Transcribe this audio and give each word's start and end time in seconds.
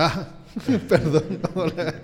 Ah, 0.00 0.28
perdón. 0.88 1.40
Hola. 1.56 1.92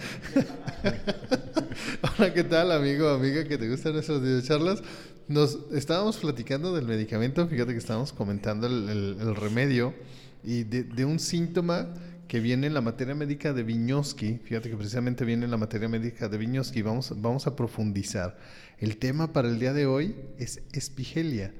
Hola, 2.03 2.35
¿qué 2.35 2.43
tal, 2.43 2.73
amigo 2.73 3.09
amiga 3.09 3.45
que 3.45 3.57
te 3.57 3.71
gustan 3.71 3.95
esas 3.95 4.21
videocharlas? 4.21 4.83
Nos 5.29 5.61
estábamos 5.73 6.17
platicando 6.17 6.75
del 6.75 6.87
medicamento, 6.87 7.47
fíjate 7.47 7.71
que 7.71 7.79
estábamos 7.79 8.13
comentando 8.13 8.67
el, 8.67 9.37
remedio 9.37 9.95
y 10.43 10.65
de, 10.65 11.05
un 11.05 11.21
síntoma 11.21 11.95
que 12.27 12.41
viene 12.41 12.67
en 12.67 12.75
la 12.75 12.81
materia 12.81 13.15
médica 13.15 13.53
de 13.53 13.63
Viñoski, 13.63 14.41
fíjate 14.43 14.71
que 14.71 14.77
precisamente 14.77 15.25
viene 15.25 15.45
en 15.45 15.53
la 15.53 15.57
materia 15.57 15.89
médica 15.89 16.29
de 16.29 16.37
Viñoski, 16.37 16.83
vamos, 16.83 17.15
vamos 17.23 17.47
a 17.47 17.55
profundizar. 17.55 18.37
El 18.79 18.97
tema 18.97 19.33
para 19.33 19.47
el 19.47 19.61
día 19.61 19.73
de 19.73 19.87
hoy 19.87 20.17
es 20.37 20.63
espigelia. 20.73 21.55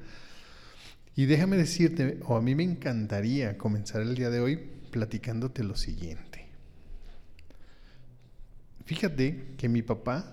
Y 1.15 1.27
déjame 1.27 1.57
decirte, 1.57 2.19
o 2.25 2.37
a 2.37 2.43
mí 2.43 2.57
me 2.57 2.65
encantaría 2.65 3.57
comenzar 3.57 4.03
el 4.03 4.17
día 4.17 4.31
de 4.31 4.41
hoy 4.41 4.74
platicándote 4.95 5.65
lo 5.65 5.75
siguiente. 5.75 6.47
Fíjate 8.85 9.57
que 9.59 9.69
mi 9.69 9.83
papá 9.83 10.25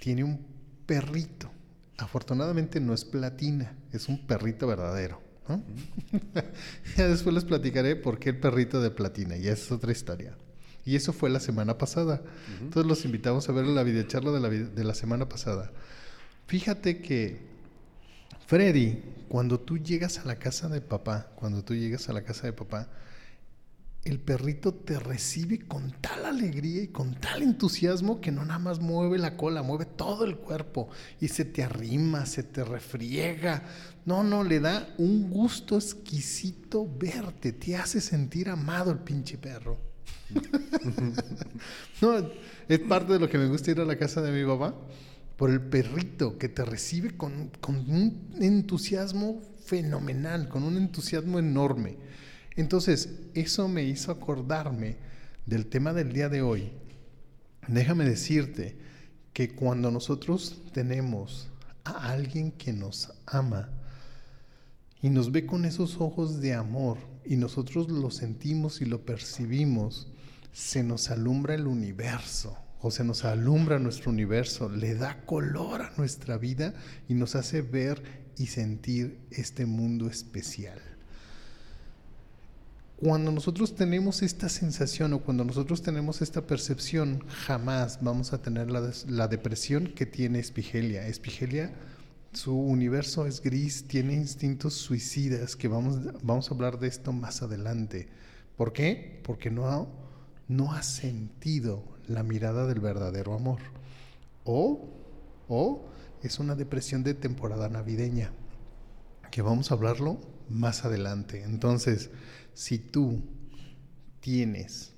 tiene 0.00 0.24
un 0.24 0.44
perrito. 0.84 1.48
Afortunadamente 1.96 2.80
no 2.80 2.92
es 2.92 3.04
platina, 3.04 3.76
es 3.92 4.08
un 4.08 4.26
perrito 4.26 4.66
verdadero. 4.66 5.22
ya 6.96 7.06
después 7.06 7.32
les 7.32 7.44
platicaré 7.44 7.94
por 7.94 8.18
qué 8.18 8.30
el 8.30 8.40
perrito 8.40 8.82
de 8.82 8.90
platina, 8.90 9.36
y 9.36 9.46
es 9.46 9.70
otra 9.70 9.92
historia. 9.92 10.36
Y 10.84 10.96
eso 10.96 11.12
fue 11.12 11.30
la 11.30 11.38
semana 11.38 11.78
pasada. 11.78 12.20
Entonces 12.60 12.84
los 12.84 13.04
invitamos 13.04 13.48
a 13.48 13.52
ver 13.52 13.64
la 13.64 13.84
videocharla 13.84 14.32
de 14.32 14.40
la, 14.40 14.48
de 14.48 14.84
la 14.84 14.94
semana 14.94 15.28
pasada. 15.28 15.70
Fíjate 16.48 17.00
que 17.00 17.38
Freddy, 18.48 19.04
cuando 19.28 19.60
tú 19.60 19.78
llegas 19.78 20.18
a 20.18 20.24
la 20.24 20.34
casa 20.34 20.68
de 20.68 20.80
papá, 20.80 21.30
cuando 21.36 21.62
tú 21.62 21.76
llegas 21.76 22.08
a 22.08 22.12
la 22.12 22.22
casa 22.22 22.48
de 22.48 22.52
papá, 22.52 22.88
el 24.04 24.20
perrito 24.20 24.72
te 24.72 24.98
recibe 24.98 25.58
con 25.58 25.92
tal 26.00 26.24
alegría 26.24 26.82
y 26.82 26.88
con 26.88 27.14
tal 27.14 27.42
entusiasmo 27.42 28.20
que 28.20 28.30
no 28.30 28.44
nada 28.44 28.58
más 28.58 28.80
mueve 28.80 29.18
la 29.18 29.36
cola, 29.36 29.62
mueve 29.62 29.84
todo 29.84 30.24
el 30.24 30.36
cuerpo 30.36 30.88
y 31.20 31.28
se 31.28 31.44
te 31.44 31.62
arrima, 31.62 32.24
se 32.24 32.42
te 32.42 32.64
refriega. 32.64 33.64
No, 34.06 34.22
no, 34.22 34.44
le 34.44 34.60
da 34.60 34.94
un 34.98 35.28
gusto 35.28 35.76
exquisito 35.76 36.88
verte, 36.98 37.52
te 37.52 37.76
hace 37.76 38.00
sentir 38.00 38.48
amado 38.48 38.90
el 38.90 38.98
pinche 38.98 39.36
perro. 39.36 39.78
no, 42.00 42.30
es 42.68 42.78
parte 42.80 43.14
de 43.14 43.18
lo 43.18 43.28
que 43.28 43.38
me 43.38 43.48
gusta 43.48 43.70
ir 43.70 43.80
a 43.80 43.84
la 43.84 43.98
casa 43.98 44.22
de 44.22 44.30
mi 44.32 44.48
papá, 44.48 44.74
por 45.36 45.50
el 45.50 45.60
perrito 45.60 46.38
que 46.38 46.48
te 46.48 46.64
recibe 46.64 47.16
con, 47.16 47.50
con 47.60 47.76
un 47.76 48.30
entusiasmo 48.40 49.42
fenomenal, 49.64 50.48
con 50.48 50.62
un 50.62 50.76
entusiasmo 50.76 51.38
enorme. 51.38 51.96
Entonces, 52.56 53.10
eso 53.34 53.68
me 53.68 53.84
hizo 53.84 54.10
acordarme 54.10 54.96
del 55.46 55.66
tema 55.66 55.92
del 55.92 56.12
día 56.12 56.28
de 56.28 56.42
hoy. 56.42 56.72
Déjame 57.68 58.04
decirte 58.04 58.76
que 59.32 59.54
cuando 59.54 59.90
nosotros 59.90 60.62
tenemos 60.72 61.48
a 61.84 62.10
alguien 62.12 62.50
que 62.52 62.72
nos 62.72 63.12
ama 63.26 63.70
y 65.00 65.10
nos 65.10 65.30
ve 65.30 65.46
con 65.46 65.64
esos 65.64 66.00
ojos 66.00 66.40
de 66.40 66.54
amor 66.54 66.98
y 67.24 67.36
nosotros 67.36 67.88
lo 67.88 68.10
sentimos 68.10 68.80
y 68.80 68.84
lo 68.84 69.04
percibimos, 69.04 70.08
se 70.52 70.82
nos 70.82 71.10
alumbra 71.10 71.54
el 71.54 71.66
universo 71.66 72.58
o 72.80 72.90
se 72.90 73.04
nos 73.04 73.24
alumbra 73.24 73.78
nuestro 73.78 74.10
universo, 74.10 74.68
le 74.68 74.94
da 74.94 75.24
color 75.24 75.82
a 75.82 75.92
nuestra 75.96 76.38
vida 76.38 76.74
y 77.08 77.14
nos 77.14 77.34
hace 77.34 77.62
ver 77.62 78.02
y 78.36 78.46
sentir 78.46 79.20
este 79.30 79.66
mundo 79.66 80.08
especial. 80.08 80.80
Cuando 83.00 83.30
nosotros 83.30 83.76
tenemos 83.76 84.22
esta 84.22 84.48
sensación 84.48 85.12
o 85.12 85.20
cuando 85.20 85.44
nosotros 85.44 85.82
tenemos 85.82 86.20
esta 86.20 86.48
percepción, 86.48 87.22
jamás 87.28 88.00
vamos 88.02 88.32
a 88.32 88.42
tener 88.42 88.72
la, 88.72 89.28
depresión 89.28 89.92
que 89.94 90.04
tiene 90.04 90.40
Espigelia. 90.40 91.06
Espigelia, 91.06 91.72
su 92.32 92.58
universo 92.58 93.26
es 93.26 93.40
gris, 93.40 93.86
tiene 93.86 94.14
instintos 94.14 94.74
suicidas, 94.74 95.54
que 95.54 95.68
vamos, 95.68 96.00
vamos 96.24 96.50
a 96.50 96.54
hablar 96.54 96.80
de 96.80 96.88
esto 96.88 97.12
más 97.12 97.40
adelante. 97.40 98.08
¿Por 98.56 98.72
qué? 98.72 99.20
Porque 99.22 99.48
no 99.48 99.68
ha, 99.68 99.86
no 100.48 100.72
ha 100.72 100.82
sentido 100.82 101.84
la 102.08 102.24
mirada 102.24 102.66
del 102.66 102.80
verdadero 102.80 103.32
amor. 103.32 103.60
O, 104.42 104.88
o 105.46 105.88
es 106.24 106.40
una 106.40 106.56
depresión 106.56 107.04
de 107.04 107.14
temporada 107.14 107.68
navideña, 107.68 108.32
que 109.30 109.40
vamos 109.40 109.70
a 109.70 109.74
hablarlo 109.74 110.18
más 110.48 110.84
adelante. 110.84 111.44
Entonces, 111.44 112.10
si 112.58 112.80
tú 112.80 113.22
tienes 114.18 114.92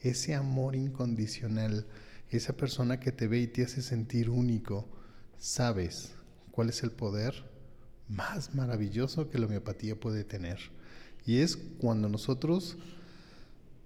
ese 0.00 0.34
amor 0.34 0.74
incondicional, 0.74 1.86
esa 2.30 2.52
persona 2.54 2.98
que 2.98 3.12
te 3.12 3.28
ve 3.28 3.38
y 3.38 3.46
te 3.46 3.62
hace 3.62 3.80
sentir 3.80 4.28
único, 4.28 4.88
sabes 5.38 6.16
cuál 6.50 6.68
es 6.68 6.82
el 6.82 6.90
poder 6.90 7.44
más 8.08 8.56
maravilloso 8.56 9.30
que 9.30 9.38
la 9.38 9.46
homeopatía 9.46 10.00
puede 10.00 10.24
tener. 10.24 10.58
Y 11.24 11.38
es 11.38 11.56
cuando 11.56 12.08
nosotros 12.08 12.76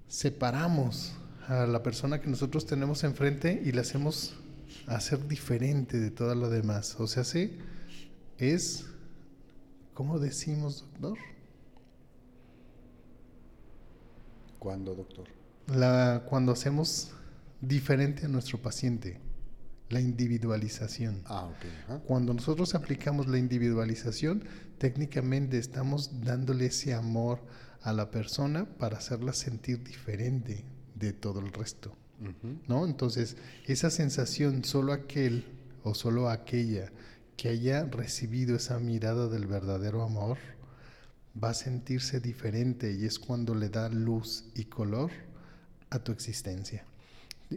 separamos 0.09 1.13
a 1.47 1.67
la 1.67 1.83
persona 1.83 2.23
que 2.23 2.31
nosotros 2.31 2.65
tenemos 2.65 3.05
enfrente 3.05 3.61
y 3.63 3.73
la 3.73 3.83
hacemos 3.83 4.35
hacer 4.87 5.29
diferente 5.29 6.01
de 6.01 6.11
todo 6.11 6.35
lo 6.35 6.49
demás. 6.49 6.97
O 6.99 7.07
sea, 7.07 7.25
sí, 7.25 7.59
es, 8.39 8.87
¿cómo 9.93 10.19
decimos, 10.19 10.87
doctor? 10.99 11.34
¿Cuándo, 14.65 14.95
doctor? 14.95 15.27
La, 15.67 16.25
cuando 16.27 16.53
hacemos 16.53 17.11
diferente 17.61 18.25
a 18.25 18.29
nuestro 18.29 18.63
paciente, 18.63 19.21
la 19.91 20.01
individualización. 20.01 21.21
Ah, 21.27 21.45
ok. 21.45 22.01
Cuando 22.07 22.33
nosotros 22.33 22.75
aplicamos 22.75 23.27
la 23.27 23.37
individualización, 23.37 24.43
técnicamente 24.79 25.59
estamos 25.59 26.23
dándole 26.23 26.65
ese 26.65 26.95
amor 26.95 27.41
a 27.83 27.93
la 27.93 28.11
persona 28.11 28.65
para 28.65 28.97
hacerla 28.97 29.35
sentir 29.35 29.85
diferente 29.85 30.65
de 30.95 31.13
todo 31.13 31.41
el 31.41 31.53
resto. 31.53 31.95
¿No? 32.67 32.87
Entonces, 32.87 33.37
esa 33.67 33.91
sensación, 33.91 34.65
solo 34.65 34.95
aquel 34.95 35.45
o 35.83 35.95
solo 35.95 36.31
aquella 36.31 36.91
que 37.37 37.51
haya 37.51 37.85
recibido 37.85 38.57
esa 38.57 38.79
mirada 38.79 39.29
del 39.29 39.47
verdadero 39.47 40.03
amor, 40.03 40.39
va 41.43 41.51
a 41.51 41.55
sentirse 41.55 42.21
diferente 42.21 42.93
y 42.93 43.05
es 43.05 43.19
cuando 43.19 43.55
le 43.55 43.69
da 43.69 43.89
luz 43.89 44.45
y 44.55 44.65
color 44.65 45.11
a 45.91 45.99
tu 45.99 46.13
existencia. 46.13 46.85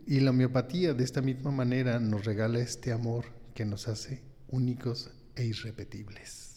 Y 0.06 0.20
la 0.20 0.32
homeopatía 0.32 0.94
de 0.94 1.04
esta 1.04 1.22
misma 1.22 1.52
manera 1.52 2.00
nos 2.00 2.26
regala 2.26 2.60
este 2.60 2.92
amor 2.92 3.26
que 3.54 3.66
nos 3.66 3.88
hace 3.88 4.22
únicos 4.50 5.10
e 5.36 5.46
irrepetibles. 5.46 6.48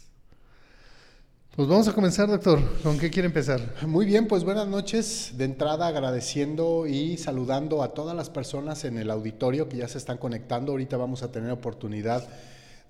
Pues 1.57 1.69
vamos 1.69 1.89
a 1.89 1.93
comenzar, 1.93 2.29
doctor. 2.29 2.61
¿Con 2.83 2.99
qué 2.99 3.11
quiere 3.11 3.27
empezar? 3.27 3.61
Muy 3.87 4.07
bien, 4.07 4.29
pues 4.29 4.45
buenas 4.45 4.69
noches. 4.69 5.33
De 5.37 5.45
entrada 5.45 5.89
agradeciendo 5.89 6.87
y 6.87 7.17
saludando 7.19 7.83
a 7.83 7.93
todas 7.93 8.17
las 8.17 8.31
personas 8.31 8.85
en 8.85 8.97
el 8.99 9.11
auditorio 9.11 9.69
que 9.69 9.79
ya 9.79 9.89
se 9.89 9.99
están 9.99 10.19
conectando. 10.19 10.73
Ahorita 10.73 10.97
vamos 10.97 11.23
a 11.23 11.33
tener 11.33 11.51
oportunidad 11.51 12.27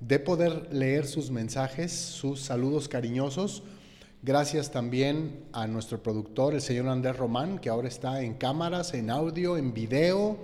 de 0.01 0.19
poder 0.19 0.69
leer 0.73 1.07
sus 1.07 1.31
mensajes, 1.31 1.93
sus 1.93 2.43
saludos 2.43 2.89
cariñosos. 2.89 3.63
Gracias 4.23 4.71
también 4.71 5.45
a 5.51 5.67
nuestro 5.67 6.03
productor, 6.03 6.53
el 6.53 6.61
señor 6.61 6.89
Andrés 6.89 7.17
Román, 7.17 7.59
que 7.59 7.71
ahora 7.71 7.89
está 7.89 8.21
en 8.21 8.35
cámaras, 8.35 8.93
en 8.93 9.09
audio, 9.09 9.57
en 9.57 9.73
video, 9.73 10.37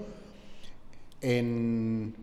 en 1.21 2.15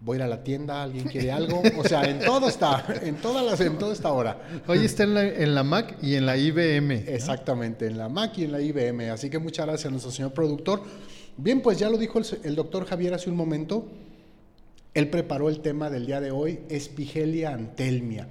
voy 0.00 0.16
a 0.16 0.18
ir 0.18 0.22
a 0.24 0.26
la 0.26 0.42
tienda, 0.42 0.82
alguien 0.82 1.04
quiere 1.04 1.30
algo, 1.30 1.62
o 1.78 1.84
sea, 1.84 2.10
en 2.10 2.18
todo 2.18 2.48
está, 2.48 2.84
en 3.02 3.14
todas 3.18 3.46
las, 3.46 3.60
en 3.60 3.78
toda 3.78 3.92
esta 3.92 4.12
hora. 4.12 4.36
Hoy 4.66 4.84
está 4.84 5.04
en 5.04 5.54
la, 5.54 5.62
Mac 5.62 5.96
y 6.02 6.16
en 6.16 6.26
la 6.26 6.36
IBM. 6.36 6.90
Exactamente, 7.06 7.86
en 7.86 7.98
la 7.98 8.08
Mac 8.08 8.36
y 8.38 8.44
en 8.44 8.50
la 8.50 8.60
IBM. 8.60 9.08
Así 9.10 9.30
que 9.30 9.38
muchas 9.38 9.64
gracias 9.64 9.86
a 9.86 9.90
nuestro 9.90 10.10
señor 10.10 10.32
productor. 10.32 10.82
Bien, 11.36 11.62
pues 11.62 11.78
ya 11.78 11.88
lo 11.88 11.98
dijo 11.98 12.18
el, 12.18 12.26
el 12.42 12.56
doctor 12.56 12.84
Javier 12.84 13.14
hace 13.14 13.30
un 13.30 13.36
momento. 13.36 13.86
Él 14.92 15.08
preparó 15.08 15.50
el 15.50 15.60
tema 15.60 15.88
del 15.88 16.04
día 16.04 16.20
de 16.20 16.32
hoy, 16.32 16.58
espigelia 16.68 17.54
antelmia. 17.54 18.26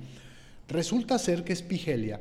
Resulta 0.67 1.17
ser 1.19 1.45
que 1.45 1.53
espigelia 1.53 2.19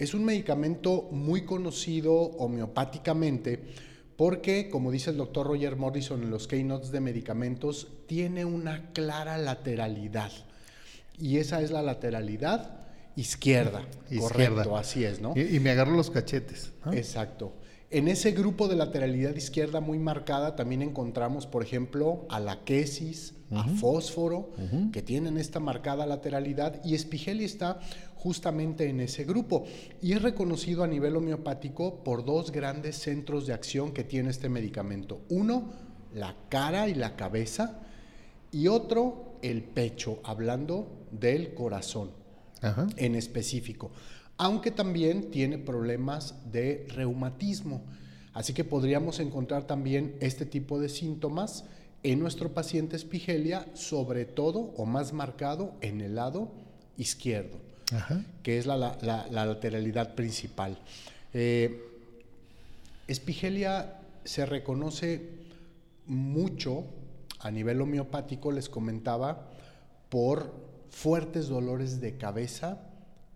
es 0.00 0.14
un 0.14 0.24
medicamento 0.24 1.08
muy 1.12 1.44
conocido 1.44 2.14
homeopáticamente 2.14 3.60
porque, 4.16 4.70
como 4.70 4.90
dice 4.90 5.10
el 5.10 5.18
doctor 5.18 5.46
Roger 5.46 5.76
Morrison 5.76 6.22
en 6.22 6.30
los 6.30 6.48
keynotes 6.48 6.90
de 6.90 7.00
medicamentos, 7.00 7.88
tiene 8.06 8.46
una 8.46 8.92
clara 8.92 9.36
lateralidad. 9.36 10.32
Y 11.18 11.36
esa 11.36 11.60
es 11.60 11.70
la 11.70 11.82
lateralidad 11.82 12.80
izquierda. 13.14 13.82
Izquierda. 14.10 14.56
Correcto, 14.62 14.76
así 14.78 15.04
es, 15.04 15.20
¿no? 15.20 15.34
Y, 15.36 15.56
y 15.56 15.60
me 15.60 15.70
agarro 15.70 15.92
los 15.92 16.10
cachetes. 16.10 16.72
¿no? 16.84 16.94
Exacto. 16.94 17.52
En 17.90 18.06
ese 18.06 18.30
grupo 18.30 18.68
de 18.68 18.76
lateralidad 18.76 19.34
izquierda 19.34 19.80
muy 19.80 19.98
marcada 19.98 20.54
también 20.54 20.80
encontramos, 20.80 21.46
por 21.46 21.62
ejemplo, 21.62 22.24
a 22.30 22.38
la 22.38 22.62
quesis, 22.64 23.34
a 23.50 23.64
fósforo, 23.64 24.50
que 24.92 25.02
tienen 25.02 25.36
esta 25.36 25.58
marcada 25.58 26.06
lateralidad 26.06 26.80
y 26.84 26.94
espigelia 26.94 27.44
está 27.44 27.80
justamente 28.22 28.88
en 28.88 29.00
ese 29.00 29.24
grupo 29.24 29.64
y 30.02 30.12
es 30.12 30.22
reconocido 30.22 30.84
a 30.84 30.86
nivel 30.86 31.16
homeopático 31.16 32.04
por 32.04 32.24
dos 32.24 32.52
grandes 32.52 32.96
centros 32.96 33.46
de 33.46 33.54
acción 33.54 33.92
que 33.92 34.04
tiene 34.04 34.30
este 34.30 34.48
medicamento. 34.48 35.22
Uno, 35.30 35.72
la 36.14 36.36
cara 36.48 36.88
y 36.88 36.94
la 36.94 37.16
cabeza 37.16 37.80
y 38.52 38.68
otro, 38.68 39.38
el 39.42 39.62
pecho, 39.62 40.20
hablando 40.22 41.06
del 41.10 41.54
corazón 41.54 42.10
Ajá. 42.60 42.86
en 42.96 43.14
específico, 43.14 43.90
aunque 44.36 44.70
también 44.70 45.30
tiene 45.30 45.56
problemas 45.56 46.34
de 46.52 46.86
reumatismo. 46.90 47.84
Así 48.32 48.52
que 48.52 48.64
podríamos 48.64 49.18
encontrar 49.18 49.66
también 49.66 50.16
este 50.20 50.44
tipo 50.44 50.78
de 50.78 50.88
síntomas 50.88 51.64
en 52.02 52.20
nuestro 52.20 52.52
paciente 52.52 52.96
espigelia, 52.96 53.66
sobre 53.74 54.24
todo 54.24 54.72
o 54.76 54.84
más 54.84 55.12
marcado 55.12 55.74
en 55.80 56.00
el 56.00 56.16
lado 56.16 56.52
izquierdo, 56.96 57.58
Ajá. 57.92 58.22
que 58.42 58.58
es 58.58 58.66
la, 58.66 58.76
la- 58.76 58.96
la- 59.02 59.26
la 59.30 59.46
lateralidad 59.46 60.14
principal. 60.14 60.78
Eh, 61.34 61.86
espigelia 63.08 64.00
se 64.24 64.46
reconoce 64.46 65.28
mucho 66.06 66.84
a 67.40 67.50
nivel 67.50 67.80
homeopático, 67.80 68.52
les 68.52 68.68
comentaba, 68.68 69.48
por 70.08 70.52
fuertes 70.90 71.48
dolores 71.48 72.00
de 72.00 72.16
cabeza 72.16 72.80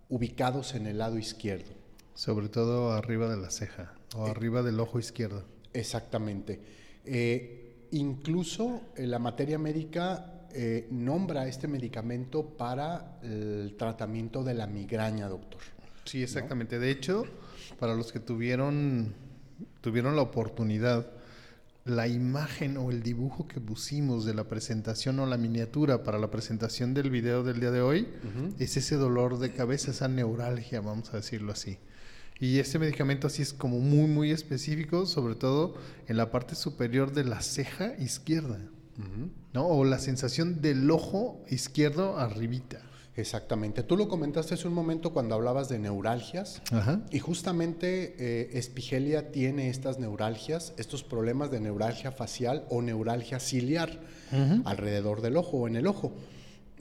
ubicados 0.09 0.75
en 0.75 0.87
el 0.87 0.99
lado 0.99 1.19
izquierdo. 1.19 1.71
Sobre 2.15 2.49
todo 2.49 2.93
arriba 2.93 3.29
de 3.29 3.37
la 3.37 3.51
ceja 3.51 3.93
o 4.17 4.27
arriba 4.27 4.63
del 4.63 4.79
ojo 4.81 4.99
izquierdo. 4.99 5.45
Exactamente. 5.73 6.61
Eh, 7.05 7.87
incluso 7.93 8.81
eh, 8.97 9.07
la 9.07 9.19
materia 9.19 9.59
médica 9.59 10.34
eh, 10.55 10.87
nombra 10.91 11.47
este 11.49 11.69
medicamento 11.69 12.57
para 12.57 13.19
el 13.23 13.75
tratamiento 13.77 14.45
de 14.45 14.55
la 14.55 14.67
migraña, 14.67 15.29
doctor. 15.29 15.61
Sí, 16.05 16.23
exactamente. 16.23 16.79
De 16.79 16.91
hecho, 16.91 17.25
para 17.79 17.95
los 17.95 18.13
que 18.13 18.21
tuvieron, 18.21 19.15
tuvieron 19.81 20.17
la 20.17 20.23
oportunidad, 20.23 21.11
la 21.85 22.09
imagen 22.09 22.77
o 22.77 22.91
el 22.91 23.03
dibujo 23.03 23.47
que 23.47 23.61
pusimos 23.61 24.25
de 24.25 24.35
la 24.35 24.45
presentación 24.45 25.19
o 25.19 25.27
la 25.27 25.37
miniatura 25.37 26.03
para 26.03 26.19
la 26.19 26.31
presentación 26.31 26.95
del 26.95 27.11
video 27.11 27.43
del 27.43 27.61
día 27.61 27.71
de 27.71 27.83
hoy 27.83 28.09
es 28.59 28.77
ese 28.77 28.97
dolor 28.97 29.39
de 29.39 29.53
cabeza, 29.53 29.91
esa 29.91 30.09
neuralgia, 30.09 30.81
vamos 30.81 31.13
a 31.13 31.17
decirlo 31.17 31.53
así. 31.53 31.79
Y 32.41 32.59
este 32.59 32.79
medicamento 32.79 33.27
así 33.27 33.43
es 33.43 33.53
como 33.53 33.79
muy, 33.79 34.07
muy 34.07 34.31
específico, 34.31 35.07
sobre 35.07 35.35
todo 35.35 35.75
en 36.09 36.17
la 36.17 36.31
parte 36.31 36.55
superior 36.55 37.13
de 37.13 37.25
la 37.25 37.41
ceja 37.41 37.95
izquierda, 37.99 38.61
¿no? 39.53 39.67
O 39.67 39.85
la 39.85 39.99
sensación 39.99 40.61
del 40.61 40.91
ojo 40.91 41.43
izquierdo 41.49 42.19
arribita. 42.19 42.81
Exactamente. 43.17 43.85
Tú 43.85 43.97
lo 43.97 44.09
comentaste 44.09 44.55
hace 44.55 44.67
un 44.67 44.75
momento 44.75 45.13
cuando 45.13 45.37
hablabas 45.37 45.69
de 45.69 45.79
neuralgias. 45.79 46.63
Ajá. 46.73 47.01
Y 47.13 47.21
justamente 47.21 48.17
eh, 48.19 48.59
Espigelia 48.59 49.31
tiene 49.31 49.69
estas 49.69 49.99
neuralgias, 49.99 50.75
estos 50.79 51.05
problemas 51.05 51.51
de 51.51 51.61
neuralgia 51.61 52.11
facial 52.11 52.65
o 52.71 52.83
neuralgia 52.83 53.39
ciliar 53.39 54.01
alrededor 54.65 55.21
del 55.21 55.37
ojo 55.37 55.59
o 55.59 55.69
en 55.69 55.77
el 55.77 55.87
ojo. 55.87 56.13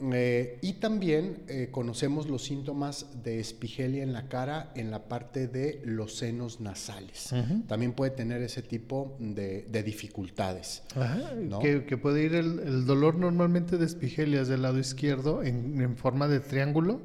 Eh, 0.00 0.58
y 0.60 0.74
también 0.74 1.44
eh, 1.46 1.68
conocemos 1.70 2.28
los 2.28 2.42
síntomas 2.42 3.06
de 3.22 3.38
espigelia 3.38 4.02
en 4.02 4.12
la 4.12 4.28
cara 4.28 4.72
en 4.74 4.90
la 4.90 5.04
parte 5.06 5.46
de 5.46 5.82
los 5.84 6.16
senos 6.16 6.60
nasales. 6.60 7.32
También 7.68 7.92
puede 7.92 8.10
tener 8.10 8.42
ese 8.42 8.62
tipo 8.62 9.16
de, 9.20 9.62
de 9.70 9.82
dificultades. 9.84 10.82
Ajá, 10.96 11.34
¿no? 11.40 11.60
que, 11.60 11.84
que 11.84 11.96
puede 11.96 12.24
ir 12.24 12.34
el, 12.34 12.58
el 12.58 12.86
dolor 12.86 13.14
normalmente 13.14 13.78
de 13.78 13.86
espigelias 13.86 14.48
del 14.48 14.62
lado 14.62 14.78
izquierdo 14.80 15.44
en, 15.44 15.80
en 15.80 15.96
forma 15.96 16.26
de 16.26 16.40
triángulo. 16.40 17.00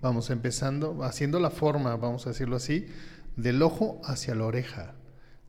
Vamos 0.00 0.30
empezando, 0.30 1.04
haciendo 1.04 1.38
la 1.38 1.50
forma, 1.50 1.96
vamos 1.96 2.26
a 2.26 2.30
decirlo 2.30 2.56
así, 2.56 2.86
del 3.36 3.62
ojo 3.62 4.00
hacia 4.04 4.34
la 4.34 4.44
oreja, 4.44 4.94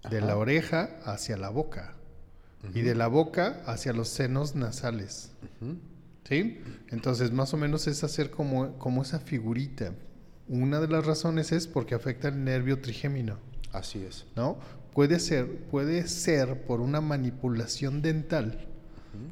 de 0.10 0.22
la 0.22 0.38
oreja 0.38 0.98
hacia 1.04 1.36
la 1.36 1.50
boca 1.50 1.96
y 2.76 2.82
de 2.82 2.94
la 2.94 3.08
boca 3.08 3.64
hacia 3.66 3.92
los 3.92 4.10
senos 4.10 4.54
nasales. 4.56 5.32
¿Sí? 6.30 6.62
Entonces, 6.90 7.32
más 7.32 7.54
o 7.56 7.58
menos 7.58 7.88
es 7.88 8.04
hacer 8.04 8.30
como, 8.30 8.78
como 8.78 9.02
esa 9.02 9.20
figurita. 9.20 9.94
Una 10.48 10.80
de 10.80 10.88
las 10.88 11.06
razones 11.06 11.52
es 11.52 11.68
porque 11.68 11.96
afecta 11.96 12.28
el 12.28 12.44
nervio 12.44 12.80
trigémino. 12.80 13.38
Así 13.74 14.04
es. 14.04 14.26
¿no? 14.36 14.58
Puede 14.94 15.20
ser, 15.20 15.58
puede 15.66 16.08
ser 16.08 16.66
por 16.66 16.82
una 16.82 17.02
manipulación 17.02 18.02
dental, 18.02 18.68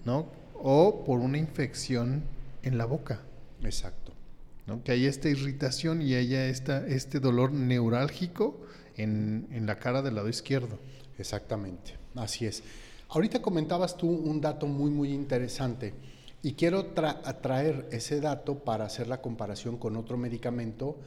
¿no? 0.05 0.27
O 0.55 1.03
por 1.05 1.19
una 1.19 1.37
infección 1.37 2.23
en 2.63 2.77
la 2.77 2.85
boca, 2.85 3.21
Exacto. 3.63 4.13
¿no? 4.65 4.83
Que 4.83 4.91
hay 4.91 5.05
esta 5.05 5.29
irritación 5.29 6.01
y 6.01 6.15
haya 6.15 6.47
esta, 6.47 6.85
este 6.87 7.19
dolor 7.19 7.53
neurálgico 7.53 8.59
en, 8.95 9.47
en 9.51 9.65
la 9.65 9.77
cara 9.77 10.01
del 10.01 10.15
lado 10.15 10.29
izquierdo. 10.29 10.79
Exactamente, 11.17 11.95
así 12.15 12.45
es. 12.45 12.63
Ahorita 13.09 13.41
comentabas 13.41 13.97
tú 13.97 14.09
un 14.09 14.41
dato 14.41 14.67
muy, 14.67 14.91
muy 14.91 15.13
interesante 15.13 15.93
y 16.43 16.53
quiero 16.53 16.93
tra- 16.95 17.41
traer 17.41 17.87
ese 17.91 18.21
dato 18.21 18.59
para 18.59 18.85
hacer 18.85 19.07
la 19.07 19.21
comparación 19.21 19.77
con 19.77 19.95
otro 19.97 20.17
medicamento 20.17 20.97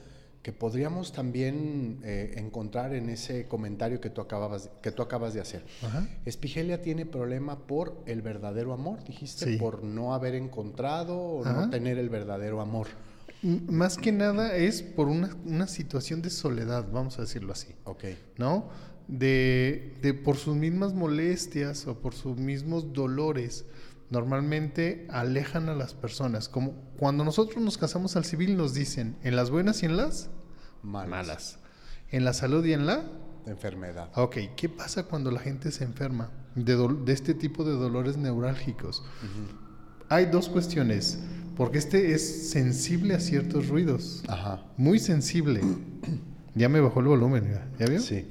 que 0.42 0.52
podríamos 0.52 1.12
también 1.12 2.00
eh, 2.02 2.32
encontrar 2.38 2.94
en 2.94 3.10
ese 3.10 3.46
comentario 3.46 4.00
que 4.00 4.08
tú, 4.08 4.22
acababas, 4.22 4.70
que 4.80 4.90
tú 4.90 5.02
acabas 5.02 5.34
de 5.34 5.40
hacer. 5.42 5.62
Ajá. 5.82 6.08
Espigelia 6.24 6.80
tiene 6.80 7.04
problema 7.04 7.58
por 7.66 8.02
el 8.06 8.22
verdadero 8.22 8.72
amor, 8.72 9.04
dijiste, 9.04 9.44
Sí. 9.44 9.56
por 9.58 9.84
no 9.84 10.14
haber 10.14 10.34
encontrado 10.34 11.14
o 11.18 11.44
Ajá. 11.44 11.52
no 11.66 11.70
tener 11.70 11.98
el 11.98 12.08
verdadero 12.08 12.62
amor. 12.62 12.86
Más 13.42 13.96
que 13.98 14.12
nada 14.12 14.56
es 14.56 14.82
por 14.82 15.08
una, 15.08 15.36
una 15.46 15.66
situación 15.66 16.22
de 16.22 16.30
soledad, 16.30 16.86
vamos 16.90 17.18
a 17.18 17.22
decirlo 17.22 17.52
así. 17.52 17.74
Ok, 17.84 18.04
¿no? 18.38 18.68
De, 19.08 19.94
de 20.00 20.14
por 20.14 20.36
sus 20.36 20.56
mismas 20.56 20.94
molestias 20.94 21.86
o 21.86 21.98
por 22.00 22.14
sus 22.14 22.36
mismos 22.38 22.92
dolores, 22.94 23.64
normalmente 24.10 25.06
alejan 25.10 25.68
a 25.68 25.74
las 25.74 25.94
personas. 25.94 26.48
Como 26.48 26.72
cuando 26.98 27.24
nosotros 27.24 27.62
nos 27.62 27.78
casamos 27.78 28.16
al 28.16 28.24
civil 28.24 28.56
nos 28.56 28.74
dicen, 28.74 29.16
en 29.22 29.36
las 29.36 29.50
buenas 29.50 29.82
y 29.82 29.86
en 29.86 29.96
las 29.96 30.30
malas. 30.82 31.58
En 32.10 32.24
la 32.24 32.32
salud 32.32 32.64
y 32.64 32.72
en 32.72 32.86
la... 32.86 33.04
Enfermedad. 33.46 34.10
Ok, 34.16 34.36
¿qué 34.54 34.68
pasa 34.68 35.04
cuando 35.04 35.30
la 35.30 35.40
gente 35.40 35.72
se 35.72 35.84
enferma 35.84 36.30
de, 36.54 37.12
este 37.12 37.32
tipo 37.34 37.64
de 37.64 37.72
dolores 37.72 38.16
neurálgicos? 38.18 39.02
Hay 40.08 40.26
dos 40.26 40.48
cuestiones, 40.48 41.18
porque 41.56 41.78
este 41.78 42.12
es 42.12 42.50
sensible 42.50 43.14
a 43.14 43.20
ciertos 43.20 43.68
ruidos, 43.68 44.22
Ajá. 44.28 44.62
muy 44.76 44.98
sensible. 44.98 45.62
Ya 46.54 46.68
me 46.68 46.80
bajó 46.80 47.00
el 47.00 47.06
volumen, 47.06 47.44
¿ya- 47.52 47.68
¿ya 47.78 47.86
vio? 47.86 48.00
Sí. 48.00 48.26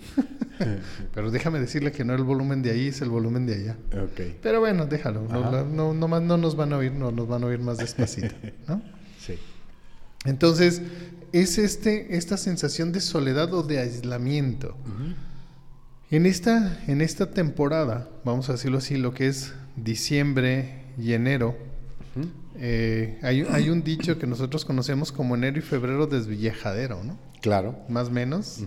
Pero 1.13 1.31
déjame 1.31 1.59
decirle 1.59 1.91
que 1.93 2.03
no 2.03 2.13
el 2.13 2.23
volumen 2.23 2.61
de 2.61 2.71
ahí 2.71 2.87
es 2.87 3.01
el 3.01 3.09
volumen 3.09 3.45
de 3.45 3.55
allá. 3.55 3.77
ok. 3.93 4.35
Pero 4.41 4.59
bueno, 4.59 4.85
déjalo. 4.87 5.21
No, 5.29 5.63
no, 5.63 5.93
no, 5.93 6.07
más- 6.07 6.21
no 6.21 6.37
nos 6.37 6.55
van 6.57 6.73
a 6.73 6.77
oír, 6.77 6.91
no, 6.91 7.11
nos 7.11 7.27
van 7.27 7.43
a 7.43 7.47
oír 7.47 7.59
más 7.59 7.77
despacito. 7.77 8.35
¿no? 8.67 8.81
Sí. 9.19 9.35
Entonces, 10.25 10.81
es 11.31 11.57
este, 11.57 12.17
esta 12.17 12.35
sensación 12.35 12.91
de 12.91 12.99
soledad 12.99 13.53
o 13.53 13.63
de 13.63 13.79
aislamiento. 13.79 14.75
En 16.11 16.25
esta, 16.25 16.77
en 16.87 17.01
esta 17.01 17.31
temporada, 17.31 18.09
vamos 18.25 18.49
a 18.49 18.53
decirlo 18.53 18.79
así, 18.79 18.97
lo 18.97 19.13
que 19.13 19.27
es 19.27 19.53
diciembre 19.77 20.83
y 20.97 21.13
enero, 21.13 21.55
eh, 22.57 23.17
hay, 23.21 23.41
hay 23.49 23.69
un 23.69 23.83
dicho 23.83 24.17
que 24.19 24.27
nosotros 24.27 24.65
conocemos 24.65 25.11
como 25.13 25.35
enero 25.35 25.59
y 25.59 25.61
febrero 25.61 26.07
desvillejadero, 26.07 27.03
¿no? 27.03 27.17
Claro. 27.41 27.75
Más 27.89 28.07
o 28.07 28.11
menos. 28.11 28.59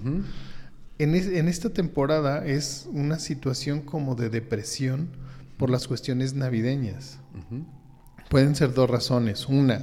En, 0.98 1.14
es- 1.14 1.26
en 1.26 1.48
esta 1.48 1.70
temporada 1.70 2.46
es 2.46 2.88
una 2.92 3.18
situación 3.18 3.80
como 3.80 4.14
de 4.14 4.30
depresión 4.30 5.08
por 5.58 5.70
las 5.70 5.86
cuestiones 5.88 6.34
navideñas. 6.34 7.18
Pueden 8.28 8.54
ser 8.54 8.72
dos 8.74 8.88
razones. 8.88 9.46
Una, 9.48 9.80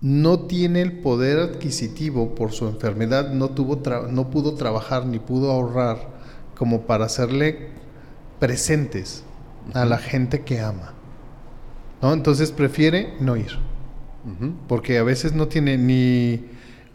no 0.00 0.40
tiene 0.40 0.82
el 0.82 0.92
poder 1.00 1.38
adquisitivo 1.38 2.34
por 2.34 2.52
su 2.52 2.66
enfermedad, 2.68 3.30
no, 3.32 3.50
tuvo 3.50 3.80
no 4.10 4.30
pudo 4.30 4.54
trabajar 4.54 5.06
ni 5.06 5.18
pudo 5.18 5.50
ahorrar 5.50 6.08
como 6.56 6.82
para 6.82 7.06
hacerle 7.06 7.68
presentes 8.38 9.24
a 9.72 9.84
la 9.84 9.98
gente 9.98 10.42
que 10.42 10.60
ama. 10.60 10.92
¿no? 12.02 12.12
Entonces 12.12 12.52
prefiere 12.52 13.14
no 13.20 13.36
ir. 13.36 13.52
Porque 14.68 14.96
a 14.98 15.02
veces 15.02 15.34
no 15.34 15.48
tiene 15.48 15.76
ni, 15.76 16.46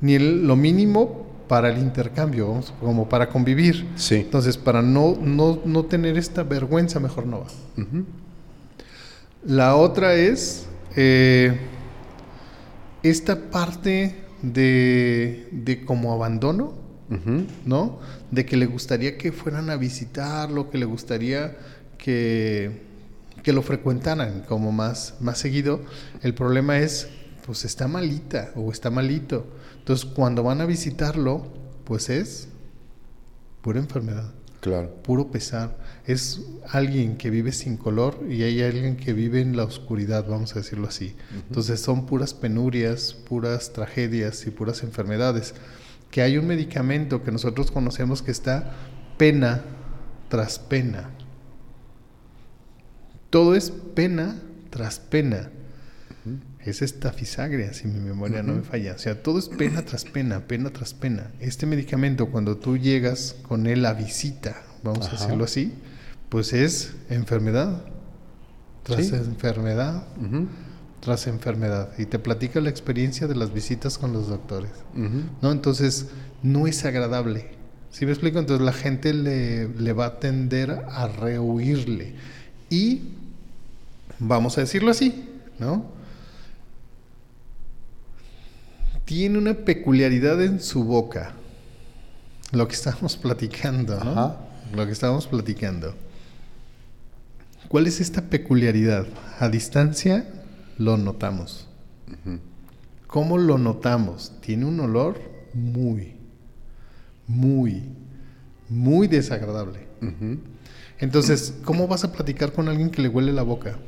ni 0.02 0.16
el- 0.16 0.46
lo 0.48 0.56
mínimo 0.56 1.28
para 1.48 1.70
el 1.70 1.80
intercambio, 1.80 2.62
como 2.80 3.10
para 3.10 3.30
convivir. 3.30 3.88
Sí. 3.96 4.16
Entonces, 4.16 4.58
para 4.58 4.82
no, 4.82 5.18
no, 5.22 5.60
no 5.66 5.86
tener 5.86 6.18
esta 6.18 6.44
vergüenza, 6.44 7.00
mejor 7.00 7.26
no 7.26 7.40
va. 7.42 7.48
La 9.46 9.76
otra 9.76 10.14
es 10.16 10.68
eh, 10.96 11.58
esta 13.04 13.50
parte 13.50 14.16
de, 14.42 15.48
de 15.52 15.86
como 15.86 16.14
abandono. 16.14 16.78
¿no? 17.66 17.98
De 18.30 18.46
que 18.46 18.56
le 18.56 18.68
gustaría 18.68 19.18
que 19.18 19.32
fueran 19.32 19.72
a 19.72 19.78
visitarlo, 19.78 20.70
que 20.70 20.78
le 20.78 20.86
gustaría 20.86 21.58
que, 21.98 22.84
que 23.42 23.52
lo 23.52 23.64
frecuentaran 23.64 24.44
como 24.48 24.72
más, 24.72 25.16
más 25.20 25.40
seguido. 25.40 25.82
El 26.22 26.36
problema 26.36 26.78
es, 26.78 27.08
pues 27.48 27.66
está 27.66 27.88
malita 27.88 28.52
o 28.56 28.72
está 28.72 28.92
malito. 28.92 29.48
Entonces, 29.90 30.08
cuando 30.14 30.44
van 30.44 30.62
a 30.62 30.68
visitarlo, 30.68 31.48
pues 31.84 32.10
es 32.10 32.48
pura 33.64 33.80
enfermedad 33.80 34.32
Claro. 34.62 34.94
puro 35.02 35.32
pesar. 35.32 35.80
Es 36.06 36.42
alguien 36.70 37.18
que 37.18 37.32
vive 37.32 37.52
sin 37.52 37.76
color 37.76 38.24
y 38.30 38.44
hay 38.44 38.62
alguien 38.62 38.98
que 38.98 39.14
vive 39.14 39.42
en 39.42 39.58
la 39.58 39.64
oscuridad, 39.64 40.28
vamos 40.28 40.56
a 40.56 40.60
decirlo 40.60 40.88
así. 40.88 41.16
Entonces 41.48 41.80
son 41.80 42.06
puras 42.06 42.36
penurias, 42.36 43.14
puras 43.14 43.74
tragedias 43.74 44.46
y 44.46 44.52
puras 44.52 44.84
enfermedades. 44.84 45.56
Que 46.12 46.22
hay 46.22 46.38
un 46.38 46.46
medicamento 46.46 47.24
que 47.24 47.32
nosotros 47.32 47.72
conocemos 47.72 48.22
que 48.22 48.30
está 48.30 48.72
pena 49.18 49.64
tras 50.28 50.60
pena. 50.60 51.10
Todo 53.32 53.56
es 53.56 53.72
pena 53.72 54.40
tras 54.70 55.00
pena. 55.00 55.50
Es 56.70 56.82
estafisagria, 56.82 57.74
si 57.74 57.88
mi 57.88 58.00
memoria 58.00 58.44
no 58.44 58.54
me 58.54 58.62
falla. 58.62 58.94
O 58.94 58.98
sea, 59.00 59.22
todo 59.22 59.40
es 59.40 59.50
pena 59.50 59.84
tras 59.84 60.06
pena, 60.06 60.42
pena 60.48 60.70
tras 60.70 60.94
pena. 60.94 61.32
Este 61.40 61.66
medicamento, 61.66 62.28
cuando 62.28 62.58
tú 62.58 62.78
llegas 62.78 63.36
con 63.44 63.68
él 63.68 63.86
a 63.86 63.94
visita, 63.94 64.62
vamos 64.84 65.08
a 65.08 65.12
decirlo 65.12 65.44
así, 65.44 65.74
pues 66.30 66.54
es 66.54 66.94
enfermedad 67.10 67.84
tras 68.84 69.08
Sí. 69.08 69.16
enfermedad 69.16 70.04
tras 71.02 71.28
enfermedad. 71.28 71.90
Y 71.98 72.06
te 72.06 72.20
platica 72.20 72.60
la 72.60 72.70
experiencia 72.70 73.28
de 73.28 73.36
las 73.36 73.54
visitas 73.54 73.98
con 73.98 74.12
los 74.14 74.28
doctores. 74.28 74.72
¿no? 75.42 75.52
Entonces, 75.52 76.08
no 76.44 76.68
es 76.68 76.84
agradable. 76.86 77.52
¿Sí 77.92 78.06
me 78.06 78.12
explico? 78.12 78.38
Entonces 78.40 78.64
la 78.66 78.74
gente 78.74 79.14
le, 79.14 79.68
le 79.70 79.94
va 79.94 80.06
a 80.06 80.20
tender 80.20 80.72
a 80.90 81.08
rehuirle. 81.08 82.16
Y, 82.70 83.14
vamos 84.20 84.58
a 84.58 84.62
decirlo 84.62 84.92
así, 84.92 85.28
¿no? 85.58 85.86
Tiene 89.10 89.40
una 89.40 89.56
peculiaridad 89.56 90.40
en 90.40 90.60
su 90.60 90.84
boca. 90.84 91.34
Lo 92.52 92.68
que 92.68 92.76
estábamos 92.76 93.18
platicando, 93.24 94.00
¿no? 94.04 94.12
Ajá. 94.12 94.38
Lo 94.76 94.86
que 94.86 94.92
estábamos 94.92 95.26
platicando. 95.26 95.96
¿Cuál 97.70 97.88
es 97.88 98.02
esta 98.02 98.22
peculiaridad? 98.22 99.08
A 99.40 99.50
distancia 99.50 100.28
lo 100.78 100.96
notamos. 100.96 101.68
¿Cómo 103.08 103.40
lo 103.40 103.58
notamos? 103.58 104.34
Tiene 104.42 104.66
un 104.66 104.80
olor 104.80 105.20
muy, 105.56 106.14
muy, 107.26 107.86
muy 108.70 109.08
desagradable. 109.08 109.88
Entonces, 111.00 111.56
¿cómo 111.64 111.88
vas 111.88 112.04
a 112.04 112.12
platicar 112.12 112.54
con 112.54 112.70
alguien 112.70 112.92
que 112.92 113.02
le 113.02 113.08
huele 113.08 113.34
la 113.34 113.42
boca? 113.42 113.80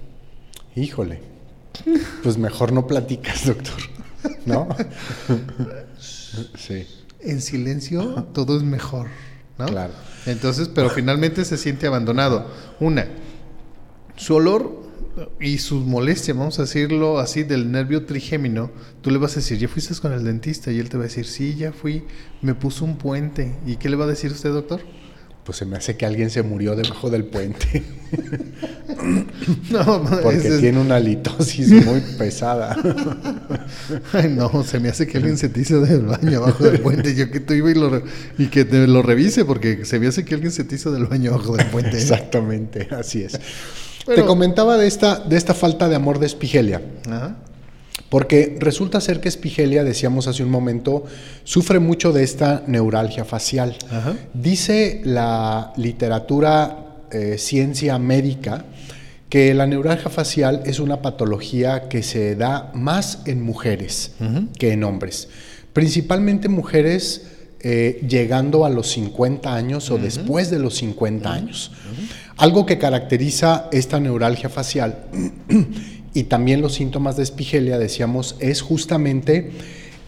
Híjole. 0.76 1.22
Pues 2.24 2.40
mejor 2.40 2.72
no 2.72 2.88
platicas, 2.88 3.46
doctor. 3.46 4.01
¿No? 4.46 4.68
sí. 6.56 6.88
En 7.20 7.42
silencio 7.42 8.28
todo 8.34 8.58
es 8.58 8.64
mejor, 8.64 9.08
¿no? 9.58 9.68
Claro. 9.68 9.94
Entonces, 10.26 10.70
pero 10.74 10.90
finalmente 10.90 11.46
se 11.46 11.58
siente 11.58 11.88
abandonado. 11.88 12.48
Una, 12.80 13.08
su 14.16 14.36
olor 14.36 14.82
y 15.40 15.58
su 15.58 15.82
molestia, 15.82 16.34
vamos 16.34 16.58
a 16.60 16.64
decirlo 16.64 17.20
así, 17.20 17.44
del 17.44 17.72
nervio 17.72 18.06
trigémino, 18.06 18.72
tú 19.02 19.12
le 19.12 19.18
vas 19.18 19.34
a 19.34 19.36
decir, 19.36 19.58
¿ya 19.58 19.68
fuiste 19.68 19.94
con 19.96 20.14
el 20.14 20.24
dentista? 20.24 20.72
Y 20.72 20.80
él 20.80 20.90
te 20.90 20.98
va 20.98 21.04
a 21.04 21.08
decir, 21.08 21.26
sí, 21.26 21.56
ya 21.56 21.72
fui, 21.72 22.04
me 22.42 22.56
puso 22.56 22.86
un 22.86 22.98
puente. 22.98 23.56
¿Y 23.66 23.76
qué 23.76 23.90
le 23.90 23.96
va 23.96 24.06
a 24.06 24.08
decir 24.08 24.32
usted, 24.32 24.52
doctor? 24.52 24.82
Pues 25.44 25.58
se 25.58 25.66
me 25.66 25.76
hace 25.78 25.98
que 25.98 26.06
alguien 26.06 26.30
se 26.30 26.44
murió 26.44 26.76
debajo 26.76 27.10
del 27.10 27.26
puente. 27.26 27.84
No, 29.72 30.04
Porque 30.22 30.48
es- 30.48 30.60
tiene 30.60 30.80
una 30.80 31.00
litosis 31.00 31.70
muy 31.86 32.02
pesada. 32.18 32.78
Ay, 34.14 34.30
no, 34.30 34.64
se 34.64 34.80
me 34.80 34.90
hace 34.90 35.08
que 35.08 35.18
alguien 35.18 35.38
se 35.38 35.50
te 35.50 35.62
hizo 35.62 35.82
del 35.82 36.02
baño 36.06 36.40
abajo 36.40 36.66
del 36.66 36.80
puente. 36.82 37.16
Yo 37.16 37.32
que 37.32 37.40
tú 37.40 37.54
iba 37.54 37.72
y, 37.72 37.74
lo 37.74 37.90
re- 37.90 38.04
y 38.38 38.48
que 38.48 38.66
te 38.66 38.86
lo 38.88 39.02
revise, 39.02 39.44
porque 39.46 39.86
se 39.86 40.00
me 40.00 40.08
hace 40.08 40.24
que 40.26 40.36
alguien 40.36 40.52
se 40.52 40.64
te 40.66 40.76
hizo 40.76 40.92
del 40.92 41.06
baño 41.08 41.34
abajo 41.34 41.56
del 41.58 41.68
puente. 41.68 41.98
Exactamente, 41.98 42.90
así 42.92 43.24
es. 43.24 43.40
Pero- 44.06 44.22
Te 44.22 44.28
comentaba 44.28 44.78
de 44.78 44.88
esta, 44.88 45.20
de 45.20 45.38
esta 45.38 45.54
falta 45.54 45.90
de 45.90 45.96
amor 45.96 46.20
de 46.20 46.28
Espigelia. 46.28 46.82
Ajá. 47.08 47.38
Porque 48.12 48.58
resulta 48.60 49.00
ser 49.00 49.22
que 49.22 49.30
Espigelia, 49.30 49.86
decíamos 49.86 50.28
hace 50.28 50.44
un 50.44 50.50
momento, 50.50 51.06
sufre 51.46 51.80
mucho 51.80 52.12
de 52.12 52.24
esta 52.24 52.62
neuralgia 52.68 53.24
facial. 53.24 53.78
Ajá. 53.90 54.18
Dice 54.34 55.00
la 55.06 55.72
literatura 55.78 57.06
eh, 57.10 57.38
ciencia 57.38 57.98
médica 58.00 58.66
que 59.30 59.54
la 59.54 59.66
neuralgia 59.66 60.10
facial 60.10 60.62
es 60.66 60.82
una 60.82 61.02
patología 61.02 61.88
que 61.88 62.04
se 62.04 62.36
da 62.36 62.70
más 62.74 63.20
en 63.28 63.42
mujeres 63.42 64.12
que 64.60 64.74
en 64.74 64.84
hombres. 64.84 65.30
Principalmente 65.72 66.50
mujeres 66.50 67.28
eh, 67.62 68.06
llegando 68.10 68.66
a 68.66 68.70
los 68.70 68.92
50 68.92 69.56
años 69.56 69.90
o 69.90 69.98
después 69.98 70.52
de 70.52 70.60
los 70.60 70.76
50 70.76 71.32
años. 71.32 71.72
Algo 72.36 72.66
que 72.66 72.78
caracteriza 72.78 73.70
esta 73.72 74.02
neuralgia 74.02 74.50
facial 74.50 75.06
y 76.14 76.24
también 76.24 76.62
los 76.62 76.74
síntomas 76.74 77.18
de 77.18 77.24
espigelia, 77.24 77.78
decíamos, 77.78 78.36
es 78.40 78.62
justamente 78.62 79.52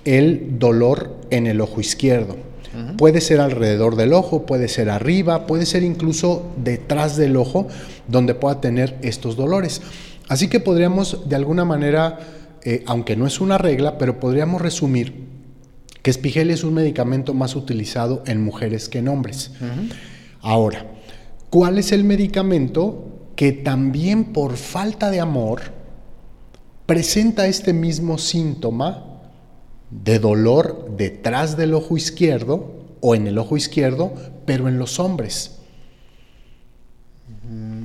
el 0.06 0.60
dolor 0.60 1.16
en 1.30 1.48
el 1.48 1.62
ojo 1.62 1.80
izquierdo. 1.80 2.36
Puede 2.98 3.22
ser 3.22 3.40
alrededor 3.40 3.96
del 3.96 4.14
ojo, 4.14 4.48
puede 4.48 4.68
ser 4.68 4.90
arriba, 4.90 5.46
puede 5.46 5.68
ser 5.68 5.84
incluso 5.84 6.52
detrás 6.58 7.16
del 7.18 7.38
ojo, 7.38 7.68
donde 8.08 8.34
pueda 8.34 8.62
tener 8.62 8.98
estos 9.04 9.36
dolores. 9.36 9.84
Así 10.28 10.48
que 10.48 10.60
podríamos, 10.60 11.30
de 11.30 11.36
alguna 11.36 11.66
manera, 11.66 12.20
eh, 12.64 12.84
aunque 12.88 13.16
no 13.16 13.28
es 13.28 13.40
una 13.42 13.60
regla, 13.60 14.00
pero 14.00 14.20
podríamos 14.20 14.60
resumir 14.60 15.24
que 16.02 16.10
espigelia 16.10 16.56
es 16.56 16.64
un 16.64 16.74
medicamento 16.74 17.36
más 17.36 17.56
utilizado 17.56 18.24
en 18.26 18.44
mujeres 18.44 18.90
que 18.90 18.98
en 18.98 19.08
hombres. 19.08 19.52
Ahora, 20.42 20.88
¿cuál 21.52 21.78
es 21.78 21.92
el 21.92 22.04
medicamento 22.04 23.30
que 23.36 23.52
también 23.52 24.26
por 24.26 24.58
falta 24.58 25.12
de 25.12 25.20
amor 25.20 25.62
presenta 26.86 27.48
este 27.48 27.74
mismo 27.74 28.18
síntoma 28.18 29.06
de 29.90 30.20
dolor 30.20 30.92
detrás 30.98 31.56
del 31.58 31.74
ojo 31.74 31.98
izquierdo 31.98 32.74
o 33.02 33.16
en 33.16 33.28
el 33.28 33.38
ojo 33.38 33.58
izquierdo, 33.58 34.14
pero 34.46 34.68
en 34.68 34.78
los 34.80 35.00
hombres? 35.00 35.58
Mm, 37.50 37.84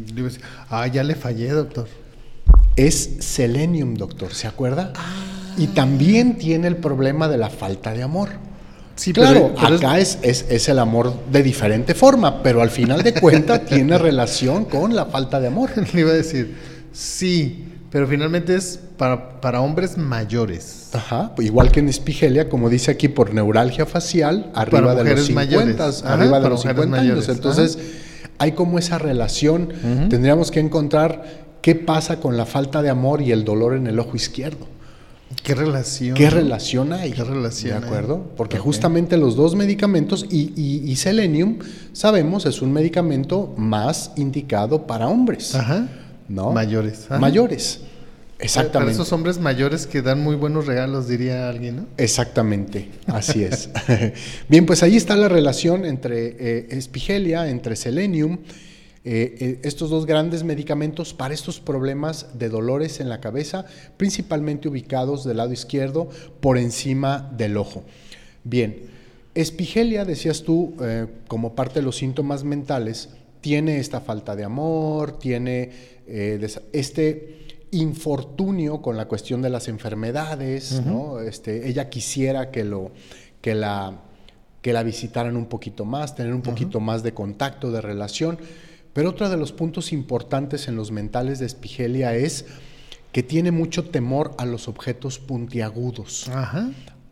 Ah, 0.71 0.87
ya 0.87 1.02
le 1.05 1.14
fallé, 1.14 1.49
doctor. 1.50 1.87
Es 2.76 3.17
selenium, 3.21 3.95
doctor, 3.95 4.33
¿se 4.35 4.47
acuerda? 4.47 4.93
Y 5.57 5.69
también 5.69 6.38
tiene 6.38 6.69
el 6.69 6.76
problema 6.76 7.28
de 7.28 7.37
la 7.38 7.50
falta 7.50 7.93
de 7.93 8.02
amor. 8.02 8.31
Sí, 8.97 9.12
claro, 9.12 9.52
pero- 9.52 9.55
pero 9.55 9.75
es- 9.76 9.81
acá 9.81 9.99
es, 9.99 10.19
es, 10.23 10.47
es 10.49 10.69
el 10.69 10.78
amor 10.78 11.12
de 11.31 11.43
diferente 11.43 11.95
forma, 11.95 12.43
pero 12.43 12.62
al 12.62 12.71
final 12.71 13.02
de 13.02 13.14
cuentas 13.14 13.64
tiene 13.69 13.97
relación 13.99 14.64
con 14.64 14.95
la 14.95 15.07
falta 15.07 15.40
de 15.40 15.49
amor. 15.49 15.71
Le 15.95 16.00
iba 16.00 16.11
a 16.11 16.14
decir, 16.14 16.57
sí, 16.93 17.68
pero 17.90 18.07
finalmente 18.07 18.54
es 18.54 18.78
para, 18.97 19.40
para 19.40 19.61
hombres 19.61 19.97
mayores. 19.97 20.90
Ajá, 20.92 21.33
igual 21.38 21.71
que 21.73 21.80
en 21.80 21.88
espigelia, 21.88 22.49
como 22.49 22.68
dice 22.68 22.90
aquí, 22.90 23.09
por 23.09 23.33
neuralgia 23.35 23.87
facial, 23.87 24.50
arriba 24.54 24.95
de 24.95 24.97
los 24.97 25.04
mujeres 25.04 25.26
50, 25.26 25.57
mayores. 25.57 26.02
Ajá, 26.04 26.14
arriba 26.14 26.40
de 26.40 26.49
los 26.49 26.64
mujeres 26.64 26.85
50 26.85 27.00
años. 27.00 27.28
Entonces, 27.28 27.78
hay 28.38 28.52
como 28.52 28.78
esa 28.78 28.99
relación. 28.99 29.68
Tendríamos 30.11 30.50
que 30.50 30.61
encontrar 30.61 31.47
qué 31.62 31.75
pasa 31.75 32.21
con 32.21 32.37
la 32.37 32.47
falta 32.47 32.83
de 32.83 32.90
amor 32.90 33.21
y 33.23 33.33
el 33.33 33.45
dolor 33.45 33.75
en 33.75 33.87
el 33.87 33.99
ojo 33.99 34.16
izquierdo. 34.16 34.66
¿Qué 35.42 35.54
relación? 35.54 36.14
¿Qué 36.14 36.30
relación 36.30 36.92
hay? 36.92 37.11
¿Qué 37.12 37.23
relación 37.23 37.73
¿De 37.73 37.76
hay? 37.78 37.85
acuerdo? 37.85 38.30
Porque 38.37 38.59
Ok. 38.59 38.64
justamente 38.64 39.16
los 39.18 39.37
dos 39.37 39.54
medicamentos 39.57 40.25
y, 40.30 40.52
y- 40.57 40.90
y 40.90 40.97
selenium, 40.97 41.59
sabemos, 41.92 42.47
es 42.47 42.62
un 42.62 42.73
medicamento 42.73 43.52
más 43.57 44.12
indicado 44.16 44.87
para 44.87 45.09
hombres. 45.09 45.54
Ajá. 45.54 45.87
¿No? 46.29 46.53
Mayores. 46.53 47.07
Mayores. 47.19 47.81
Para 47.81 48.45
Exactamente. 48.45 48.93
esos 48.93 49.13
hombres 49.13 49.39
mayores 49.41 49.87
que 49.87 50.01
dan 50.01 50.23
muy 50.23 50.37
buenos 50.37 50.67
regalos, 50.67 51.09
diría 51.09 51.49
alguien, 51.49 51.77
¿no? 51.77 51.87
Exactamente, 51.97 52.89
así 53.07 53.43
es. 53.43 53.69
Bien, 54.49 54.65
pues 54.65 54.83
ahí 54.85 54.97
está 54.97 55.17
la 55.17 55.29
relación 55.29 55.85
entre 55.85 56.37
eh, 56.39 56.67
espigelia, 56.71 57.49
entre 57.51 57.75
selenium. 57.75 58.39
eh, 59.05 59.37
eh, 59.41 59.61
estos 59.63 59.91
dos 59.91 60.07
grandes 60.07 60.45
medicamentos 60.45 61.15
para 61.15 61.33
estos 61.35 61.59
problemas 61.61 62.27
de 62.39 62.49
dolores 62.49 63.01
en 63.01 63.09
la 63.09 63.21
cabeza, 63.21 63.65
principalmente 63.97 64.69
ubicados 64.69 65.25
del 65.25 65.39
lado 65.39 65.53
izquierdo 65.53 66.09
por 66.41 66.59
encima 66.59 67.33
del 67.37 67.57
ojo. 67.57 67.83
Bien, 68.45 68.77
espigelia, 69.35 70.05
decías 70.05 70.43
tú, 70.43 70.77
eh, 70.81 71.07
como 71.27 71.55
parte 71.55 71.81
de 71.81 71.83
los 71.87 71.97
síntomas 71.97 72.45
mentales, 72.45 73.09
tiene 73.41 73.79
esta 73.79 74.01
falta 74.01 74.37
de 74.37 74.45
amor, 74.45 75.19
tiene 75.19 75.71
este 76.73 77.38
infortunio 77.71 78.81
con 78.81 78.97
la 78.97 79.07
cuestión 79.07 79.43
de 79.43 79.50
las 79.50 79.69
enfermedades, 79.69 80.83
¿no? 80.85 81.21
este, 81.21 81.69
ella 81.69 81.91
quisiera 81.91 82.50
que, 82.50 82.65
lo, 82.65 82.93
que, 83.41 83.55
la, 83.55 84.00
que 84.62 84.73
la 84.73 84.83
visitaran 84.83 85.37
un 85.37 85.47
poquito 85.47 85.85
más, 85.85 86.15
tener 86.15 86.35
un 86.35 86.43
poquito 86.43 86.81
más 86.81 87.03
de 87.03 87.12
contacto, 87.12 87.71
de 87.71 87.81
relación. 87.81 88.38
Pero 88.93 89.11
otro 89.11 89.29
de 89.29 89.37
los 89.37 89.53
puntos 89.53 89.93
importantes 89.93 90.67
en 90.67 90.77
los 90.77 90.91
mentales 90.91 91.38
de 91.38 91.47
Espigelia 91.47 92.15
es 92.17 92.47
que 93.12 93.23
tiene 93.23 93.50
mucho 93.50 93.91
temor 93.91 94.35
a 94.38 94.47
los 94.47 94.69
objetos 94.69 95.19
puntiagudos. 95.19 96.31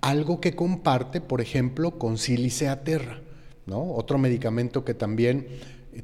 Algo 0.00 0.40
que 0.40 0.54
comparte, 0.54 1.20
por 1.20 1.40
ejemplo, 1.40 1.98
con 1.98 2.18
Silicea 2.18 2.82
terra, 2.82 3.20
¿no? 3.66 3.92
Otro 3.94 4.18
medicamento 4.18 4.84
que 4.84 4.94
también 4.94 5.48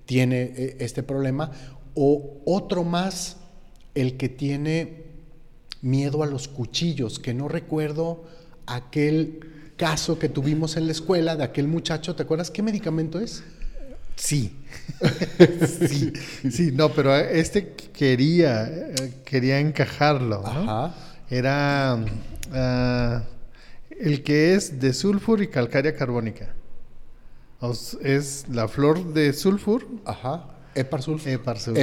tiene 0.06 0.52
eh, 0.56 0.76
este 0.80 1.02
problema. 1.02 1.50
O 1.94 2.40
otro 2.44 2.84
más 2.84 3.36
el 3.94 4.16
que 4.16 4.28
tiene 4.28 5.04
miedo 5.82 6.22
a 6.22 6.26
los 6.26 6.48
cuchillos, 6.48 7.18
que 7.18 7.34
no 7.34 7.48
recuerdo 7.48 8.24
aquel 8.66 9.40
caso 9.76 10.18
que 10.18 10.28
tuvimos 10.28 10.76
en 10.76 10.86
la 10.86 10.92
escuela 10.92 11.36
de 11.36 11.44
aquel 11.44 11.66
muchacho, 11.66 12.14
¿te 12.14 12.22
acuerdas 12.22 12.50
qué 12.50 12.62
medicamento 12.62 13.18
es? 13.18 13.42
Sí. 14.16 14.56
sí, 15.88 16.12
sí, 16.50 16.70
no, 16.72 16.92
pero 16.92 17.16
este 17.16 17.74
quería, 17.74 18.70
quería 19.24 19.58
encajarlo, 19.58 20.42
¿no? 20.42 20.94
Era 21.28 22.04
ah, 22.52 23.22
el 23.90 24.22
que 24.22 24.54
es 24.54 24.80
de 24.80 24.92
sulfur 24.92 25.42
y 25.42 25.48
calcárea 25.48 25.96
carbónica. 25.96 26.54
es 28.02 28.46
la 28.48 28.68
flor 28.68 29.12
de 29.12 29.32
sulfur. 29.32 29.86
Ajá 30.04 30.51
Epar 30.74 31.02
sulfur. 31.02 31.28
Epar 31.30 31.58
sulfur. 31.58 31.82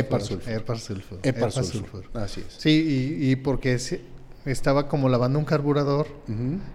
Epar 1.23 1.51
sulfur. 1.51 2.05
Así 2.13 2.43
es. 2.47 2.55
Sí, 2.57 3.17
y, 3.19 3.35
porque 3.37 3.77
estaba 4.45 4.87
como 4.87 5.09
lavando 5.09 5.39
un 5.39 5.45
carburador 5.45 6.07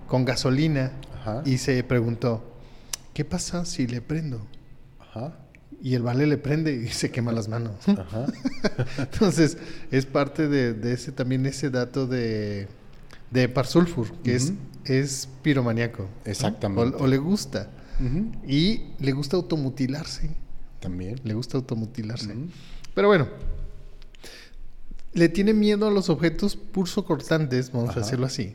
con 0.06 0.24
gasolina 0.24 0.92
y 1.44 1.58
se 1.58 1.82
preguntó, 1.84 2.44
¿qué 3.12 3.24
pasa 3.24 3.64
si 3.64 3.86
le 3.86 4.00
prendo? 4.00 4.46
Ajá. 5.00 5.38
Y 5.82 5.94
el 5.94 6.02
vale 6.02 6.26
le 6.26 6.38
prende 6.38 6.74
y 6.74 6.88
se 6.88 7.10
quema 7.10 7.32
las 7.32 7.48
manos. 7.48 7.76
Ajá. 7.88 8.26
Entonces, 8.98 9.58
es 9.90 10.06
parte 10.06 10.48
de, 10.48 10.92
ese 10.92 11.12
también 11.12 11.44
ese 11.46 11.70
dato 11.70 12.06
de, 12.06 12.68
de 13.30 13.42
Epar 13.42 13.66
sulfur, 13.66 14.10
que 14.22 14.34
es, 14.34 14.52
es 14.84 15.28
piromaníaco. 15.42 16.08
Exactamente. 16.24 16.96
O, 16.98 17.06
le 17.06 17.18
gusta. 17.18 17.70
Y 18.46 18.82
le 18.98 19.12
gusta 19.12 19.36
automutilarse. 19.36 20.30
También. 20.84 21.18
Le 21.24 21.34
gusta 21.34 21.56
automutilarse. 21.56 22.34
Pero 22.94 23.08
bueno, 23.08 23.28
le 25.14 25.28
tiene 25.30 25.54
miedo 25.54 25.86
a 25.86 25.90
los 25.90 26.10
objetos 26.10 26.56
pulso 26.56 27.04
cortantes, 27.04 27.72
vamos 27.72 27.96
a 27.96 28.00
decirlo 28.00 28.26
así. 28.26 28.54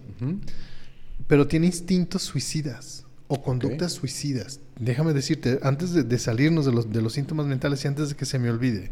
Pero 1.27 1.47
tiene 1.47 1.65
instintos 1.65 2.21
suicidas 2.21 3.05
o 3.27 3.41
conductas 3.41 3.93
suicidas. 3.93 4.59
Déjame 4.79 5.13
decirte, 5.13 5.59
antes 5.63 5.93
de, 5.93 6.19
salirnos 6.19 6.65
de 6.65 6.71
los, 6.71 6.91
de 6.91 7.01
los 7.01 7.13
síntomas 7.13 7.47
mentales 7.47 7.83
y 7.83 7.87
antes 7.87 8.09
de 8.09 8.15
que 8.15 8.25
se 8.25 8.37
me 8.37 8.49
olvide, 8.49 8.91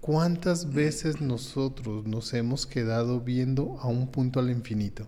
¿cuántas 0.00 0.72
veces 0.72 1.20
nosotros 1.20 2.06
nos 2.06 2.32
hemos 2.32 2.66
quedado 2.66 3.20
viendo 3.20 3.78
a 3.80 3.88
un 3.88 4.08
punto 4.08 4.40
al 4.40 4.50
infinito? 4.50 5.06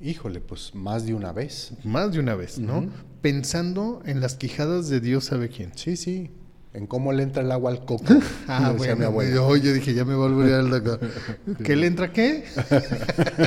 Híjole, 0.00 0.40
pues 0.40 0.74
más 0.74 1.06
de 1.06 1.14
una 1.14 1.32
vez. 1.32 1.72
Más 1.84 2.12
de 2.12 2.20
una 2.20 2.34
vez, 2.34 2.58
¿no? 2.58 2.90
Pensando 3.22 4.02
en 4.04 4.20
las 4.20 4.34
quijadas 4.34 4.88
de 4.88 5.00
Dios 5.00 5.24
sabe 5.24 5.48
quién. 5.48 5.72
Sí, 5.74 5.96
sí. 5.96 6.30
En 6.74 6.86
cómo 6.86 7.12
le 7.14 7.22
entra 7.22 7.42
el 7.42 7.50
agua 7.50 7.70
al 7.70 7.86
coco. 7.86 8.04
ah, 8.48 8.74
bueno. 8.76 9.10
Yo, 9.22 9.56
yo, 9.56 9.72
dije, 9.72 9.94
ya 9.94 10.04
me 10.04 10.14
voy 10.14 10.30
a 10.30 10.34
olvidar 10.34 10.60
el 10.60 11.56
¿Qué 11.64 11.74
le 11.74 11.86
entra 11.86 12.12
qué? 12.12 12.44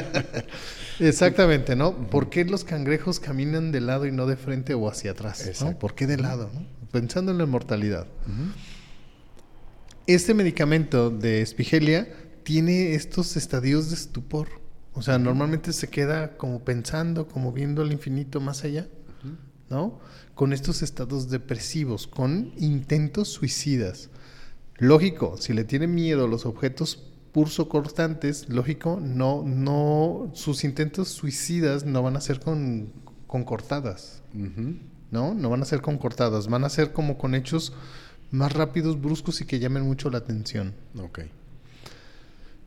Exactamente, 1.00 1.76
¿no? 1.76 1.96
¿Por 2.10 2.32
qué 2.32 2.44
los 2.44 2.64
cangrejos 2.64 3.20
caminan 3.20 3.72
de 3.72 3.82
lado 3.82 4.08
y 4.08 4.12
no 4.12 4.26
de 4.26 4.36
frente 4.36 4.74
o 4.74 4.90
hacia 4.90 5.12
atrás? 5.12 5.62
¿no? 5.62 5.78
¿Por 5.78 5.94
qué 5.94 6.08
de 6.08 6.18
lado? 6.18 6.50
Pensando 6.92 7.32
en 7.32 7.38
la 7.38 7.46
mortalidad. 7.46 8.08
Este 10.08 10.34
medicamento 10.34 11.12
de 11.12 11.44
espigelia 11.44 12.12
tiene 12.44 12.96
estos 12.96 13.38
estadios 13.38 13.90
de 13.90 13.96
estupor. 13.96 14.59
O 15.00 15.02
sea, 15.02 15.18
normalmente 15.18 15.72
se 15.72 15.88
queda 15.88 16.36
como 16.36 16.60
pensando, 16.66 17.26
como 17.26 17.54
viendo 17.54 17.84
el 17.84 17.94
infinito 17.94 18.42
más 18.42 18.66
allá, 18.66 18.86
¿no? 19.70 19.98
Con 20.36 20.52
estos 20.52 20.82
estados 20.82 21.30
depresivos, 21.30 22.06
con 22.06 22.52
intentos 22.58 23.30
suicidas. 23.30 24.10
Lógico, 24.78 25.38
si 25.38 25.54
le 25.54 25.64
tiene 25.64 25.88
miedo 25.88 26.26
a 26.26 26.28
los 26.28 26.46
objetos 26.46 27.02
pulso 27.32 27.70
cortantes, 27.70 28.50
lógico, 28.50 29.00
no, 29.02 29.42
no, 29.46 30.32
sus 30.34 30.66
intentos 30.66 31.08
suicidas 31.08 31.86
no 31.86 32.04
van 32.04 32.18
a 32.18 32.22
ser 32.22 32.42
con, 32.42 32.92
con 33.26 33.46
cortadas, 33.46 34.22
¿no? 35.12 35.34
No 35.34 35.50
van 35.50 35.62
a 35.62 35.66
ser 35.66 35.82
con 35.82 35.98
cortadas, 35.98 36.50
van 36.50 36.66
a 36.66 36.70
ser 36.70 36.92
como 36.92 37.18
con 37.18 37.36
hechos 37.36 37.72
más 38.32 38.52
rápidos, 38.52 39.00
bruscos 39.00 39.40
y 39.40 39.46
que 39.46 39.60
llamen 39.60 39.84
mucho 39.84 40.10
la 40.10 40.18
atención. 40.18 40.74
Ok. 41.02 41.22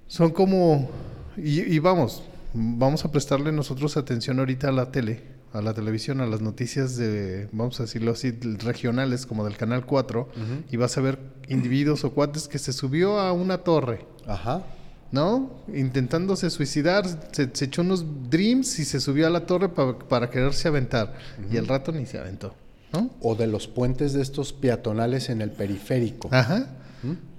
Son 0.06 0.30
como 0.30 0.88
y, 1.36 1.78
vamos, 1.78 2.22
vamos 2.54 3.04
a 3.04 3.10
prestarle 3.10 3.52
nosotros 3.52 3.96
atención 3.96 4.38
ahorita 4.38 4.68
a 4.68 4.72
la 4.72 4.90
tele, 4.90 5.22
a 5.52 5.62
la 5.62 5.74
televisión, 5.74 6.20
a 6.20 6.26
las 6.26 6.40
noticias 6.40 6.96
de, 6.96 7.48
vamos 7.52 7.78
a 7.80 7.84
decirlo 7.84 8.12
así, 8.12 8.30
regionales 8.30 9.26
como 9.26 9.44
del 9.44 9.56
Canal 9.56 9.86
4, 9.86 10.28
y 10.70 10.76
vas 10.76 10.96
a 10.98 11.00
ver 11.00 11.18
individuos 11.48 12.04
o 12.04 12.12
cuates 12.12 12.48
que 12.48 12.58
se 12.58 12.72
subió 12.72 13.18
a 13.18 13.32
una 13.32 13.58
torre. 13.58 14.06
Ajá. 14.26 14.62
¿No? 15.10 15.50
Intentándose 15.74 16.48
suicidar, 16.48 17.06
se, 17.32 17.42
echó 17.42 17.82
unos 17.82 18.30
dreams 18.30 18.78
y 18.78 18.86
se 18.86 18.98
subió 18.98 19.26
a 19.26 19.30
la 19.30 19.44
torre 19.44 19.68
para 19.68 20.30
quererse 20.30 20.68
aventar. 20.68 21.14
Y 21.50 21.58
el 21.58 21.68
rato 21.68 21.92
ni 21.92 22.06
se 22.06 22.18
aventó. 22.18 22.54
¿no? 22.94 23.10
O 23.20 23.34
de 23.34 23.46
los 23.46 23.68
puentes 23.68 24.14
de 24.14 24.22
estos 24.22 24.54
peatonales 24.54 25.28
en 25.28 25.42
el 25.42 25.50
periférico. 25.50 26.28
Ajá. 26.32 26.66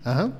Ajá. 0.03 0.31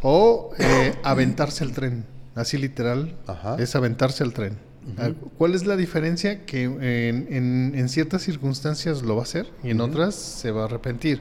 O 0.00 0.52
eh, 0.58 0.94
aventarse 1.02 1.64
el 1.64 1.72
tren 1.72 2.04
así 2.38 2.56
literal, 2.58 3.16
es 3.58 3.74
aventarse 3.76 4.24
al 4.24 4.32
tren. 4.32 4.68
Ah, 4.96 5.10
¿Cuál 5.36 5.54
es 5.54 5.66
la 5.66 5.76
diferencia? 5.76 6.46
Que 6.46 6.62
en, 6.64 7.88
ciertas 7.88 8.22
circunstancias 8.22 9.02
lo 9.02 9.16
va 9.16 9.22
a 9.22 9.24
hacer 9.24 9.52
y 9.62 9.70
en 9.70 9.80
otras 9.80 10.14
se 10.14 10.50
va 10.50 10.62
a 10.62 10.64
arrepentir. 10.64 11.20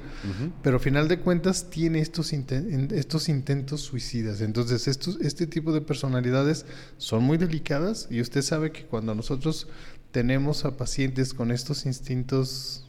Pero 0.63 0.77
al 0.77 0.82
final 0.82 1.08
de 1.08 1.19
cuentas 1.19 1.69
tiene 1.69 1.99
estos, 1.99 2.32
estos 2.32 3.30
intentos 3.30 3.82
suicidas. 3.82 4.41
Entonces, 4.41 4.88
estos, 4.88 5.19
este 5.21 5.47
tipo 5.47 5.73
de 5.73 5.82
personalidades 5.82 6.65
son 6.97 7.23
muy 7.23 7.38
delicadas 7.38 8.08
y 8.10 8.21
usted 8.21 8.41
sabe 8.41 8.71
que 8.71 8.86
cuando 8.86 9.15
nosotros 9.15 9.67
tenemos 10.12 10.63
a 10.65 10.77
pacientes 10.77 11.34
con 11.34 11.51
estos 11.51 11.86
instintos 11.86 12.86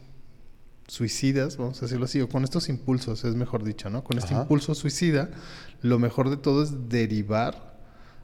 suicidas, 0.87 1.57
vamos 1.57 1.77
a 1.79 1.85
decirlo 1.85 2.05
así, 2.05 2.19
o 2.21 2.29
con 2.29 2.43
estos 2.43 2.69
impulsos, 2.69 3.23
es 3.23 3.35
mejor 3.35 3.63
dicho, 3.63 3.89
¿no? 3.89 4.03
Con 4.03 4.17
este 4.17 4.33
impulso 4.33 4.73
suicida, 4.73 5.29
lo 5.81 5.99
mejor 5.99 6.29
de 6.29 6.37
todo 6.37 6.63
es 6.63 6.89
derivar 6.89 7.68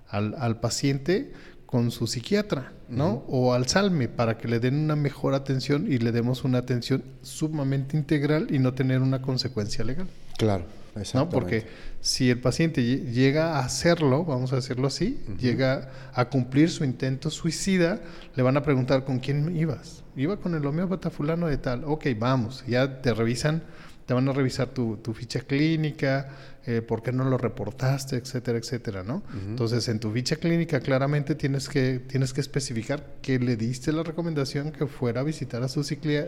al, 0.10 0.60
paciente 0.60 1.34
con 1.66 1.92
su 1.92 2.08
psiquiatra, 2.08 2.72
¿no? 2.90 3.24
O 3.28 3.54
al 3.54 3.68
salme 3.68 4.08
para 4.08 4.38
que 4.38 4.48
le 4.48 4.60
den 4.60 4.76
una 4.76 4.96
mejor 4.96 5.34
atención 5.34 5.92
y 5.92 5.98
le 5.98 6.12
demos 6.12 6.44
una 6.44 6.60
atención 6.60 7.04
sumamente 7.22 7.98
integral 7.98 8.48
y 8.50 8.60
no 8.60 8.74
tener 8.74 9.02
una 9.02 9.22
consecuencia 9.22 9.84
legal. 9.84 10.08
Claro, 10.38 10.66
¿no? 11.14 11.30
Porque 11.30 11.66
si 12.02 12.30
el 12.30 12.40
paciente 12.40 12.84
llega 12.84 13.58
a 13.58 13.66
hacerlo, 13.66 14.24
vamos 14.26 14.54
a 14.54 14.58
decirlo 14.58 14.88
así, 14.88 15.20
llega 15.40 15.90
a 16.14 16.30
cumplir 16.30 16.70
su 16.70 16.84
intento 16.84 17.30
suicida, 17.30 18.02
le 18.36 18.44
van 18.44 18.58
a 18.58 18.64
preguntar 18.64 19.04
con 19.04 19.20
quién 19.20 19.56
ibas. 19.56 20.04
Iba 20.16 20.38
con 20.38 20.56
el 20.56 20.66
homeópata 20.66 21.10
fulano 21.10 21.48
de 21.48 21.58
tal. 21.58 21.84
Ok, 21.84 22.06
vamos, 22.18 22.64
ya 22.68 23.02
te 23.02 23.14
revisan 23.14 23.64
te 24.06 24.14
van 24.14 24.28
a 24.30 24.34
revisar 24.34 24.70
tu, 24.70 24.98
ficha 25.14 25.42
clínica, 25.42 26.30
eh, 26.66 26.82
por 26.82 27.02
qué 27.02 27.12
no 27.12 27.26
lo 27.26 27.38
reportaste, 27.38 28.18
etcétera, 28.18 28.58
etcétera, 28.60 29.04
¿no? 29.04 29.24
Entonces, 29.48 29.88
en 29.88 30.00
tu 30.00 30.12
ficha 30.12 30.36
clínica 30.36 30.80
claramente 30.80 31.34
tienes 31.34 31.68
que, 31.68 32.00
tienes 32.00 32.32
que 32.32 32.42
especificar 32.42 33.16
que 33.22 33.40
le 33.40 33.56
diste 33.56 33.92
la 33.92 34.04
recomendación 34.04 34.72
que 34.72 34.86
fuera 34.86 35.22
a 35.22 35.24
visitar 35.24 35.64
a 35.64 35.68
su, 35.68 35.82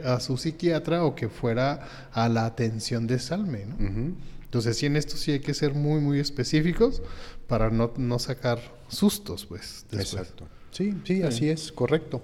a 0.05 0.19
su 0.19 0.37
psiquiatra 0.37 1.03
o 1.03 1.13
que 1.15 1.29
fuera 1.29 2.09
a 2.11 2.29
la 2.29 2.45
atención 2.45 3.05
de 3.05 3.19
Salme, 3.19 3.65
¿no? 3.65 4.15
Entonces, 4.43 4.77
sí, 4.77 4.85
en 4.85 4.95
esto 4.95 5.17
sí 5.17 5.33
hay 5.33 5.39
que 5.39 5.53
ser 5.53 5.73
muy, 5.73 5.99
muy 5.99 6.19
específicos 6.19 7.01
para 7.47 7.69
no, 7.69 8.19
sacar 8.19 8.59
sustos, 8.87 9.45
pues. 9.45 9.85
Exacto. 9.91 10.47
Sí, 10.71 10.93
sí, 11.03 11.21
así 11.21 11.49
es, 11.49 11.71
correcto. 11.71 12.23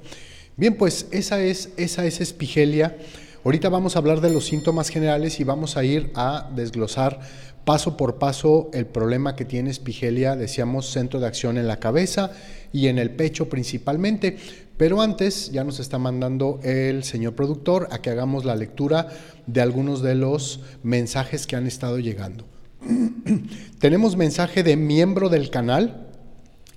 Bien, 0.55 0.75
pues 0.75 1.07
esa 1.11 1.41
es, 1.41 1.69
esa 1.77 2.05
es 2.05 2.21
Espigelia 2.21 2.97
Ahorita 3.45 3.67
vamos 3.67 3.95
a 3.95 3.99
hablar 3.99 4.21
de 4.21 4.29
los 4.29 4.45
síntomas 4.45 4.87
generales 4.87 5.41
y 5.41 5.43
vamos 5.43 5.75
a 5.75 5.83
ir 5.83 6.11
a 6.15 6.49
desglosar 6.55 7.19
paso 7.65 7.97
por 7.97 8.15
paso 8.15 8.69
el 8.73 8.85
problema 8.85 9.35
que 9.35 9.43
tiene 9.43 9.69
espigelia, 9.69 10.37
decíamos 10.37 10.89
centro 10.89 11.19
de 11.19 11.27
acción 11.27 11.57
en 11.57 11.67
la 11.67 11.77
cabeza 11.77 12.31
y 12.71 12.87
en 12.87 12.97
el 12.97 13.11
pecho 13.11 13.49
principalmente. 13.49 14.37
Pero 14.77 15.01
antes 15.01 15.51
ya 15.51 15.65
nos 15.65 15.81
está 15.81 15.99
mandando 15.99 16.61
el 16.63 17.03
señor 17.03 17.35
productor 17.35 17.89
a 17.91 18.01
que 18.01 18.11
hagamos 18.11 18.45
la 18.45 18.55
lectura 18.55 19.09
de 19.45 19.59
algunos 19.59 20.01
de 20.01 20.15
los 20.15 20.61
mensajes 20.81 21.45
que 21.45 21.57
han 21.57 21.67
estado 21.67 21.99
llegando. 21.99 22.45
Tenemos 23.79 24.15
mensaje 24.15 24.63
de 24.63 24.77
miembro 24.77 25.27
del 25.27 25.49
canal, 25.49 26.07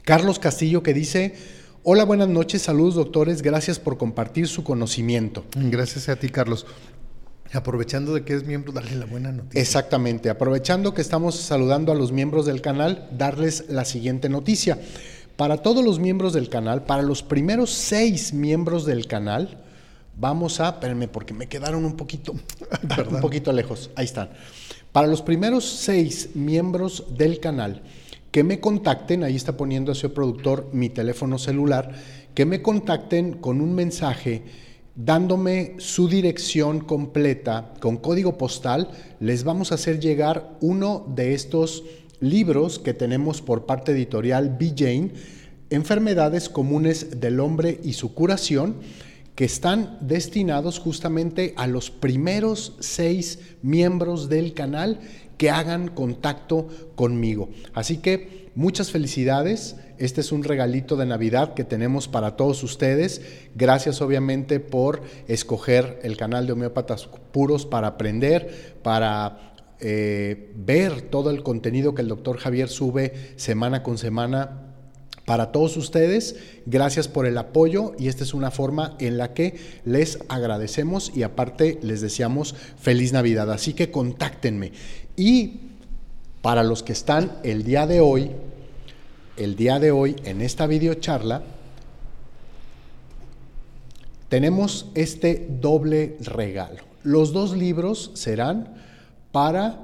Carlos 0.02 0.40
Castillo, 0.40 0.82
que 0.82 0.94
dice, 0.94 1.34
hola, 1.88 2.04
buenas 2.04 2.26
noches, 2.28 2.62
saludos 2.62 2.96
doctores, 2.96 3.42
gracias 3.42 3.78
por 3.78 3.96
compartir 3.96 4.48
su 4.48 4.64
conocimiento. 4.64 5.44
Gracias 5.54 6.08
a 6.08 6.16
ti, 6.16 6.28
Carlos. 6.28 6.66
Aprovechando 7.52 8.12
de 8.12 8.24
que 8.24 8.34
es 8.34 8.44
miembro, 8.44 8.72
darle 8.72 8.96
la 8.96 9.06
buena 9.06 9.30
noticia. 9.30 9.60
Exactamente, 9.60 10.28
aprovechando 10.28 10.94
que 10.94 11.00
estamos 11.00 11.36
saludando 11.36 11.92
a 11.92 11.94
los 11.94 12.10
miembros 12.10 12.44
del 12.44 12.60
canal, 12.60 13.08
darles 13.16 13.66
la 13.68 13.84
siguiente 13.84 14.28
noticia. 14.28 14.80
Para 15.36 15.58
todos 15.58 15.84
los 15.84 16.00
miembros 16.00 16.32
del 16.32 16.48
canal, 16.48 16.82
para 16.82 17.02
los 17.02 17.22
primeros 17.22 17.70
seis 17.70 18.32
miembros 18.32 18.84
del 18.84 19.06
canal, 19.06 19.62
vamos 20.16 20.58
a, 20.58 20.70
espérenme 20.70 21.06
porque 21.06 21.34
me 21.34 21.46
quedaron 21.46 21.84
un 21.84 21.96
poquito, 21.96 22.32
un 23.10 23.20
poquito 23.20 23.52
lejos, 23.52 23.90
ahí 23.94 24.06
están. 24.06 24.30
Para 24.90 25.06
los 25.06 25.22
primeros 25.22 25.64
seis 25.64 26.30
miembros 26.34 27.04
del 27.16 27.38
canal 27.38 27.80
que 28.36 28.44
me 28.44 28.60
contacten, 28.60 29.24
ahí 29.24 29.34
está 29.34 29.56
poniendo 29.56 29.92
ese 29.92 30.10
productor 30.10 30.68
mi 30.70 30.90
teléfono 30.90 31.38
celular, 31.38 31.94
que 32.34 32.44
me 32.44 32.60
contacten 32.60 33.32
con 33.32 33.62
un 33.62 33.74
mensaje 33.74 34.42
dándome 34.94 35.76
su 35.78 36.06
dirección 36.06 36.80
completa 36.80 37.72
con 37.80 37.96
código 37.96 38.36
postal, 38.36 38.90
les 39.20 39.42
vamos 39.42 39.72
a 39.72 39.76
hacer 39.76 40.00
llegar 40.00 40.58
uno 40.60 41.06
de 41.16 41.32
estos 41.32 41.84
libros 42.20 42.78
que 42.78 42.92
tenemos 42.92 43.40
por 43.40 43.64
parte 43.64 43.92
editorial 43.92 44.54
B. 44.60 44.74
Jane, 44.76 45.12
Enfermedades 45.70 46.50
comunes 46.50 47.18
del 47.18 47.40
hombre 47.40 47.80
y 47.82 47.94
su 47.94 48.12
curación, 48.12 48.76
que 49.34 49.46
están 49.46 49.96
destinados 50.02 50.78
justamente 50.78 51.54
a 51.56 51.66
los 51.66 51.90
primeros 51.90 52.74
seis 52.80 53.38
miembros 53.62 54.28
del 54.28 54.52
canal 54.52 55.00
que 55.36 55.50
hagan 55.50 55.88
contacto 55.88 56.68
conmigo. 56.94 57.48
Así 57.74 57.98
que 57.98 58.50
muchas 58.54 58.90
felicidades. 58.90 59.76
Este 59.98 60.20
es 60.20 60.32
un 60.32 60.44
regalito 60.44 60.96
de 60.96 61.06
Navidad 61.06 61.54
que 61.54 61.64
tenemos 61.64 62.08
para 62.08 62.36
todos 62.36 62.62
ustedes. 62.62 63.22
Gracias 63.54 64.02
obviamente 64.02 64.60
por 64.60 65.02
escoger 65.28 66.00
el 66.02 66.16
canal 66.16 66.46
de 66.46 66.52
homeópatas 66.52 67.08
puros 67.32 67.64
para 67.66 67.88
aprender, 67.88 68.78
para 68.82 69.54
eh, 69.80 70.52
ver 70.56 71.02
todo 71.02 71.30
el 71.30 71.42
contenido 71.42 71.94
que 71.94 72.02
el 72.02 72.08
doctor 72.08 72.38
Javier 72.38 72.68
sube 72.68 73.12
semana 73.36 73.82
con 73.82 73.98
semana 73.98 74.65
para 75.26 75.52
todos 75.52 75.76
ustedes. 75.76 76.36
Gracias 76.64 77.08
por 77.08 77.26
el 77.26 77.36
apoyo 77.36 77.92
y 77.98 78.08
esta 78.08 78.24
es 78.24 78.32
una 78.32 78.50
forma 78.50 78.96
en 78.98 79.18
la 79.18 79.34
que 79.34 79.56
les 79.84 80.18
agradecemos 80.28 81.12
y 81.14 81.22
aparte 81.22 81.78
les 81.82 82.00
deseamos 82.00 82.54
feliz 82.80 83.12
Navidad. 83.12 83.52
Así 83.52 83.74
que 83.74 83.90
contáctenme. 83.90 84.72
Y 85.16 85.60
para 86.40 86.62
los 86.62 86.82
que 86.82 86.92
están 86.92 87.32
el 87.42 87.64
día 87.64 87.86
de 87.86 88.00
hoy 88.00 88.30
el 89.36 89.54
día 89.56 89.78
de 89.78 89.90
hoy 89.90 90.16
en 90.24 90.40
esta 90.40 90.66
videocharla 90.66 91.42
tenemos 94.28 94.86
este 94.94 95.46
doble 95.60 96.16
regalo. 96.20 96.82
Los 97.02 97.32
dos 97.32 97.56
libros 97.56 98.10
serán 98.14 98.74
para 99.30 99.78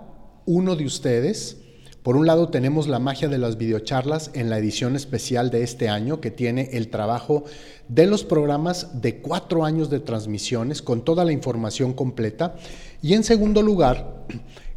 uno 0.47 0.75
de 0.75 0.85
ustedes. 0.85 1.59
Por 2.03 2.17
un 2.17 2.27
lado 2.27 2.49
tenemos 2.49 2.89
La 2.89 2.99
magia 2.99 3.29
de 3.29 3.39
las 3.39 3.59
videocharlas 3.59 4.33
en 4.35 4.51
la 4.51 4.59
edición 4.59 4.97
especial 4.97 5.51
de 5.51 5.63
este 5.63 5.89
año 5.89 6.21
que 6.21 6.33
tiene 6.33 6.71
el 6.73 6.89
trabajo 6.89 7.45
de 7.87 8.07
los 8.07 8.25
programas 8.25 9.01
de 9.01 9.19
cuatro 9.19 9.65
años 9.65 9.89
de 9.89 10.01
transmisiones 10.01 10.83
con 10.83 11.05
toda 11.05 11.25
la 11.25 11.31
información 11.31 11.93
completa. 11.93 12.57
Y 13.03 13.15
en 13.15 13.23
segundo 13.23 13.63
lugar, 13.63 14.27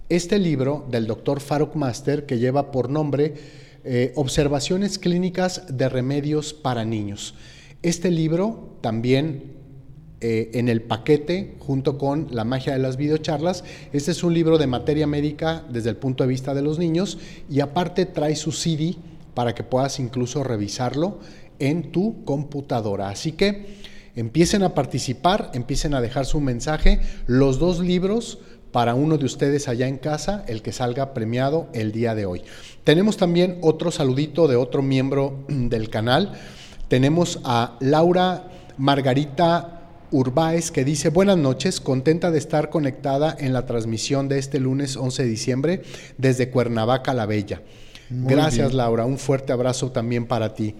este 0.07 0.37
libro 0.37 0.85
del 0.91 1.07
doctor 1.07 1.39
Faruk 1.39 1.75
Master 1.75 2.27
que 2.27 2.37
lleva 2.37 2.71
por 2.71 2.91
nombre 2.91 3.33
eh, 3.83 4.13
observaciones 4.15 4.99
clínicas 4.99 5.63
de 5.67 5.89
remedios 5.89 6.53
para 6.53 6.85
niños. 6.85 7.33
Este 7.81 8.11
libro 8.11 8.77
también 8.81 9.54
eh, 10.21 10.51
en 10.53 10.69
el 10.69 10.81
paquete, 10.81 11.55
junto 11.59 11.97
con 11.97 12.27
La 12.31 12.45
magia 12.45 12.73
de 12.73 12.79
las 12.79 12.95
videocharlas, 12.95 13.63
este 13.91 14.11
es 14.11 14.23
un 14.23 14.33
libro 14.33 14.57
de 14.57 14.65
materia 14.65 15.07
médica 15.07 15.63
desde 15.69 15.89
el 15.89 15.97
punto 15.97 16.23
de 16.23 16.29
vista 16.29 16.53
de 16.53 16.61
los 16.61 16.79
niños 16.79 17.17
y 17.49 17.59
aparte 17.59 18.05
trae 18.05 18.35
su 18.35 18.51
CD 18.51 18.95
para 19.33 19.53
que 19.53 19.63
puedas 19.63 19.99
incluso 19.99 20.43
revisarlo 20.43 21.19
en 21.59 21.91
tu 21.91 22.23
computadora. 22.23 23.09
Así 23.09 23.33
que 23.33 23.65
empiecen 24.15 24.63
a 24.63 24.73
participar, 24.73 25.51
empiecen 25.53 25.93
a 25.93 26.01
dejar 26.01 26.25
su 26.25 26.39
mensaje. 26.39 27.01
Los 27.27 27.59
dos 27.59 27.79
libros 27.79 28.39
para 28.71 28.95
uno 28.95 29.17
de 29.17 29.25
ustedes 29.25 29.67
allá 29.67 29.87
en 29.87 29.97
casa, 29.97 30.43
el 30.47 30.61
que 30.61 30.71
salga 30.71 31.13
premiado 31.13 31.67
el 31.73 31.91
día 31.91 32.15
de 32.15 32.25
hoy. 32.25 32.41
Tenemos 32.83 33.17
también 33.17 33.57
otro 33.61 33.91
saludito 33.91 34.47
de 34.47 34.55
otro 34.55 34.81
miembro 34.81 35.45
del 35.47 35.89
canal. 35.89 36.33
Tenemos 36.87 37.39
a 37.43 37.77
Laura 37.79 38.47
Margarita 38.77 39.74
Urbáez 40.11 40.71
que 40.71 40.85
dice, 40.85 41.09
buenas 41.09 41.37
noches, 41.37 41.79
contenta 41.79 42.31
de 42.31 42.37
estar 42.37 42.69
conectada 42.69 43.35
en 43.39 43.53
la 43.53 43.65
transmisión 43.65 44.27
de 44.27 44.39
este 44.39 44.59
lunes 44.59 44.97
11 44.97 45.23
de 45.23 45.29
diciembre 45.29 45.81
desde 46.17 46.49
Cuernavaca 46.49 47.13
la 47.13 47.25
Bella. 47.25 47.61
Gracias 48.09 48.73
Laura, 48.73 49.05
un 49.05 49.17
fuerte 49.17 49.51
abrazo 49.51 49.91
también 49.91 50.25
para 50.27 50.53
ti. 50.53 50.75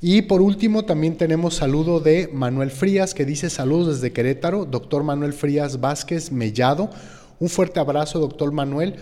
Y 0.00 0.22
por 0.22 0.42
último 0.42 0.84
también 0.84 1.16
tenemos 1.16 1.54
saludo 1.54 2.00
de 2.00 2.28
Manuel 2.32 2.70
Frías 2.70 3.14
que 3.14 3.24
dice 3.24 3.48
saludos 3.50 4.00
desde 4.00 4.12
Querétaro, 4.12 4.64
doctor 4.64 5.02
Manuel 5.02 5.32
Frías 5.32 5.80
Vázquez 5.80 6.32
Mellado, 6.32 6.90
un 7.38 7.48
fuerte 7.48 7.80
abrazo, 7.80 8.18
doctor 8.18 8.52
Manuel. 8.52 8.96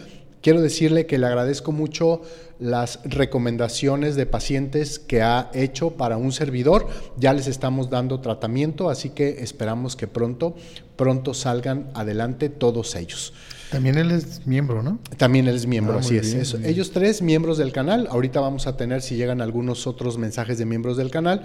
Quiero 0.45 0.61
decirle 0.61 1.07
que 1.07 1.17
le 1.17 1.25
agradezco 1.25 1.73
mucho 1.73 2.21
las 2.59 3.01
recomendaciones 3.05 4.15
de 4.15 4.27
pacientes 4.27 4.99
que 4.99 5.23
ha 5.23 5.51
hecho 5.55 5.93
para 5.93 6.19
un 6.19 6.33
servidor. 6.33 6.87
Ya 7.17 7.33
les 7.33 7.47
estamos 7.47 7.89
dando 7.89 8.21
tratamiento, 8.21 8.91
así 8.91 9.09
que 9.09 9.43
esperamos 9.43 9.97
que 9.97 10.07
pronto, 10.07 10.55
pronto 10.97 11.33
salgan 11.33 11.91
adelante 11.95 12.51
todos 12.51 12.95
ellos. 12.95 13.33
También 13.71 13.97
él 13.97 14.11
es 14.11 14.47
miembro, 14.47 14.83
¿no? 14.83 14.99
También 15.17 15.49
él 15.49 15.57
es 15.57 15.67
miembro, 15.67 15.95
ah, 15.95 16.01
así 16.01 16.19
es. 16.19 16.55
Ellos 16.63 16.91
tres 16.91 17.23
miembros 17.23 17.57
del 17.57 17.73
canal. 17.73 18.07
Ahorita 18.11 18.41
vamos 18.41 18.67
a 18.67 18.77
tener, 18.77 19.01
si 19.01 19.17
llegan 19.17 19.41
algunos 19.41 19.87
otros 19.87 20.19
mensajes 20.19 20.59
de 20.59 20.67
miembros 20.67 20.99
del 20.99 21.11
canal, 21.11 21.43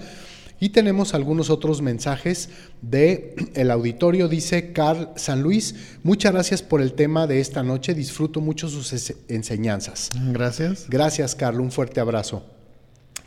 y 0.60 0.68
tenemos 0.68 1.14
algunos 1.14 1.48
otros 1.48 1.80
mensajes 1.80 2.50
de 2.82 3.34
el 3.54 3.70
auditorio. 3.70 4.28
Dice 4.28 4.72
Carl 4.72 5.08
San 5.16 5.42
Luis, 5.42 5.74
muchas 6.02 6.32
gracias 6.32 6.62
por 6.62 6.82
el 6.82 6.92
tema 6.92 7.26
de 7.26 7.40
esta 7.40 7.62
noche. 7.62 7.94
Disfruto 7.94 8.42
mucho 8.42 8.68
sus 8.68 8.92
enseñanzas. 9.28 10.10
Gracias. 10.32 10.86
Gracias, 10.88 11.34
Carl. 11.34 11.60
Un 11.60 11.72
fuerte 11.72 12.00
abrazo. 12.00 12.44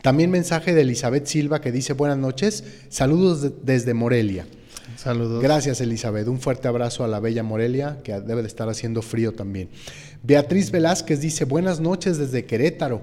También 0.04 0.30
mensaje 0.30 0.74
de 0.74 0.82
Elizabeth 0.82 1.26
Silva 1.26 1.60
que 1.60 1.72
dice 1.72 1.94
buenas 1.94 2.20
noches. 2.20 2.64
Saludos 2.90 3.52
desde 3.64 3.96
Morelia. 3.96 4.46
Saludos. 4.96 5.42
Gracias, 5.42 5.82
Elizabeth. 5.82 6.28
Un 6.28 6.40
fuerte 6.40 6.68
abrazo 6.68 7.04
a 7.04 7.08
la 7.08 7.20
bella 7.20 7.42
Morelia, 7.42 7.98
que 8.04 8.14
debe 8.22 8.42
de 8.44 8.48
estar 8.48 8.70
haciendo 8.70 9.02
frío 9.02 9.34
también. 9.34 9.70
Beatriz 10.22 10.70
Velázquez 10.72 11.20
dice 11.20 11.46
buenas 11.46 11.80
noches 11.80 12.20
desde 12.20 12.46
Querétaro. 12.46 13.02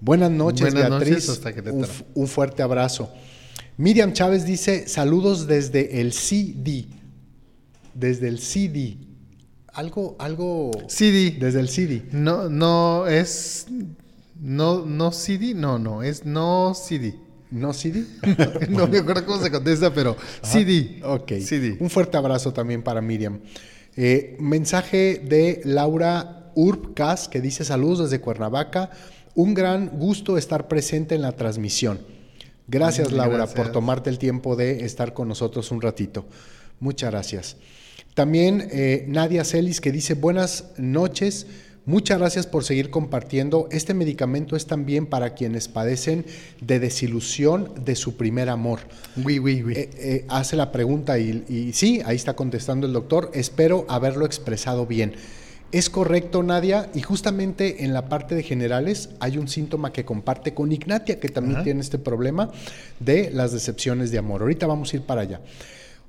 Buenas 0.00 0.32
noches, 0.32 0.74
Beatriz. 0.74 1.28
hasta 1.28 1.54
Querétaro. 1.54 1.92
un 2.14 2.26
fuerte 2.26 2.62
abrazo. 2.62 3.12
Miriam 3.82 4.12
Chávez 4.12 4.44
dice, 4.44 4.86
saludos 4.86 5.48
desde 5.48 6.00
el 6.00 6.12
CD. 6.12 6.86
Desde 7.94 8.28
el 8.28 8.38
CD. 8.38 8.96
Algo, 9.72 10.14
algo... 10.20 10.70
CD. 10.86 11.36
Desde 11.40 11.58
el 11.58 11.68
CD. 11.68 12.04
No, 12.12 12.48
no, 12.48 13.08
es... 13.08 13.66
No, 14.40 14.86
no 14.86 15.10
CD, 15.10 15.54
no, 15.54 15.80
no, 15.80 16.04
es 16.04 16.24
no 16.24 16.74
CD. 16.76 17.16
¿No 17.50 17.72
CD? 17.72 18.04
no 18.70 18.86
me 18.86 18.98
acuerdo 18.98 19.26
cómo 19.26 19.42
se 19.42 19.50
contesta, 19.50 19.92
pero 19.92 20.16
CD. 20.42 21.00
Ok. 21.02 21.32
CD. 21.40 21.76
Un 21.80 21.90
fuerte 21.90 22.16
abrazo 22.16 22.52
también 22.52 22.84
para 22.84 23.00
Miriam. 23.00 23.40
Eh, 23.96 24.36
mensaje 24.38 25.20
de 25.28 25.60
Laura 25.64 26.52
Urbcas 26.54 27.26
que 27.26 27.40
dice 27.40 27.64
saludos 27.64 27.98
desde 27.98 28.20
Cuernavaca. 28.20 28.90
Un 29.34 29.54
gran 29.54 29.88
gusto 29.98 30.38
estar 30.38 30.68
presente 30.68 31.16
en 31.16 31.22
la 31.22 31.32
transmisión. 31.32 32.11
Gracias, 32.68 33.12
Laura, 33.12 33.46
por 33.46 33.72
tomarte 33.72 34.10
el 34.10 34.18
tiempo 34.18 34.56
de 34.56 34.84
estar 34.84 35.14
con 35.14 35.28
nosotros 35.28 35.70
un 35.70 35.80
ratito. 35.80 36.24
Muchas 36.80 37.10
gracias. 37.10 37.56
También 38.14 38.68
eh, 38.72 39.04
Nadia 39.08 39.44
Celis 39.44 39.80
que 39.80 39.92
dice 39.92 40.14
buenas 40.14 40.66
noches, 40.76 41.46
Muchas 41.84 42.20
gracias 42.20 42.46
por 42.46 42.62
seguir 42.62 42.90
compartiendo. 42.90 43.66
Este 43.72 43.92
medicamento 43.92 44.54
es 44.54 44.66
también 44.66 45.04
para 45.04 45.34
quienes 45.34 45.66
padecen 45.66 46.24
de 46.60 46.78
desilusión 46.78 47.72
de 47.84 47.96
su 47.96 48.16
primer 48.16 48.50
amor. 48.50 48.78
Oui, 49.24 49.40
oui, 49.40 49.64
oui. 49.64 49.72
Eh, 49.74 49.90
eh, 49.96 50.24
hace 50.28 50.54
la 50.54 50.70
pregunta 50.70 51.18
y, 51.18 51.44
y 51.48 51.72
sí, 51.72 52.00
ahí 52.04 52.14
está 52.14 52.36
contestando 52.36 52.86
el 52.86 52.92
doctor. 52.92 53.32
Espero 53.34 53.84
haberlo 53.88 54.26
expresado 54.26 54.86
bien. 54.86 55.14
Es 55.72 55.88
correcto, 55.88 56.42
Nadia, 56.42 56.90
y 56.94 57.00
justamente 57.00 57.84
en 57.84 57.94
la 57.94 58.10
parte 58.10 58.34
de 58.34 58.42
generales 58.42 59.08
hay 59.20 59.38
un 59.38 59.48
síntoma 59.48 59.90
que 59.90 60.04
comparte 60.04 60.52
con 60.52 60.70
Ignatia, 60.70 61.18
que 61.18 61.30
también 61.30 61.56
Ajá. 61.56 61.64
tiene 61.64 61.80
este 61.80 61.98
problema 61.98 62.50
de 63.00 63.30
las 63.30 63.52
decepciones 63.52 64.10
de 64.10 64.18
amor. 64.18 64.42
Ahorita 64.42 64.66
vamos 64.66 64.92
a 64.92 64.96
ir 64.96 65.02
para 65.02 65.22
allá. 65.22 65.40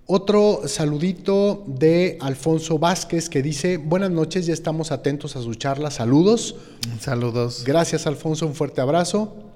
Otro 0.06 0.64
saludito 0.68 1.64
de 1.66 2.18
Alfonso 2.20 2.78
Vázquez 2.78 3.30
que 3.30 3.42
dice, 3.42 3.78
buenas 3.78 4.12
noches, 4.12 4.46
ya 4.46 4.54
estamos 4.54 4.92
atentos 4.92 5.38
a 5.38 5.42
su 5.42 5.56
charla, 5.56 5.92
saludos. 5.92 6.58
Saludos. 7.00 7.64
Gracias 7.66 8.06
Alfonso, 8.06 8.46
un 8.46 8.56
fuerte 8.56 8.82
abrazo. 8.82 9.53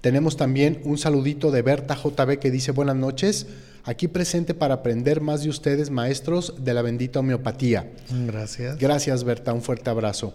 Tenemos 0.00 0.36
también 0.36 0.80
un 0.84 0.98
saludito 0.98 1.50
de 1.50 1.62
Berta 1.62 1.96
JB 1.96 2.38
que 2.38 2.50
dice 2.50 2.72
buenas 2.72 2.96
noches, 2.96 3.46
aquí 3.84 4.08
presente 4.08 4.54
para 4.54 4.74
aprender 4.74 5.20
más 5.20 5.42
de 5.42 5.48
ustedes, 5.48 5.90
maestros 5.90 6.54
de 6.58 6.74
la 6.74 6.82
bendita 6.82 7.20
homeopatía. 7.20 7.90
Gracias. 8.26 8.78
Gracias 8.78 9.24
Berta, 9.24 9.52
un 9.52 9.62
fuerte 9.62 9.90
abrazo. 9.90 10.34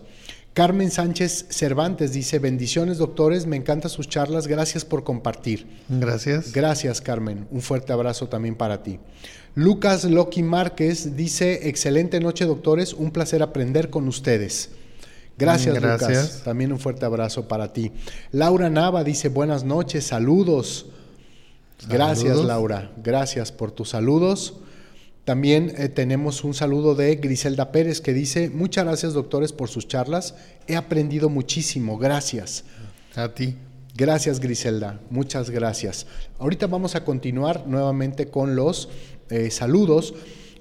Carmen 0.53 0.91
Sánchez 0.91 1.45
Cervantes 1.49 2.11
dice, 2.11 2.37
bendiciones 2.39 2.97
doctores, 2.97 3.45
me 3.45 3.55
encantan 3.55 3.89
sus 3.89 4.09
charlas, 4.09 4.47
gracias 4.47 4.83
por 4.83 5.05
compartir. 5.05 5.65
Gracias. 5.87 6.51
Gracias 6.51 6.99
Carmen, 6.99 7.47
un 7.51 7.61
fuerte 7.61 7.93
abrazo 7.93 8.27
también 8.27 8.55
para 8.55 8.83
ti. 8.83 8.99
Lucas 9.55 10.03
Loki 10.03 10.43
Márquez 10.43 11.15
dice, 11.15 11.69
excelente 11.69 12.19
noche 12.19 12.43
doctores, 12.45 12.93
un 12.93 13.11
placer 13.11 13.41
aprender 13.43 13.89
con 13.89 14.09
ustedes. 14.09 14.71
Gracias, 15.37 15.75
Gracias. 15.75 16.09
Lucas, 16.09 16.41
también 16.43 16.71
un 16.71 16.79
fuerte 16.79 17.05
abrazo 17.05 17.47
para 17.47 17.73
ti. 17.73 17.91
Laura 18.31 18.69
Nava 18.69 19.03
dice, 19.03 19.29
buenas 19.29 19.63
noches, 19.63 20.05
saludos. 20.05 20.87
Gracias. 21.89 22.37
Laura, 22.37 22.91
gracias 22.97 23.51
por 23.51 23.71
tus 23.71 23.89
saludos. 23.89 24.55
También 25.25 25.73
eh, 25.77 25.87
tenemos 25.87 26.43
un 26.43 26.53
saludo 26.53 26.95
de 26.95 27.15
Griselda 27.15 27.71
Pérez 27.71 28.01
que 28.01 28.13
dice, 28.13 28.49
muchas 28.49 28.85
gracias 28.85 29.13
doctores 29.13 29.53
por 29.53 29.69
sus 29.69 29.87
charlas, 29.87 30.35
he 30.67 30.75
aprendido 30.75 31.29
muchísimo, 31.29 31.97
gracias. 31.97 32.63
A 33.15 33.29
ti. 33.33 33.55
Gracias 33.95 34.39
Griselda, 34.39 34.99
muchas 35.09 35.49
gracias. 35.49 36.07
Ahorita 36.39 36.65
vamos 36.67 36.95
a 36.95 37.03
continuar 37.03 37.67
nuevamente 37.67 38.27
con 38.27 38.55
los 38.55 38.89
eh, 39.29 39.51
saludos 39.51 40.13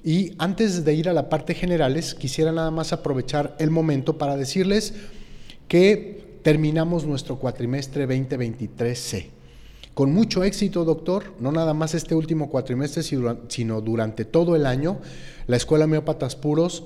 y 0.04 0.32
antes 0.38 0.84
de 0.84 0.94
ir 0.94 1.08
a 1.08 1.12
la 1.12 1.28
parte 1.28 1.54
generales 1.54 2.14
quisiera 2.14 2.52
nada 2.52 2.70
más 2.70 2.92
aprovechar 2.92 3.56
el 3.58 3.70
momento 3.70 4.18
para 4.18 4.36
decirles 4.36 4.94
que 5.68 6.38
terminamos 6.42 7.04
nuestro 7.06 7.38
cuatrimestre 7.38 8.08
2023C. 8.08 9.26
Con 9.94 10.14
mucho 10.14 10.44
éxito, 10.44 10.84
doctor, 10.84 11.34
no 11.40 11.52
nada 11.52 11.74
más 11.74 11.94
este 11.94 12.14
último 12.14 12.48
cuatrimestre, 12.48 13.02
sino 13.02 13.80
durante 13.80 14.24
todo 14.24 14.56
el 14.56 14.64
año, 14.64 15.00
la 15.46 15.56
Escuela 15.56 15.84
Homeópatas 15.84 16.36
Puros 16.36 16.84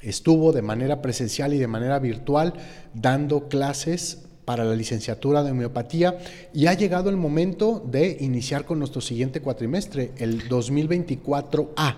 estuvo 0.00 0.52
de 0.52 0.62
manera 0.62 1.02
presencial 1.02 1.52
y 1.52 1.58
de 1.58 1.66
manera 1.66 1.98
virtual 1.98 2.54
dando 2.94 3.48
clases 3.48 4.24
para 4.46 4.64
la 4.64 4.74
licenciatura 4.74 5.42
de 5.42 5.50
homeopatía 5.50 6.18
y 6.54 6.66
ha 6.66 6.74
llegado 6.74 7.10
el 7.10 7.16
momento 7.16 7.84
de 7.86 8.16
iniciar 8.20 8.64
con 8.64 8.78
nuestro 8.78 9.00
siguiente 9.00 9.40
cuatrimestre, 9.40 10.12
el 10.16 10.48
2024A. 10.48 11.96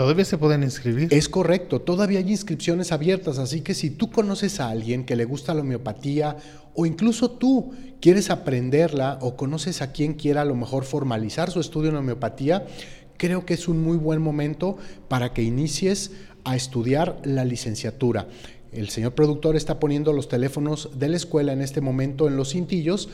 Todavía 0.00 0.24
se 0.24 0.38
pueden 0.38 0.62
inscribir. 0.62 1.12
Es 1.12 1.28
correcto, 1.28 1.82
todavía 1.82 2.20
hay 2.20 2.30
inscripciones 2.30 2.90
abiertas, 2.90 3.36
así 3.36 3.60
que 3.60 3.74
si 3.74 3.90
tú 3.90 4.10
conoces 4.10 4.58
a 4.58 4.70
alguien 4.70 5.04
que 5.04 5.14
le 5.14 5.26
gusta 5.26 5.52
la 5.52 5.60
homeopatía 5.60 6.38
o 6.74 6.86
incluso 6.86 7.32
tú 7.32 7.72
quieres 8.00 8.30
aprenderla 8.30 9.18
o 9.20 9.36
conoces 9.36 9.82
a 9.82 9.92
quien 9.92 10.14
quiera 10.14 10.40
a 10.40 10.46
lo 10.46 10.54
mejor 10.54 10.84
formalizar 10.84 11.50
su 11.50 11.60
estudio 11.60 11.90
en 11.90 11.96
homeopatía, 11.96 12.64
creo 13.18 13.44
que 13.44 13.52
es 13.52 13.68
un 13.68 13.82
muy 13.82 13.98
buen 13.98 14.22
momento 14.22 14.78
para 15.08 15.34
que 15.34 15.42
inicies 15.42 16.12
a 16.44 16.56
estudiar 16.56 17.20
la 17.24 17.44
licenciatura. 17.44 18.26
El 18.72 18.88
señor 18.88 19.14
productor 19.14 19.54
está 19.54 19.78
poniendo 19.78 20.14
los 20.14 20.28
teléfonos 20.28 20.98
de 20.98 21.08
la 21.08 21.18
escuela 21.18 21.52
en 21.52 21.60
este 21.60 21.82
momento 21.82 22.26
en 22.26 22.38
los 22.38 22.52
cintillos 22.52 23.10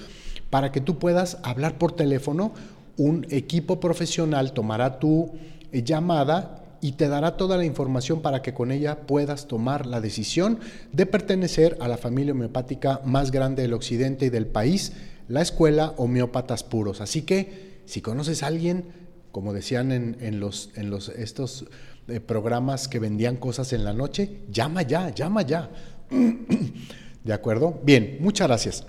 para 0.51 0.71
que 0.71 0.81
tú 0.81 1.01
puedas 1.01 1.39
hablar 1.43 1.79
por 1.79 1.97
teléfono. 1.97 2.53
Un 2.97 3.27
equipo 3.31 3.81
profesional 3.81 4.53
tomará 4.53 5.01
tu 5.01 5.33
llamada 5.73 6.63
y 6.87 6.93
te 6.93 7.09
dará 7.09 7.37
toda 7.37 7.57
la 7.57 7.65
información 7.65 8.23
para 8.23 8.43
que 8.43 8.55
con 8.55 8.71
ella 8.71 9.09
puedas 9.09 9.49
tomar 9.49 9.87
la 9.87 10.01
decisión 10.01 10.61
de 10.93 11.05
pertenecer 11.05 11.77
a 11.81 11.89
la 11.89 11.97
familia 11.97 12.33
homeopática 12.33 13.01
más 13.05 13.33
grande 13.33 13.63
del 13.63 13.75
occidente 13.75 14.27
y 14.27 14.31
del 14.31 14.47
país, 14.47 14.93
la 15.27 15.43
Escuela 15.43 15.95
Homeópatas 15.97 16.63
Puros. 16.63 17.01
Así 17.01 17.23
que 17.23 17.81
si 17.87 18.03
conoces 18.03 18.45
a 18.45 18.47
alguien, 18.47 18.85
como 19.33 19.53
decían 19.53 19.91
en, 19.91 20.17
en 20.21 20.39
los, 20.39 20.71
en 20.77 20.91
los, 20.91 21.09
estos 21.09 21.67
eh, 22.07 22.21
programas 22.21 22.87
que 22.87 23.01
vendían 23.01 23.35
cosas 23.35 23.73
en 23.73 23.83
la 23.83 23.93
noche, 23.93 24.43
llama 24.53 24.83
ya, 24.83 25.13
llama 25.13 25.43
ya. 25.43 25.69
¿De 27.25 27.33
acuerdo? 27.33 27.81
Bien, 27.83 28.19
muchas 28.21 28.47
gracias. 28.47 28.87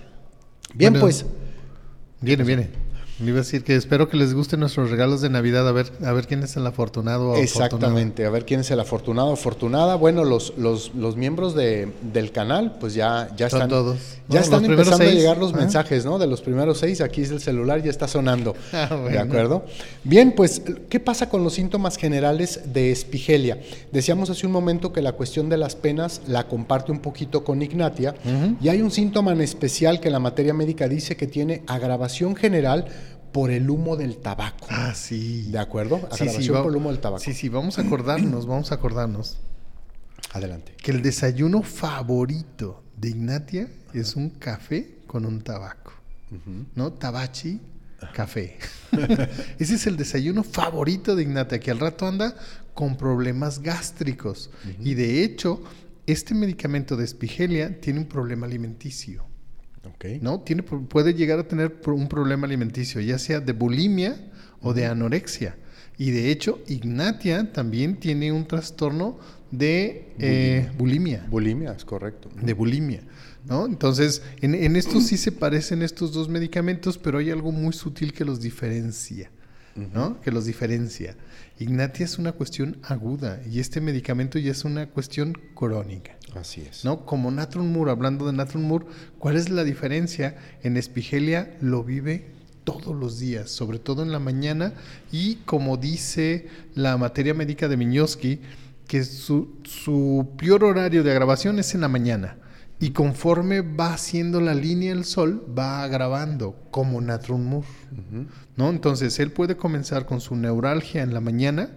Bien, 0.72 0.92
Bueno, 0.92 1.04
pues. 1.04 1.26
Viene, 2.20 2.44
viene. 2.44 2.70
Le 3.20 3.30
iba 3.30 3.38
a 3.38 3.42
decir 3.42 3.64
que 3.64 3.74
espero 3.74 4.08
que 4.08 4.16
les 4.16 4.32
gusten 4.32 4.60
nuestros 4.60 4.90
regalos 4.90 5.20
de 5.20 5.28
Navidad. 5.28 5.66
A 5.68 5.72
ver, 5.72 5.90
a 6.04 6.12
ver 6.12 6.28
quién 6.28 6.44
es 6.44 6.56
el 6.56 6.64
afortunado 6.64 7.30
o. 7.30 7.36
Exactamente, 7.36 8.24
a 8.24 8.30
ver 8.30 8.44
quién 8.44 8.60
es 8.60 8.70
el 8.70 8.78
afortunado 8.78 9.30
o 9.30 9.32
afortunada. 9.32 9.96
Bueno, 9.96 10.22
los, 10.22 10.52
los, 10.56 10.94
los 10.94 11.16
miembros 11.16 11.56
de, 11.56 11.88
del 12.12 12.30
canal, 12.30 12.76
pues 12.78 12.94
ya, 12.94 13.28
ya 13.36 13.50
Son 13.50 13.58
están, 13.62 13.70
todos. 13.70 13.98
ya 14.28 14.38
No, 14.38 14.44
están 14.44 14.64
empezando 14.64 15.04
a 15.04 15.08
llegar 15.10 15.36
los 15.38 15.52
Ah. 15.52 15.56
mensajes, 15.56 16.04
¿no? 16.04 16.18
De 16.20 16.28
los 16.28 16.42
primeros 16.42 16.78
seis, 16.78 17.00
aquí 17.00 17.22
es 17.22 17.30
el 17.32 17.40
celular, 17.40 17.82
ya 17.82 17.90
está 17.90 18.06
sonando. 18.06 18.54
Ah, 18.72 18.86
¿De 18.90 18.96
bueno. 19.02 19.20
acuerdo? 19.20 19.64
Bien, 20.04 20.32
pues, 20.36 20.62
¿qué 20.88 21.00
pasa 21.00 21.28
con 21.28 21.42
los 21.42 21.54
síntomas 21.54 21.96
generales 21.96 22.60
de 22.72 22.92
espigelia? 22.92 23.58
Decíamos 23.90 24.30
hace 24.30 24.46
un 24.46 24.52
momento 24.52 24.92
que 24.92 25.02
la 25.02 25.12
cuestión 25.12 25.48
de 25.48 25.56
las 25.56 25.74
penas 25.74 26.20
la 26.28 26.46
comparte 26.46 26.92
un 26.92 27.00
poquito 27.00 27.42
con 27.42 27.60
Ignatia, 27.62 28.14
y 28.60 28.68
hay 28.68 28.80
un 28.82 28.92
síntoma 28.92 29.32
en 29.32 29.40
especial 29.40 29.98
que 29.98 30.10
la 30.10 30.20
materia 30.20 30.54
médica 30.54 30.86
dice 30.88 31.16
que 31.16 31.26
tiene 31.26 31.62
agravación 31.66 32.36
general 32.36 32.86
por 33.32 33.50
el 33.50 33.68
humo 33.70 33.96
del 33.96 34.16
tabaco. 34.18 34.66
Ah, 34.70 34.94
sí. 34.94 35.48
¿De 35.50 35.58
acuerdo? 35.58 35.98
Sí, 35.98 36.04
Agravación 36.24 36.42
sí, 36.42 36.48
va- 36.50 36.62
por 36.62 36.70
el 36.72 36.76
humo 36.76 36.90
del 36.90 37.00
tabaco. 37.00 37.22
Sí, 37.22 37.34
sí, 37.34 37.48
vamos 37.48 37.78
a 37.78 37.82
acordarnos, 37.82 38.46
vamos 38.46 38.72
a 38.72 38.76
acordarnos 38.76 39.38
Adelante. 40.32 40.74
que 40.82 40.90
el 40.90 41.02
desayuno 41.02 41.62
favorito 41.62 42.82
de 42.96 43.10
Ignatia 43.10 43.68
es 43.94 44.16
un 44.16 44.30
café 44.30 44.98
con 45.06 45.24
un 45.24 45.40
tabaco. 45.40 45.92
¿No? 46.74 46.92
Tabachi, 46.92 47.58
café. 48.12 48.58
Ese 49.58 49.74
es 49.76 49.86
el 49.86 49.96
desayuno 49.96 50.42
favorito 50.44 51.16
de 51.16 51.22
Ignatia, 51.22 51.58
que 51.58 51.70
al 51.70 51.80
rato 51.80 52.06
anda 52.06 52.34
con 52.74 52.96
problemas 52.96 53.60
gástricos. 53.60 54.50
Y 54.80 54.94
de 54.94 55.24
hecho, 55.24 55.62
este 56.06 56.34
medicamento 56.34 56.96
de 56.96 57.04
espigelia 57.04 57.80
tiene 57.80 58.00
un 58.00 58.06
problema 58.06 58.46
alimenticio. 58.46 59.24
¿No? 60.20 60.40
Tiene, 60.40 60.62
puede 60.62 61.14
llegar 61.14 61.38
a 61.38 61.48
tener 61.48 61.80
un 61.86 62.08
problema 62.08 62.46
alimenticio, 62.46 63.00
ya 63.00 63.18
sea 63.18 63.40
de 63.40 63.52
bulimia 63.52 64.16
o 64.60 64.74
de 64.74 64.86
anorexia. 64.86 65.56
Y 65.96 66.12
de 66.12 66.30
hecho, 66.30 66.60
Ignatia 66.68 67.52
también 67.52 67.96
tiene 67.96 68.30
un 68.30 68.46
trastorno 68.46 69.18
de 69.50 70.12
eh, 70.18 70.70
bulimia. 70.78 71.26
Bulimia, 71.28 71.72
es 71.72 71.84
correcto. 71.84 72.30
De 72.40 72.52
bulimia. 72.52 73.02
¿no? 73.46 73.66
Entonces, 73.66 74.22
en, 74.40 74.54
en 74.54 74.76
esto 74.76 75.00
sí 75.00 75.16
se 75.16 75.32
parecen 75.32 75.82
estos 75.82 76.12
dos 76.12 76.28
medicamentos, 76.28 76.98
pero 76.98 77.18
hay 77.18 77.30
algo 77.30 77.50
muy 77.50 77.72
sutil 77.72 78.12
que 78.12 78.24
los 78.24 78.40
diferencia. 78.40 79.30
¿no? 79.94 80.20
Que 80.20 80.30
los 80.30 80.44
diferencia. 80.44 81.16
Ignatia 81.58 82.04
es 82.04 82.18
una 82.18 82.32
cuestión 82.32 82.78
aguda 82.82 83.40
y 83.48 83.60
este 83.60 83.80
medicamento 83.80 84.38
ya 84.38 84.50
es 84.50 84.64
una 84.64 84.88
cuestión 84.88 85.34
crónica. 85.54 86.17
Así 86.34 86.62
es. 86.62 86.84
¿no? 86.84 87.04
Como 87.04 87.30
Natron 87.30 87.72
Moore, 87.72 87.90
hablando 87.90 88.26
de 88.26 88.32
Natron 88.32 88.64
Moore, 88.64 88.86
¿cuál 89.18 89.36
es 89.36 89.50
la 89.50 89.64
diferencia? 89.64 90.36
En 90.62 90.76
Espigelia 90.76 91.56
lo 91.60 91.84
vive 91.84 92.32
todos 92.64 92.94
los 92.94 93.18
días, 93.18 93.50
sobre 93.50 93.78
todo 93.78 94.02
en 94.02 94.12
la 94.12 94.18
mañana, 94.18 94.74
y 95.10 95.36
como 95.46 95.78
dice 95.78 96.48
la 96.74 96.98
materia 96.98 97.32
médica 97.32 97.66
de 97.66 97.78
Miñoski, 97.78 98.40
que 98.86 99.04
su, 99.04 99.56
su 99.64 100.34
peor 100.36 100.64
horario 100.64 101.02
de 101.02 101.10
agravación 101.10 101.58
es 101.58 101.74
en 101.74 101.80
la 101.80 101.88
mañana. 101.88 102.36
Y 102.80 102.90
conforme 102.90 103.60
va 103.60 103.94
haciendo 103.94 104.40
la 104.40 104.54
línea 104.54 104.94
del 104.94 105.04
sol, 105.04 105.44
va 105.56 105.82
agravando, 105.82 106.56
como 106.70 107.00
Natron 107.00 107.44
Moore. 107.44 107.66
¿no? 108.56 108.70
Entonces, 108.70 109.18
él 109.18 109.32
puede 109.32 109.56
comenzar 109.56 110.06
con 110.06 110.20
su 110.20 110.36
neuralgia 110.36 111.02
en 111.02 111.12
la 111.12 111.20
mañana, 111.20 111.70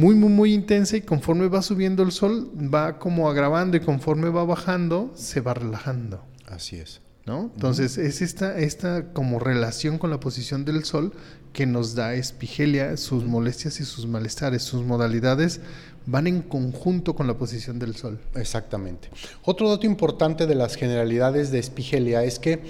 muy, 0.00 0.14
muy, 0.14 0.30
muy 0.30 0.54
intensa 0.54 0.96
y 0.96 1.02
conforme 1.02 1.48
va 1.48 1.60
subiendo 1.60 2.02
el 2.02 2.10
sol 2.10 2.50
va 2.56 2.98
como 2.98 3.28
agravando 3.28 3.76
y 3.76 3.80
conforme 3.80 4.30
va 4.30 4.44
bajando 4.44 5.12
se 5.14 5.42
va 5.42 5.52
relajando. 5.52 6.24
Así 6.46 6.76
es. 6.76 7.02
¿no? 7.26 7.50
Entonces, 7.54 7.98
es 7.98 8.22
esta, 8.22 8.58
esta 8.58 9.12
como 9.12 9.38
relación 9.38 9.98
con 9.98 10.08
la 10.08 10.18
posición 10.18 10.64
del 10.64 10.84
sol 10.84 11.12
que 11.52 11.66
nos 11.66 11.94
da 11.94 12.14
espigelia, 12.14 12.96
sus 12.96 13.24
molestias 13.24 13.78
y 13.80 13.84
sus 13.84 14.06
malestares, 14.06 14.62
sus 14.62 14.84
modalidades 14.84 15.60
van 16.06 16.26
en 16.26 16.40
conjunto 16.40 17.14
con 17.14 17.26
la 17.26 17.36
posición 17.36 17.78
del 17.78 17.94
sol. 17.94 18.18
Exactamente. 18.34 19.10
Otro 19.44 19.68
dato 19.68 19.84
importante 19.84 20.46
de 20.46 20.54
las 20.54 20.76
generalidades 20.76 21.50
de 21.50 21.58
espigelia 21.58 22.24
es 22.24 22.38
que 22.38 22.62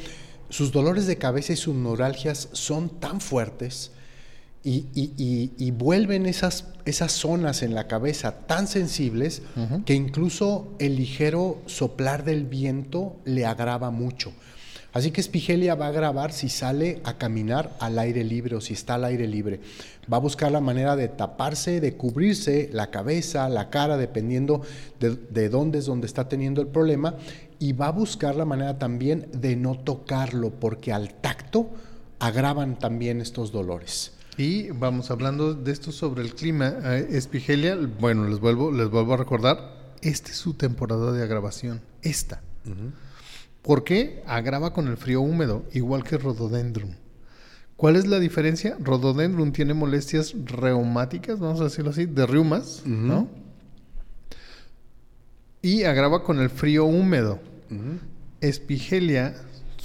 sus 0.49 0.73
dolores 0.73 1.07
de 1.07 1.17
cabeza 1.17 1.53
y 1.53 1.57
sus 1.57 1.77
neuralgias 1.77 2.49
son 2.53 2.89
tan 2.89 3.21
fuertes 3.21 3.93
y, 4.63 4.87
y- 4.95 5.13
y- 5.17 5.53
y 5.57 5.71
vuelven 5.71 6.27
esas, 6.27 6.65
esas 6.85 7.13
zonas 7.13 7.63
en 7.63 7.75
la 7.75 7.87
cabeza 7.87 8.33
tan 8.47 8.67
sensibles 8.67 9.43
que 9.87 9.95
incluso 9.95 10.75
el 10.79 10.97
ligero 10.97 11.59
soplar 11.67 12.25
del 12.25 12.45
viento 12.45 13.17
le 13.25 13.47
agrava 13.47 13.91
mucho. 13.91 14.33
Así 14.93 15.13
que 15.13 15.21
Espigelia 15.21 15.77
va 15.77 15.87
a 15.87 15.91
agravar 15.91 16.33
si 16.33 16.49
sale 16.49 17.01
a 17.05 17.17
caminar 17.17 17.77
al 17.79 17.97
aire 17.99 18.25
libre 18.25 18.57
o 18.57 18.61
si 18.61 18.75
está 18.75 18.97
al 18.97 19.05
aire 19.05 19.29
libre. 19.29 19.61
Va 20.13 20.17
a 20.17 20.21
buscar 20.21 20.51
la 20.51 20.61
manera 20.61 20.97
de 20.97 21.07
taparse, 21.09 21.81
de 21.81 21.95
cubrirse 21.95 22.69
la 22.73 22.91
cabeza, 22.91 23.49
la 23.49 23.71
cara, 23.71 23.97
dependiendo 23.97 24.63
de, 24.99 25.11
de 25.15 25.49
dónde 25.49 25.79
es 25.79 25.87
donde 25.87 26.09
está 26.09 26.29
teniendo 26.29 26.61
el 26.61 26.67
problema. 26.67 27.15
Y 27.61 27.73
va 27.73 27.87
a 27.87 27.93
buscar 27.93 28.35
la 28.35 28.45
manera 28.45 28.79
también 28.81 29.29
de 29.33 29.55
no 29.55 29.79
tocarlo, 29.79 30.51
porque 30.51 30.93
al 30.93 31.15
tacto 31.15 31.71
agravan 32.19 32.77
también 32.79 33.21
estos 33.21 33.53
dolores. 33.53 34.13
Y 34.41 34.71
vamos 34.71 35.11
hablando 35.11 35.53
de 35.53 35.71
esto 35.71 35.93
sobre 35.93 36.23
el 36.23 36.35
clima. 36.35 36.73
eh, 36.83 37.09
Espigelia, 37.11 37.77
bueno, 37.77 38.27
les 38.27 38.41
vuelvo, 38.41 38.73
les 38.73 38.89
vuelvo 38.89 39.13
a 39.13 39.19
recordar, 39.19 39.93
esta 40.01 40.31
es 40.31 40.39
su 40.39 40.55
temporada 40.55 41.13
de 41.13 41.23
agravación. 41.23 41.83
Esta. 42.01 42.41
¿Por 43.61 43.85
qué? 43.85 44.23
Agrava 44.27 44.73
con 44.73 44.89
el 44.89 44.97
frío 44.97 45.21
húmedo, 45.21 45.67
igual 45.75 46.05
que 46.05 46.17
Rhododendron. 46.17 46.97
¿Cuál 47.77 47.97
es 47.97 48.07
la 48.07 48.19
diferencia? 48.19 48.79
Rhododendron 48.81 49.53
tiene 49.53 49.75
molestias 49.75 50.35
reumáticas, 50.47 51.39
vamos 51.39 51.61
a 51.61 51.65
decirlo 51.65 51.91
así, 51.91 52.07
de 52.07 52.25
reumas, 52.25 52.81
¿no? 52.87 53.29
Y 55.61 55.83
agrava 55.83 56.23
con 56.23 56.41
el 56.41 56.49
frío 56.49 56.87
húmedo. 56.87 57.41
Espigelia, 58.41 59.37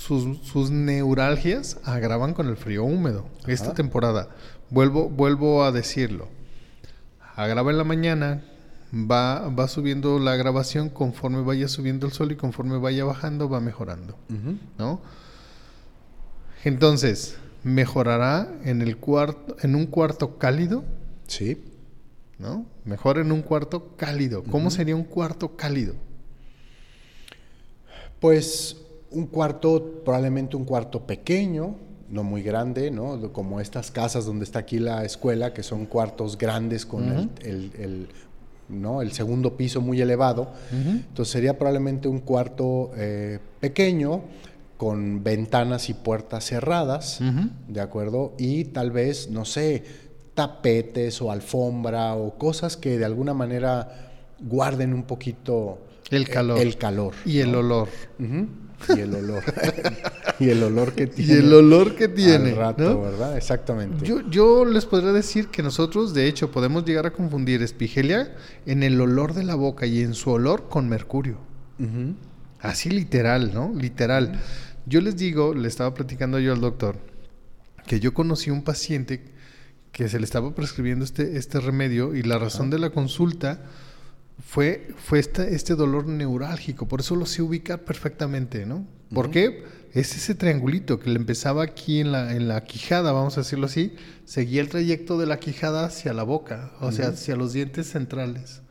sus, 0.05 0.39
sus 0.45 0.71
neuralgias 0.71 1.77
agravan 1.83 2.33
con 2.33 2.47
el 2.47 2.57
frío 2.57 2.83
húmedo. 2.83 3.25
Esta 3.47 3.73
temporada, 3.73 4.29
vuelvo, 4.69 5.09
vuelvo 5.09 5.63
a 5.63 5.71
decirlo. 5.71 6.27
Agrava 7.35 7.71
en 7.71 7.77
la 7.77 7.83
mañana, 7.83 8.43
va, 8.93 9.49
va 9.49 9.67
subiendo 9.67 10.19
la 10.19 10.33
agravación 10.33 10.89
conforme 10.89 11.41
vaya 11.41 11.67
subiendo 11.67 12.05
el 12.05 12.13
sol 12.13 12.31
y 12.31 12.35
conforme 12.35 12.77
vaya 12.77 13.03
bajando 13.03 13.49
va 13.49 13.59
mejorando. 13.59 14.15
¿No? 14.77 15.01
Entonces, 16.63 17.37
mejorará 17.63 18.47
en 18.63 18.81
el 18.81 18.97
cuarto, 18.97 19.55
en 19.61 19.75
un 19.75 19.85
cuarto 19.87 20.37
cálido, 20.37 20.83
Sí. 21.27 21.63
¿no? 22.37 22.65
Mejor 22.83 23.17
en 23.17 23.31
un 23.31 23.41
cuarto 23.41 23.95
cálido. 23.97 24.43
¿Cómo 24.43 24.69
sería 24.69 24.95
un 24.95 25.03
cuarto 25.03 25.55
cálido? 25.55 25.95
Pues 28.19 28.77
un 29.15 29.25
cuarto, 29.27 30.01
probablemente 30.03 30.55
un 30.57 30.65
cuarto 30.65 31.05
pequeño, 31.07 31.75
no 32.09 32.23
muy 32.23 32.43
grande, 32.43 32.91
¿no? 32.91 33.31
Como 33.33 33.59
estas 33.59 33.89
casas 33.91 34.25
donde 34.25 34.43
está 34.45 34.59
aquí 34.59 34.77
la 34.79 35.03
escuela, 35.05 35.53
que 35.53 35.63
son 35.63 35.85
cuartos 35.87 36.37
grandes 36.37 36.85
con 36.85 37.09
el, 37.09 37.29
el- 37.41 37.71
el, 37.79 38.07
¿no? 38.69 39.01
el 39.01 39.11
segundo 39.11 39.57
piso 39.57 39.81
muy 39.81 40.01
elevado. 40.01 40.51
Entonces 40.71 41.31
sería 41.31 41.57
probablemente 41.57 42.07
un 42.07 42.19
cuarto 42.19 42.91
eh, 42.95 43.39
pequeño 43.59 44.21
con 44.77 45.23
ventanas 45.23 45.89
y 45.89 45.93
puertas 45.93 46.45
cerradas, 46.45 47.19
¿de 47.67 47.79
acuerdo? 47.81 48.33
Y 48.37 48.65
tal 48.65 48.91
vez, 48.91 49.29
no 49.29 49.45
sé, 49.45 49.83
tapetes 50.33 51.21
o 51.21 51.31
alfombra 51.31 52.15
o 52.15 52.37
cosas 52.37 52.75
que 52.75 52.97
de 52.97 53.05
alguna 53.05 53.33
manera 53.33 54.11
guarden 54.41 54.93
un 54.93 55.03
poquito 55.03 55.79
El 56.11 56.27
calor. 56.27 56.59
El 56.59 56.77
calor. 56.77 57.13
Y 57.25 57.39
el 57.39 57.55
olor. 57.55 57.87
Y 58.95 58.99
el 58.99 59.15
olor. 59.15 59.43
y 60.39 60.49
el 60.49 60.63
olor 60.63 60.93
que 60.93 61.03
Y 61.03 61.07
tiene. 61.07 61.33
el 61.33 61.53
olor 61.53 61.95
que 61.95 62.07
tiene. 62.07 62.51
Al 62.51 62.55
rato, 62.55 62.83
¿no? 62.83 63.01
¿verdad? 63.01 63.37
Exactamente. 63.37 64.05
Yo, 64.05 64.21
yo 64.29 64.65
les 64.65 64.85
podría 64.85 65.11
decir 65.11 65.47
que 65.47 65.63
nosotros, 65.63 66.13
de 66.13 66.27
hecho, 66.27 66.51
podemos 66.51 66.85
llegar 66.85 67.05
a 67.05 67.11
confundir 67.11 67.61
espigelia 67.61 68.35
en 68.65 68.83
el 68.83 68.99
olor 69.01 69.33
de 69.33 69.43
la 69.43 69.55
boca 69.55 69.85
y 69.85 70.01
en 70.01 70.13
su 70.13 70.31
olor 70.31 70.67
con 70.69 70.89
mercurio. 70.89 71.37
Así 72.59 72.89
literal, 72.89 73.53
¿no? 73.53 73.73
Literal. 73.75 74.39
Yo 74.85 75.01
les 75.01 75.17
digo, 75.17 75.53
le 75.53 75.67
estaba 75.67 75.93
platicando 75.93 76.39
yo 76.39 76.53
al 76.53 76.61
doctor, 76.61 76.97
que 77.85 77.99
yo 77.99 78.13
conocí 78.13 78.49
un 78.49 78.63
paciente 78.63 79.23
que 79.91 80.09
se 80.09 80.19
le 80.19 80.25
estaba 80.25 80.53
prescribiendo 80.53 81.05
este, 81.05 81.37
este 81.37 81.59
remedio 81.59 82.15
y 82.15 82.21
la 82.21 82.37
razón 82.37 82.69
de 82.69 82.79
la 82.79 82.89
consulta 82.89 83.61
fue, 84.43 84.89
fue 84.97 85.19
este, 85.19 85.53
este 85.55 85.75
dolor 85.75 86.07
neurálgico. 86.07 86.87
Por 86.87 86.99
eso 87.01 87.15
lo 87.15 87.25
sé 87.25 87.41
ubicar 87.41 87.81
perfectamente, 87.83 88.65
¿no? 88.65 88.85
¿Por 89.13 89.29
qué? 89.31 89.63
Es 89.93 90.15
ese 90.17 90.35
triangulito 90.35 90.99
que 90.99 91.09
le 91.09 91.15
empezaba 91.17 91.63
aquí 91.63 92.01
en 92.01 92.11
la, 92.11 92.33
en 92.35 92.47
la 92.49 92.63
quijada, 92.65 93.13
vamos 93.13 93.37
a 93.37 93.41
decirlo 93.41 93.67
así, 93.67 93.93
seguía 94.25 94.59
el 94.61 94.67
trayecto 94.67 95.17
de 95.17 95.25
la 95.25 95.39
quijada 95.39 95.85
hacia 95.85 96.13
la 96.13 96.23
boca, 96.23 96.71
o 96.81 96.91
sea, 96.91 97.09
hacia 97.09 97.35
los 97.37 97.53
dientes 97.53 97.87
centrales. 97.91 98.61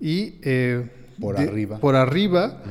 Y 0.00 0.38
eh, 0.42 0.90
Por 1.18 1.36
de- 1.38 1.44
arriba. 1.48 1.78
Por 1.78 1.96
arriba 1.96 2.62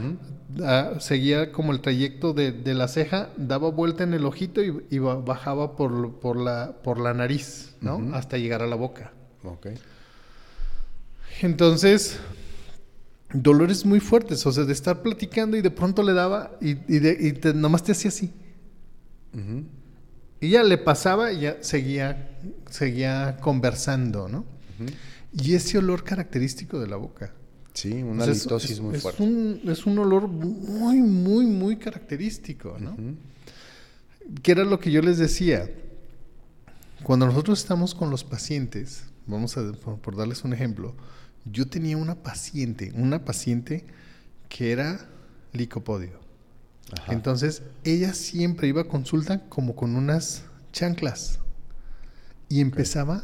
ah, 0.63 0.91
seguía 0.99 1.51
como 1.51 1.71
el 1.71 1.81
trayecto 1.81 2.33
de, 2.33 2.51
de 2.51 2.73
la 2.75 2.87
ceja, 2.87 3.29
daba 3.35 3.71
vuelta 3.71 4.03
en 4.03 4.13
el 4.13 4.25
ojito 4.25 4.61
y, 4.63 4.83
y 4.91 4.99
ba- 4.99 5.15
bajaba 5.15 5.75
por, 5.75 6.19
por, 6.19 6.37
la, 6.37 6.73
por 6.83 6.99
la 6.99 7.13
nariz, 7.15 7.75
¿no? 7.81 8.13
Hasta 8.13 8.37
llegar 8.37 8.61
a 8.61 8.67
la 8.67 8.75
boca. 8.75 9.11
Entonces, 11.41 12.17
dolores 13.33 13.85
muy 13.85 13.99
fuertes, 13.99 14.45
o 14.45 14.51
sea, 14.51 14.63
de 14.65 14.73
estar 14.73 15.01
platicando 15.01 15.57
y 15.57 15.61
de 15.61 15.71
pronto 15.71 16.03
le 16.03 16.13
daba 16.13 16.51
y, 16.61 16.71
y, 16.93 16.99
de- 16.99 17.17
y 17.19 17.31
te- 17.33 17.53
nomás 17.53 17.83
te 17.83 17.91
hacía 17.93 18.09
así. 18.09 18.31
Y 20.39 20.49
ya 20.49 20.63
le 20.63 20.77
pasaba 20.77 21.31
y 21.31 21.41
ya 21.41 21.57
seguía, 21.61 22.29
seguía 22.69 23.37
conversando, 23.41 24.27
¿no? 24.27 24.45
Y 25.33 25.53
ese 25.55 25.77
olor 25.77 26.03
característico 26.03 26.79
de 26.79 26.87
la 26.87 26.95
boca. 26.97 27.33
Sí, 27.73 27.93
una 28.03 28.25
es- 28.25 28.43
litosis 28.43 28.71
es- 28.71 28.79
muy 28.81 28.95
es 28.95 29.01
fuerte. 29.01 29.23
Un, 29.23 29.61
es 29.65 29.85
un 29.85 29.97
olor 29.99 30.27
muy, 30.27 30.97
muy, 30.99 31.45
muy 31.45 31.77
característico, 31.77 32.77
¿no? 32.79 32.97
Que 34.43 34.51
era 34.51 34.63
lo 34.65 34.79
que 34.79 34.91
yo 34.91 35.01
les 35.01 35.17
decía. 35.17 35.69
Cuando 37.03 37.25
nosotros 37.25 37.59
estamos 37.59 37.95
con 37.95 38.09
los 38.09 38.23
pacientes, 38.23 39.05
vamos 39.25 39.57
a, 39.57 39.71
por, 39.71 39.97
por 39.99 40.15
darles 40.17 40.43
un 40.43 40.53
ejemplo, 40.53 40.93
yo 41.45 41.67
tenía 41.67 41.97
una 41.97 42.15
paciente, 42.15 42.91
una 42.95 43.25
paciente 43.25 43.85
que 44.49 44.71
era 44.71 45.07
licopodio. 45.53 46.19
Ajá. 46.99 47.13
Entonces, 47.13 47.63
ella 47.83 48.13
siempre 48.13 48.67
iba 48.67 48.81
a 48.81 48.85
consulta 48.85 49.47
como 49.49 49.75
con 49.75 49.95
unas 49.95 50.43
chanclas 50.71 51.39
y 52.49 52.59
empezaba 52.59 53.23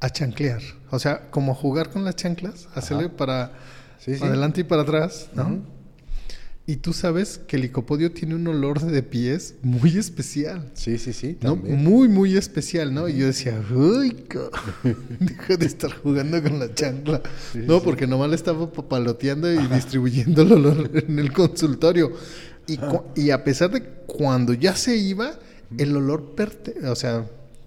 a 0.00 0.10
chanclear. 0.10 0.60
O 0.90 0.98
sea, 0.98 1.30
como 1.30 1.52
a 1.52 1.54
jugar 1.54 1.90
con 1.90 2.04
las 2.04 2.16
chanclas, 2.16 2.68
hacerle 2.74 3.08
para 3.08 3.52
Sí, 3.98 4.14
sí. 4.14 4.20
para 4.20 4.32
adelante 4.32 4.60
y 4.60 4.64
para 4.64 4.82
atrás, 4.82 5.30
¿no? 5.34 5.60
Y 6.68 6.76
tú 6.78 6.92
sabes 6.92 7.38
que 7.46 7.56
el 7.56 7.62
licopodio 7.62 8.10
tiene 8.10 8.34
un 8.34 8.46
olor 8.48 8.80
de 8.80 9.02
pies 9.04 9.54
muy 9.62 9.96
especial. 9.96 10.68
Sí, 10.74 10.98
sí, 10.98 11.12
sí. 11.12 11.38
¿no? 11.40 11.54
También. 11.54 11.76
Muy, 11.84 12.08
muy 12.08 12.36
especial, 12.36 12.92
¿no? 12.92 13.08
Y 13.08 13.18
yo 13.18 13.26
decía, 13.26 13.62
uy, 13.72 14.16
deja 15.20 15.56
de 15.56 15.64
estar 15.66 15.92
jugando 15.92 16.42
con 16.42 16.58
la 16.58 16.74
chancla. 16.74 17.22
no, 17.54 17.80
porque 17.82 18.08
nomás 18.08 18.30
le 18.30 18.34
estaba 18.36 18.72
papaloteando 18.72 19.52
y 19.52 19.64
distribuyendo 19.68 20.42
el 20.42 20.52
olor 20.52 20.90
en 21.08 21.18
el 21.20 21.32
consultorio. 21.32 22.12
Y, 23.14 23.30
a 23.30 23.44
pesar 23.44 23.70
de 23.70 23.82
cuando 24.06 24.52
ya 24.52 24.74
se 24.74 24.96
iba, 24.96 25.38
el 25.78 25.96
olor, 25.96 26.34
perte- 26.34 26.84
o 26.88 26.96
sea, 26.96 27.26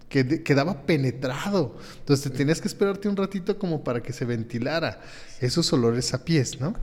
que 0.10 0.44
quedaba 0.44 0.86
penetrado. 0.86 1.78
Entonces 2.00 2.30
te 2.30 2.38
tenías 2.38 2.60
que 2.60 2.68
esperarte 2.68 3.08
un 3.08 3.16
ratito 3.16 3.58
como 3.58 3.82
para 3.82 4.04
que 4.04 4.12
se 4.12 4.26
ventilara 4.26 5.00
esos 5.40 5.72
olores 5.72 6.14
a 6.14 6.26
pies, 6.26 6.60
¿no? 6.60 6.74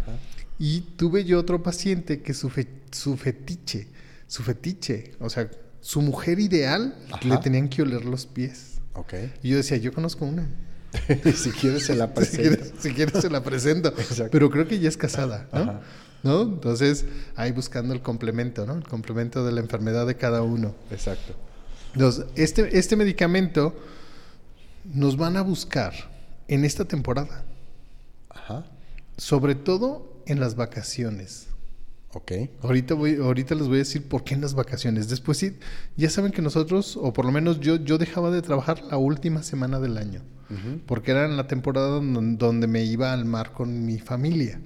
Y 0.59 0.81
tuve 0.97 1.25
yo 1.25 1.39
otro 1.39 1.63
paciente 1.63 2.23
que 2.23 2.33
su, 2.35 2.49
fe- 2.49 2.69
su 2.91 3.17
fetiche, 3.17 3.89
su 4.27 4.43
fetiche, 4.43 5.13
o 5.21 5.29
sea, 5.29 5.51
su 5.81 6.01
mujer 6.01 6.41
ideal 6.41 6.97
Ajá. 7.13 7.29
le 7.29 7.37
tenían 7.39 7.69
que 7.69 7.83
oler 7.83 8.05
los 8.05 8.27
pies. 8.27 8.79
Ok. 8.95 9.15
Y 9.43 9.51
yo 9.51 9.57
decía, 9.59 9.77
yo 9.77 9.93
conozco 9.93 10.25
una. 10.25 10.49
si 11.35 11.51
quieres 11.51 11.85
se 11.85 11.95
la 11.95 12.07
Si 12.09 12.15
presento. 12.15 12.43
quieres, 12.43 12.73
si 12.79 12.93
quieres 12.93 13.21
se 13.21 13.31
la 13.31 13.43
presento. 13.43 13.93
Pero 14.31 14.51
creo 14.51 14.67
que 14.67 14.79
ya 14.79 14.89
es 14.89 14.97
casada, 14.97 15.49
¿no? 15.53 15.59
Ajá. 15.61 15.81
¿No? 16.23 16.43
Entonces, 16.43 17.05
ahí 17.37 17.53
buscando 17.53 17.93
el 17.93 18.01
complemento, 18.03 18.65
¿no? 18.67 18.75
El 18.75 18.85
complemento 18.89 19.45
de 19.45 19.53
la 19.53 19.61
enfermedad 19.61 20.07
de 20.07 20.17
cada 20.17 20.43
uno. 20.43 20.75
Exacto. 20.91 21.35
Entonces, 21.93 22.25
este, 22.35 22.79
este 22.79 22.97
medicamento 22.97 23.77
nos 24.93 25.17
van 25.17 25.37
a 25.37 25.43
buscar 25.43 25.93
en 26.49 26.65
esta 26.65 26.85
temporada, 26.87 27.45
Ajá. 28.31 28.65
sobre 29.17 29.55
todo 29.55 30.16
en 30.27 30.41
las 30.41 30.55
vacaciones. 30.57 31.49
Ok. 32.13 32.33
Ahorita, 32.63 32.95
voy, 32.95 33.17
ahorita 33.17 33.55
les 33.55 33.67
voy 33.69 33.77
a 33.77 33.79
decir 33.79 34.09
por 34.09 34.25
qué 34.25 34.35
en 34.35 34.41
las 34.41 34.55
vacaciones. 34.55 35.09
Después 35.09 35.37
sí, 35.39 35.57
ya 35.97 36.09
saben 36.09 36.33
que 36.33 36.41
nosotros, 36.41 36.97
o 36.97 37.13
por 37.13 37.25
lo 37.27 37.33
menos 37.33 37.61
yo, 37.61 37.77
yo 37.77 37.99
dejaba 37.99 38.31
de 38.31 38.41
trabajar 38.43 38.83
la 38.85 38.97
última 38.97 39.43
semana 39.43 39.81
del 39.81 39.99
año. 39.99 40.23
Porque 40.87 41.11
era 41.11 41.25
en 41.25 41.37
la 41.37 41.49
temporada 41.49 41.89
don- 41.89 42.39
donde 42.39 42.69
me 42.69 42.85
iba 42.85 43.13
al 43.13 43.25
mar 43.25 43.53
con 43.53 43.85
mi 43.85 43.99
familia, 43.99 44.61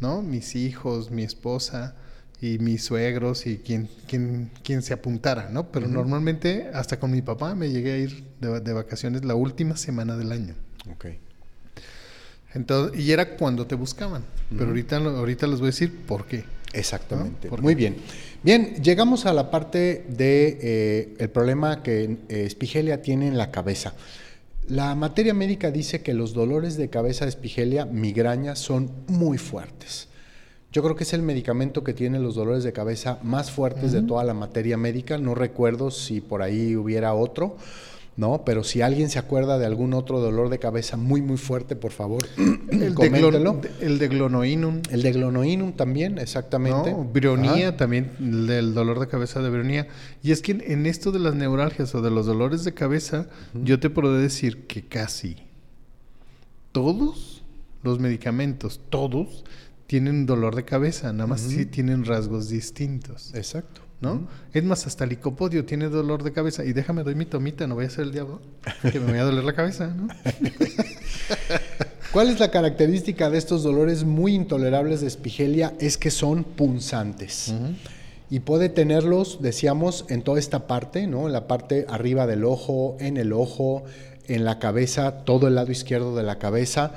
¿no? 0.00 0.22
Mis 0.22 0.54
hijos, 0.54 1.10
mi 1.10 1.24
esposa 1.24 1.96
y 2.40 2.58
mis 2.60 2.84
suegros 2.84 3.44
y 3.46 3.56
quien, 3.58 3.88
quien, 4.06 4.50
quien 4.62 4.82
se 4.82 4.92
apuntara, 4.94 5.48
¿no? 5.50 5.72
Pero 5.72 5.88
normalmente 5.88 6.70
hasta 6.72 7.00
con 7.00 7.10
mi 7.10 7.22
papá 7.22 7.56
me 7.56 7.70
llegué 7.70 7.92
a 7.94 7.98
ir 7.98 8.24
de, 8.40 8.60
de 8.60 8.72
vacaciones 8.72 9.24
la 9.24 9.34
última 9.34 9.76
semana 9.76 10.16
del 10.16 10.30
año. 10.30 10.54
Ok. 10.92 11.06
Entonces, 12.54 12.98
y 13.00 13.12
era 13.12 13.36
cuando 13.36 13.66
te 13.66 13.74
buscaban. 13.74 14.24
Pero 14.50 14.68
ahorita, 14.68 14.96
ahorita 14.96 15.46
les 15.46 15.58
voy 15.58 15.66
a 15.66 15.70
decir 15.70 15.94
por 16.06 16.26
qué. 16.26 16.44
Exactamente. 16.72 17.48
¿No? 17.48 17.50
¿Por 17.50 17.62
Muy 17.62 17.74
bien. 17.74 17.96
Bien, 18.42 18.74
llegamos 18.82 19.26
a 19.26 19.32
la 19.32 19.50
parte 19.50 20.04
de 20.08 20.58
eh, 20.60 21.14
el 21.18 21.30
problema 21.30 21.82
que 21.82 22.04
eh, 22.04 22.44
Espigelia 22.44 23.02
tiene 23.02 23.28
en 23.28 23.36
la 23.36 23.50
cabeza. 23.50 23.94
La 24.68 24.94
materia 24.94 25.32
médica 25.32 25.70
dice 25.70 26.02
que 26.02 26.12
los 26.12 26.32
dolores 26.32 26.76
de 26.76 26.90
cabeza 26.90 27.24
de 27.24 27.30
Espigelia, 27.30 27.86
migraña, 27.86 28.56
son 28.56 28.90
muy 29.06 29.38
fuertes. 29.38 30.08
Yo 30.72 30.82
creo 30.82 30.96
que 30.96 31.04
es 31.04 31.14
el 31.14 31.22
medicamento 31.22 31.82
que 31.82 31.94
tiene 31.94 32.18
los 32.18 32.34
dolores 32.34 32.64
de 32.64 32.72
cabeza 32.72 33.18
más 33.22 33.50
fuertes 33.50 33.92
de 33.92 34.02
toda 34.02 34.24
la 34.24 34.34
materia 34.34 34.76
médica. 34.76 35.16
No 35.16 35.34
recuerdo 35.34 35.90
si 35.90 36.20
por 36.20 36.42
ahí 36.42 36.76
hubiera 36.76 37.14
otro, 37.14 37.56
¿no? 38.16 38.44
Pero 38.44 38.64
si 38.64 38.80
alguien 38.80 39.10
se 39.10 39.18
acuerda 39.18 39.58
de 39.58 39.66
algún 39.66 39.92
otro 39.92 40.20
dolor 40.20 40.48
de 40.48 40.58
cabeza 40.58 40.96
muy, 40.96 41.20
muy 41.20 41.36
fuerte, 41.36 41.76
por 41.76 41.92
favor, 41.92 42.26
El 42.70 42.94
coméntelo. 42.94 43.60
el 43.80 43.98
de 43.98 44.08
glonoinum. 44.08 44.80
El 44.90 45.02
de 45.02 45.12
glonoinum 45.12 45.72
también, 45.72 46.18
exactamente. 46.18 46.92
¿no? 46.92 47.04
Bronía 47.04 47.68
Ajá. 47.68 47.76
también, 47.76 48.12
el 48.18 48.46
del 48.46 48.74
dolor 48.74 49.00
de 49.00 49.08
cabeza 49.08 49.42
de 49.42 49.50
bronía. 49.50 49.88
Y 50.22 50.32
es 50.32 50.40
que 50.40 50.52
en, 50.52 50.86
esto 50.86 51.12
de 51.12 51.18
las 51.18 51.34
neuralgias 51.34 51.94
o 51.94 52.00
de 52.00 52.10
los 52.10 52.26
dolores 52.26 52.64
de 52.64 52.72
cabeza, 52.72 53.26
yo 53.54 53.78
te 53.80 53.90
puedo 53.90 54.16
decir 54.16 54.66
que 54.66 54.82
casi 54.86 55.36
todos 56.72 57.42
los 57.82 58.00
medicamentos, 58.00 58.80
todos, 58.90 59.44
tienen 59.86 60.26
dolor 60.26 60.56
de 60.56 60.64
cabeza, 60.64 61.12
nada 61.12 61.26
más 61.28 61.42
sí 61.42 61.66
tienen 61.66 62.04
rasgos 62.04 62.48
distintos. 62.48 63.32
Exacto. 63.34 63.85
¿No? 64.00 64.28
Es 64.52 64.62
más, 64.62 64.86
hasta 64.86 65.04
el 65.04 65.10
licopodio 65.10 65.64
tiene 65.64 65.88
dolor 65.88 66.22
de 66.22 66.32
cabeza. 66.32 66.64
Y 66.64 66.72
déjame 66.72 67.02
doy 67.02 67.14
mi 67.14 67.24
tomita, 67.24 67.66
no 67.66 67.76
voy 67.76 67.86
a 67.86 67.90
ser 67.90 68.04
el 68.04 68.12
diablo, 68.12 68.40
que 68.92 69.00
me 69.00 69.12
voy 69.12 69.18
a 69.18 69.24
doler 69.24 69.44
la 69.44 69.54
cabeza, 69.54 69.88
¿no? 69.88 70.08
¿Cuál 72.12 72.30
es 72.30 72.40
la 72.40 72.50
característica 72.50 73.30
de 73.30 73.38
estos 73.38 73.62
dolores 73.62 74.04
muy 74.04 74.34
intolerables 74.34 75.00
de 75.00 75.06
espigelia? 75.06 75.74
Es 75.80 75.98
que 75.98 76.10
son 76.10 76.44
punzantes. 76.44 77.52
Y 78.30 78.40
puede 78.40 78.68
tenerlos, 78.68 79.42
decíamos, 79.42 80.06
en 80.08 80.22
toda 80.22 80.38
esta 80.38 80.66
parte, 80.66 81.06
¿no? 81.06 81.26
En 81.26 81.32
la 81.32 81.46
parte 81.46 81.84
arriba 81.88 82.26
del 82.26 82.44
ojo, 82.44 82.96
en 83.00 83.16
el 83.16 83.32
ojo, 83.32 83.84
en 84.28 84.44
la 84.44 84.58
cabeza, 84.58 85.24
todo 85.24 85.48
el 85.48 85.56
lado 85.56 85.70
izquierdo 85.70 86.16
de 86.16 86.22
la 86.22 86.38
cabeza. 86.38 86.94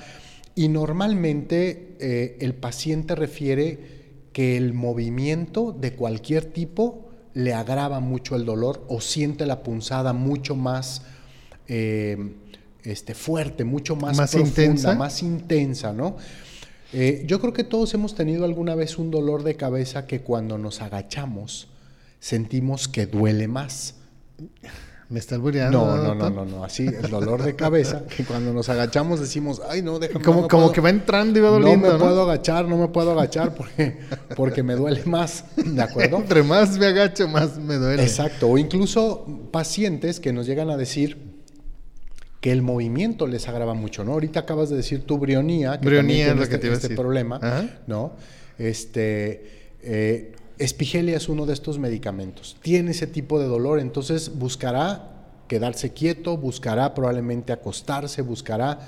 Y 0.56 0.70
normalmente 0.70 1.96
eh, 2.00 2.38
el 2.40 2.54
paciente 2.54 3.16
refiere 3.16 3.99
que 4.40 4.56
el 4.56 4.74
movimiento 4.74 5.74
de 5.74 5.96
cualquier 5.96 6.46
tipo 6.46 7.10
le 7.34 7.54
agrava 7.54 8.00
mucho 8.00 8.38
el 8.38 8.46
dolor 8.46 8.86
o 8.88 9.02
siente 9.02 9.46
la 9.46 9.64
punzada 9.64 10.14
mucho 10.14 10.56
más 10.56 11.02
eh, 11.68 12.38
este, 12.86 13.16
fuerte, 13.16 13.66
mucho 13.66 13.98
más, 13.98 14.16
¿Más 14.16 14.32
profunda, 14.32 14.64
intensa? 14.64 14.96
más 14.96 15.24
intensa, 15.24 15.92
¿no? 15.92 16.16
Eh, 16.94 17.26
yo 17.28 17.42
creo 17.42 17.52
que 17.52 17.66
todos 17.66 17.94
hemos 17.94 18.16
tenido 18.16 18.46
alguna 18.46 18.76
vez 18.76 18.98
un 18.98 19.12
dolor 19.12 19.44
de 19.44 19.56
cabeza 19.58 20.08
que 20.08 20.22
cuando 20.22 20.58
nos 20.58 20.82
agachamos 20.82 21.68
sentimos 22.22 22.88
que 22.88 23.08
duele 23.08 23.50
más. 23.50 23.96
Me 25.10 25.18
está 25.18 25.34
albureando. 25.34 25.86
No, 25.86 25.98
no, 25.98 26.14
no, 26.14 26.30
no, 26.30 26.46
no, 26.46 26.64
así 26.64 26.86
el 26.86 27.10
dolor 27.10 27.42
de 27.42 27.56
cabeza 27.56 28.04
que 28.16 28.24
cuando 28.24 28.54
nos 28.54 28.70
agachamos 28.70 29.20
decimos, 29.20 29.60
ay 29.68 29.82
no, 29.82 29.98
déjame. 29.98 30.24
Como, 30.24 30.44
me 30.44 30.48
como 30.48 30.72
que 30.72 30.82
va 30.82 30.92
entrando 30.92 31.40
y 31.40 31.42
va 31.42 31.48
no 31.50 31.54
doliendo, 31.56 31.88
me 31.88 31.94
¿no? 31.94 32.00
puedo 32.00 32.22
agachar, 32.24 32.68
no 32.68 32.78
me 32.78 32.90
puedo 32.90 33.12
agachar 33.12 33.56
porque, 33.56 33.98
porque 34.36 34.62
me 34.62 34.76
duele 34.76 35.04
más, 35.06 35.46
¿de 35.56 35.82
acuerdo? 35.82 36.18
Entre 36.20 36.44
más 36.44 36.78
me 36.78 36.86
agacho, 36.86 37.28
más 37.28 37.58
me 37.58 37.76
duele. 37.76 38.04
Exacto, 38.04 38.50
o 38.50 38.58
incluso 38.60 39.26
pacientes 39.52 40.20
que 40.20 40.32
nos 40.32 40.46
llegan 40.46 40.70
a 40.70 40.78
decir 40.78 41.18
que 42.40 42.52
el 42.52 42.62
movimiento 42.62 43.26
les 43.26 43.48
agrava 43.50 43.74
mucho, 43.74 44.06
¿no? 44.06 44.14
Ahorita 44.14 44.42
acabas 44.42 44.70
de 44.70 44.78
decir 44.78 45.06
tu 45.06 45.18
brionía, 45.18 45.80
que 45.80 45.88
Brionía 45.88 46.02
también 46.04 46.18
tiene 46.18 46.30
es 46.32 46.36
lo 46.38 46.44
este, 46.44 46.56
que 46.56 46.60
te 46.62 46.68
iba 46.68 46.74
a 46.74 46.78
este 46.78 46.88
decir. 46.90 46.98
problema, 46.98 47.40
Ajá. 47.42 47.66
¿no? 47.88 48.14
Este, 48.60 49.74
eh, 49.82 50.34
espigelia 50.60 51.18
es 51.18 51.30
uno 51.30 51.46
de 51.46 51.54
estos 51.54 51.80
medicamentos. 51.80 52.58
Tiene 52.62 52.92
ese 52.92 53.08
tipo 53.08 53.40
de 53.40 53.48
dolor, 53.48 53.80
entonces 53.80 54.38
buscará 54.38 55.10
quedarse 55.48 55.94
quieto, 55.94 56.38
buscará 56.38 56.94
probablemente 56.94 57.52
acostarse, 57.52 58.22
buscará 58.22 58.80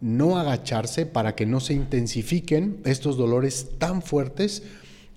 no 0.00 0.38
agacharse 0.38 1.06
para 1.06 1.34
que 1.34 1.46
no 1.46 1.58
se 1.58 1.74
intensifiquen 1.74 2.80
estos 2.84 3.16
dolores 3.16 3.70
tan 3.78 4.02
fuertes 4.02 4.62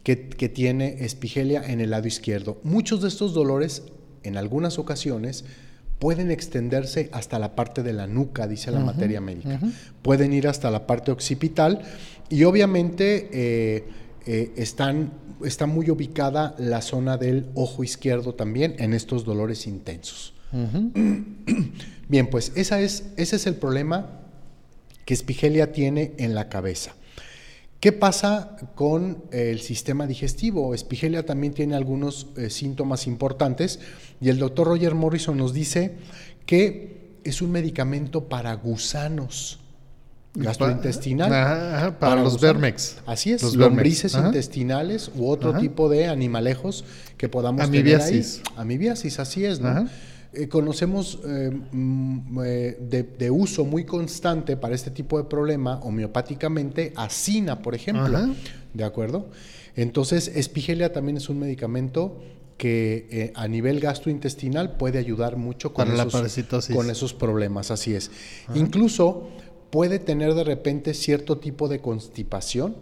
que, 0.03 0.29
que 0.29 0.49
tiene 0.49 1.05
espigelia 1.05 1.61
en 1.63 1.81
el 1.81 1.91
lado 1.91 2.07
izquierdo. 2.07 2.59
Muchos 2.63 3.01
de 3.01 3.09
estos 3.09 3.33
dolores, 3.33 3.83
en 4.23 4.37
algunas 4.37 4.79
ocasiones, 4.79 5.45
pueden 6.01 6.31
extenderse 6.31 7.09
hasta 7.11 7.37
la 7.37 7.55
parte 7.55 7.83
de 7.83 7.93
la 7.93 8.07
nuca, 8.07 8.47
dice 8.47 8.71
la 8.71 8.79
materia 8.79 9.21
médica. 9.21 9.59
Pueden 10.01 10.33
ir 10.33 10.47
hasta 10.47 10.71
la 10.71 10.87
parte 10.87 11.11
occipital 11.11 11.83
y 12.27 12.43
obviamente 12.45 13.29
eh, 13.31 13.83
eh, 14.25 14.51
están, 14.55 15.13
está 15.43 15.65
muy 15.65 15.89
ubicada 15.89 16.55
la 16.59 16.81
zona 16.81 17.17
del 17.17 17.49
ojo 17.55 17.83
izquierdo 17.83 18.35
también 18.35 18.75
en 18.79 18.93
estos 18.93 19.25
dolores 19.25 19.67
intensos. 19.67 20.33
Bien, 22.09 22.29
pues 22.29 22.51
esa 22.55 22.81
es, 22.81 23.05
ese 23.15 23.37
es 23.37 23.47
el 23.47 23.55
problema 23.55 24.19
que 25.05 25.13
Espigelia 25.13 25.71
tiene 25.71 26.13
en 26.17 26.35
la 26.35 26.49
cabeza. 26.49 26.93
¿Qué 27.79 27.91
pasa 27.91 28.57
con 28.75 29.23
el 29.31 29.59
sistema 29.61 30.05
digestivo? 30.05 30.75
Espigelia 30.75 31.25
también 31.25 31.53
tiene 31.53 31.75
algunos 31.75 32.27
eh, 32.37 32.51
síntomas 32.51 33.07
importantes 33.07 33.79
y 34.19 34.29
el 34.29 34.37
doctor 34.37 34.67
Roger 34.67 34.93
Morrison 34.93 35.35
nos 35.35 35.51
dice 35.51 35.95
que 36.45 37.17
es 37.23 37.41
un 37.41 37.51
medicamento 37.51 38.29
para 38.29 38.53
gusanos 38.53 39.60
gastrointestinal. 40.33 41.33
Ajá, 41.33 41.77
ajá, 41.77 41.99
para 41.99 42.15
los 42.23 42.33
gusanos. 42.33 42.41
vermex. 42.61 42.97
Así 43.05 43.31
es, 43.31 43.43
Los 43.43 43.55
lombrices 43.55 44.15
Ajá. 44.15 44.27
intestinales 44.27 45.11
u 45.15 45.27
otro 45.27 45.57
tipo 45.57 45.89
de 45.89 46.07
animalejos 46.07 46.83
que 47.17 47.29
podamos 47.29 47.61
Amibiasis. 47.61 48.37
tener 48.37 48.49
ahí. 48.49 48.61
Amibiasis, 48.61 49.19
así 49.19 49.45
es, 49.45 49.59
¿no? 49.59 49.87
Eh, 50.33 50.47
conocemos 50.47 51.19
eh, 51.27 51.51
mm, 51.73 52.39
eh, 52.45 52.77
de, 52.79 53.03
de 53.03 53.29
uso 53.31 53.65
muy 53.65 53.83
constante 53.83 54.55
para 54.55 54.73
este 54.75 54.89
tipo 54.89 55.17
de 55.17 55.25
problema 55.25 55.79
homeopáticamente 55.81 56.93
acina, 56.95 57.61
por 57.61 57.75
ejemplo. 57.75 58.33
¿De 58.73 58.83
acuerdo? 58.85 59.27
Entonces, 59.75 60.31
espigelia 60.33 60.93
también 60.93 61.17
es 61.17 61.27
un 61.29 61.39
medicamento 61.39 62.21
que 62.57 63.07
eh, 63.11 63.33
a 63.35 63.47
nivel 63.47 63.79
gastrointestinal 63.79 64.77
puede 64.77 64.99
ayudar 64.99 65.35
mucho 65.35 65.73
con, 65.73 65.85
Para 65.85 65.97
la 65.97 66.03
esos, 66.03 66.13
parasitosis. 66.13 66.75
con 66.75 66.89
esos 66.89 67.13
problemas, 67.13 67.71
así 67.71 67.93
es. 67.95 68.11
Incluso 68.53 69.29
puede 69.71 69.99
tener 69.99 70.33
de 70.33 70.43
repente 70.43 70.93
cierto 70.93 71.37
tipo 71.37 71.67
de 71.67 71.79
constipación, 71.79 72.75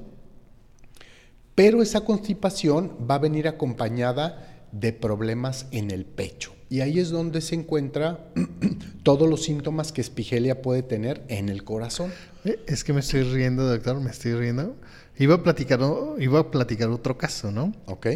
pero 1.55 1.81
esa 1.81 2.01
constipación 2.01 2.97
va 3.09 3.15
a 3.15 3.19
venir 3.19 3.47
acompañada 3.47 4.65
de 4.71 4.93
problemas 4.93 5.67
en 5.71 5.91
el 5.91 6.05
pecho. 6.05 6.53
Y 6.69 6.81
ahí 6.81 6.99
es 6.99 7.09
donde 7.09 7.41
se 7.41 7.55
encuentra 7.55 8.31
todos 9.03 9.27
los 9.27 9.43
síntomas 9.43 9.91
que 9.91 10.01
espigelia 10.01 10.61
puede 10.61 10.83
tener 10.83 11.23
en 11.27 11.49
el 11.49 11.63
corazón. 11.63 12.11
Eh, 12.45 12.59
Es 12.67 12.83
que 12.83 12.93
me 12.93 12.99
estoy 12.99 13.23
riendo, 13.23 13.67
doctor, 13.67 13.99
me 13.99 14.11
estoy 14.11 14.33
riendo. 14.33 14.75
Iba 15.17 15.35
a 15.35 15.43
platicar, 15.43 15.79
iba 16.19 16.39
a 16.39 16.51
platicar 16.51 16.89
otro 16.89 17.17
caso, 17.17 17.51
¿no? 17.51 17.73
¿Ok? 17.87 18.07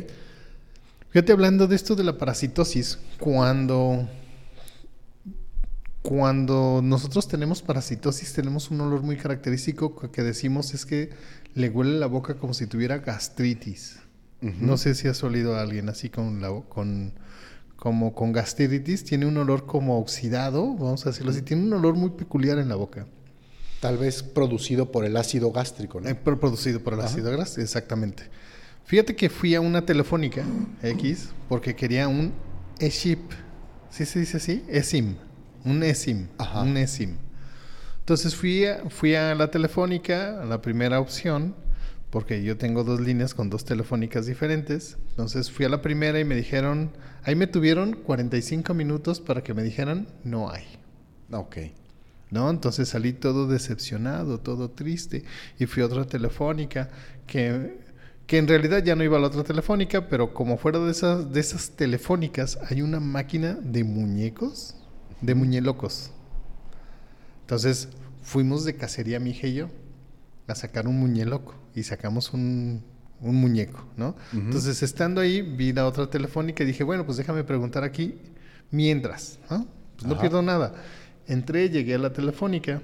Fíjate, 1.09 1.31
hablando 1.31 1.67
de 1.67 1.75
esto 1.75 1.95
de 1.95 2.03
la 2.03 2.17
parasitosis, 2.17 2.97
cuando, 3.19 4.07
cuando 6.03 6.81
nosotros 6.83 7.27
tenemos 7.27 7.61
parasitosis, 7.61 8.33
tenemos 8.33 8.69
un 8.69 8.81
olor 8.81 9.01
muy 9.01 9.17
característico 9.17 9.95
que 10.11 10.21
decimos 10.21 10.73
es 10.73 10.85
que 10.85 11.09
le 11.55 11.69
huele 11.69 11.97
la 11.97 12.07
boca 12.07 12.35
como 12.35 12.53
si 12.53 12.67
tuviera 12.67 12.99
gastritis. 12.99 13.99
No 14.41 14.75
sé 14.75 14.93
si 14.93 15.07
has 15.07 15.23
olido 15.23 15.55
a 15.55 15.61
alguien 15.61 15.87
así 15.87 16.09
con 16.09 16.41
la 16.41 16.49
con 16.67 17.13
como 17.77 18.13
con 18.13 18.33
gastritis, 18.33 19.05
tiene 19.05 19.25
un 19.25 19.37
olor 19.37 19.65
como 19.65 19.97
oxidado, 19.99 20.73
vamos 20.75 21.05
a 21.05 21.09
decirlo 21.11 21.31
así, 21.31 21.41
tiene 21.41 21.63
un 21.63 21.71
olor 21.73 21.95
muy 21.95 22.09
peculiar 22.11 22.57
en 22.59 22.67
la 22.67 22.75
boca. 22.75 23.07
Tal 23.79 23.97
vez 23.97 24.21
producido 24.23 24.91
por 24.91 25.05
el 25.05 25.15
ácido 25.17 25.51
gástrico, 25.51 25.99
¿no? 26.01 26.09
Eh, 26.09 26.15
pro- 26.15 26.39
producido 26.39 26.81
por 26.81 26.93
el 26.93 26.99
ácido 27.01 27.31
graso, 27.31 27.61
exactamente. 27.61 28.23
Fíjate 28.85 29.15
que 29.15 29.29
fui 29.29 29.55
a 29.55 29.61
una 29.61 29.85
telefónica 29.85 30.43
X 30.81 31.29
porque 31.47 31.73
quería 31.75 32.09
un 32.09 32.33
eShip. 32.79 33.31
¿Sí 33.89 34.05
se 34.05 34.19
dice 34.19 34.37
así? 34.37 34.63
eSIM. 34.67 35.15
Un 35.65 35.83
eSIM. 35.83 36.27
Ajá. 36.37 36.61
Un 36.61 36.77
eSIM. 36.77 37.17
Entonces 37.99 38.35
fui 38.35 38.65
a, 38.65 38.89
fui 38.89 39.15
a 39.15 39.33
la 39.33 39.49
telefónica, 39.49 40.41
a 40.41 40.45
la 40.45 40.61
primera 40.61 40.99
opción, 40.99 41.55
porque 42.09 42.43
yo 42.43 42.57
tengo 42.57 42.83
dos 42.83 42.99
líneas 42.99 43.33
con 43.33 43.49
dos 43.49 43.65
telefónicas 43.65 44.25
diferentes. 44.25 44.97
Entonces 45.11 45.49
fui 45.49 45.65
a 45.65 45.69
la 45.69 45.81
primera 45.81 46.19
y 46.19 46.25
me 46.25 46.35
dijeron, 46.35 46.91
ahí 47.23 47.35
me 47.35 47.47
tuvieron 47.47 47.93
45 47.93 48.73
minutos 48.73 49.19
para 49.19 49.41
que 49.41 49.53
me 49.53 49.63
dijeran, 49.63 50.07
no 50.23 50.51
hay. 50.51 50.65
Ok. 51.31 51.57
¿No? 52.29 52.49
Entonces 52.49 52.89
salí 52.89 53.13
todo 53.13 53.47
decepcionado, 53.47 54.39
todo 54.39 54.69
triste. 54.69 55.23
Y 55.57 55.65
fui 55.65 55.81
a 55.81 55.85
otra 55.85 56.05
telefónica 56.05 56.89
que, 57.25 57.77
que 58.27 58.37
en 58.37 58.47
realidad 58.47 58.83
ya 58.83 58.95
no 58.95 59.03
iba 59.03 59.17
a 59.17 59.21
la 59.21 59.27
otra 59.27 59.43
telefónica, 59.43 60.09
pero 60.09 60.33
como 60.33 60.57
fuera 60.57 60.79
de 60.79 60.91
esas, 60.91 61.31
de 61.31 61.39
esas 61.39 61.71
telefónicas 61.71 62.59
hay 62.69 62.81
una 62.81 62.99
máquina 62.99 63.57
de 63.61 63.83
muñecos, 63.83 64.75
de 65.23 65.35
muñelocos. 65.35 66.11
Entonces 67.41 67.89
fuimos 68.21 68.65
de 68.65 68.75
cacería, 68.75 69.19
mi 69.19 69.31
hija 69.31 69.47
y 69.47 69.53
yo, 69.55 69.69
a 70.47 70.55
sacar 70.55 70.87
un 70.87 70.99
muñeloco 70.99 71.55
y 71.73 71.83
sacamos 71.83 72.33
un, 72.33 72.83
un 73.21 73.35
muñeco, 73.35 73.85
¿no? 73.97 74.15
Entonces, 74.33 74.83
estando 74.83 75.21
ahí, 75.21 75.41
vi 75.41 75.71
la 75.73 75.87
otra 75.87 76.09
telefónica 76.09 76.63
y 76.63 76.67
dije, 76.67 76.83
bueno, 76.83 77.05
pues 77.05 77.17
déjame 77.17 77.43
preguntar 77.43 77.83
aquí 77.83 78.15
mientras, 78.69 79.39
¿no? 79.49 79.65
Pues 79.95 80.07
no 80.07 80.19
pierdo 80.19 80.41
nada. 80.41 80.73
Entré, 81.27 81.69
llegué 81.69 81.95
a 81.95 81.99
la 81.99 82.11
telefónica, 82.11 82.81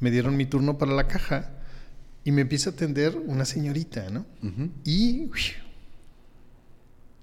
me 0.00 0.10
dieron 0.10 0.36
mi 0.36 0.46
turno 0.46 0.78
para 0.78 0.92
la 0.92 1.06
caja 1.06 1.50
y 2.24 2.32
me 2.32 2.42
empieza 2.42 2.70
a 2.70 2.72
atender 2.72 3.16
una 3.26 3.44
señorita, 3.44 4.08
¿no? 4.10 4.24
Y 4.84 5.26
uy, 5.26 5.40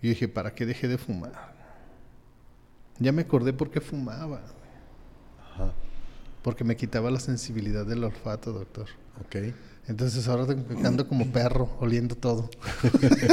yo 0.01 0.09
dije, 0.09 0.28
¿para 0.28 0.53
qué 0.53 0.66
dejé 0.66 0.88
de 0.88 0.97
fumar? 0.99 1.55
Ya 3.00 3.12
me 3.12 3.24
acordé 3.24 3.54
por 3.54 3.70
qué 3.72 3.82
fumaba. 3.82 4.41
Ajá. 5.54 5.74
Porque 6.41 6.64
me 6.64 6.76
quitaba 6.76 7.10
la 7.12 7.20
sensibilidad 7.20 7.86
del 7.86 8.04
olfato, 8.04 8.54
doctor. 8.54 8.88
Ok. 9.26 9.54
Entonces 9.88 10.28
ahora 10.28 10.46
ando 10.84 11.08
como 11.08 11.28
perro, 11.32 11.70
oliendo 11.80 12.16
todo. 12.16 12.50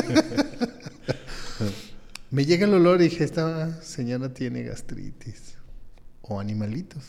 me 2.31 2.45
llega 2.45 2.67
el 2.67 2.75
olor 2.75 3.01
y 3.01 3.05
dije, 3.05 3.25
esta 3.25 3.81
señora 3.83 4.33
tiene 4.33 4.63
gastritis. 4.63 5.57
O 6.23 6.41
animalitos. 6.41 7.05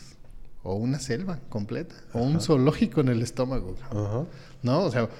O 0.62 0.74
una 0.76 0.98
selva 0.98 1.38
completa. 1.50 1.94
O 2.14 2.22
un 2.22 2.40
zoológico 2.40 3.00
en 3.00 3.08
el 3.08 3.22
estómago. 3.22 3.76
Ajá. 3.90 4.24
¿No? 4.62 4.82
O 4.84 4.90
sea, 4.90 5.06
¿cuán- 5.08 5.18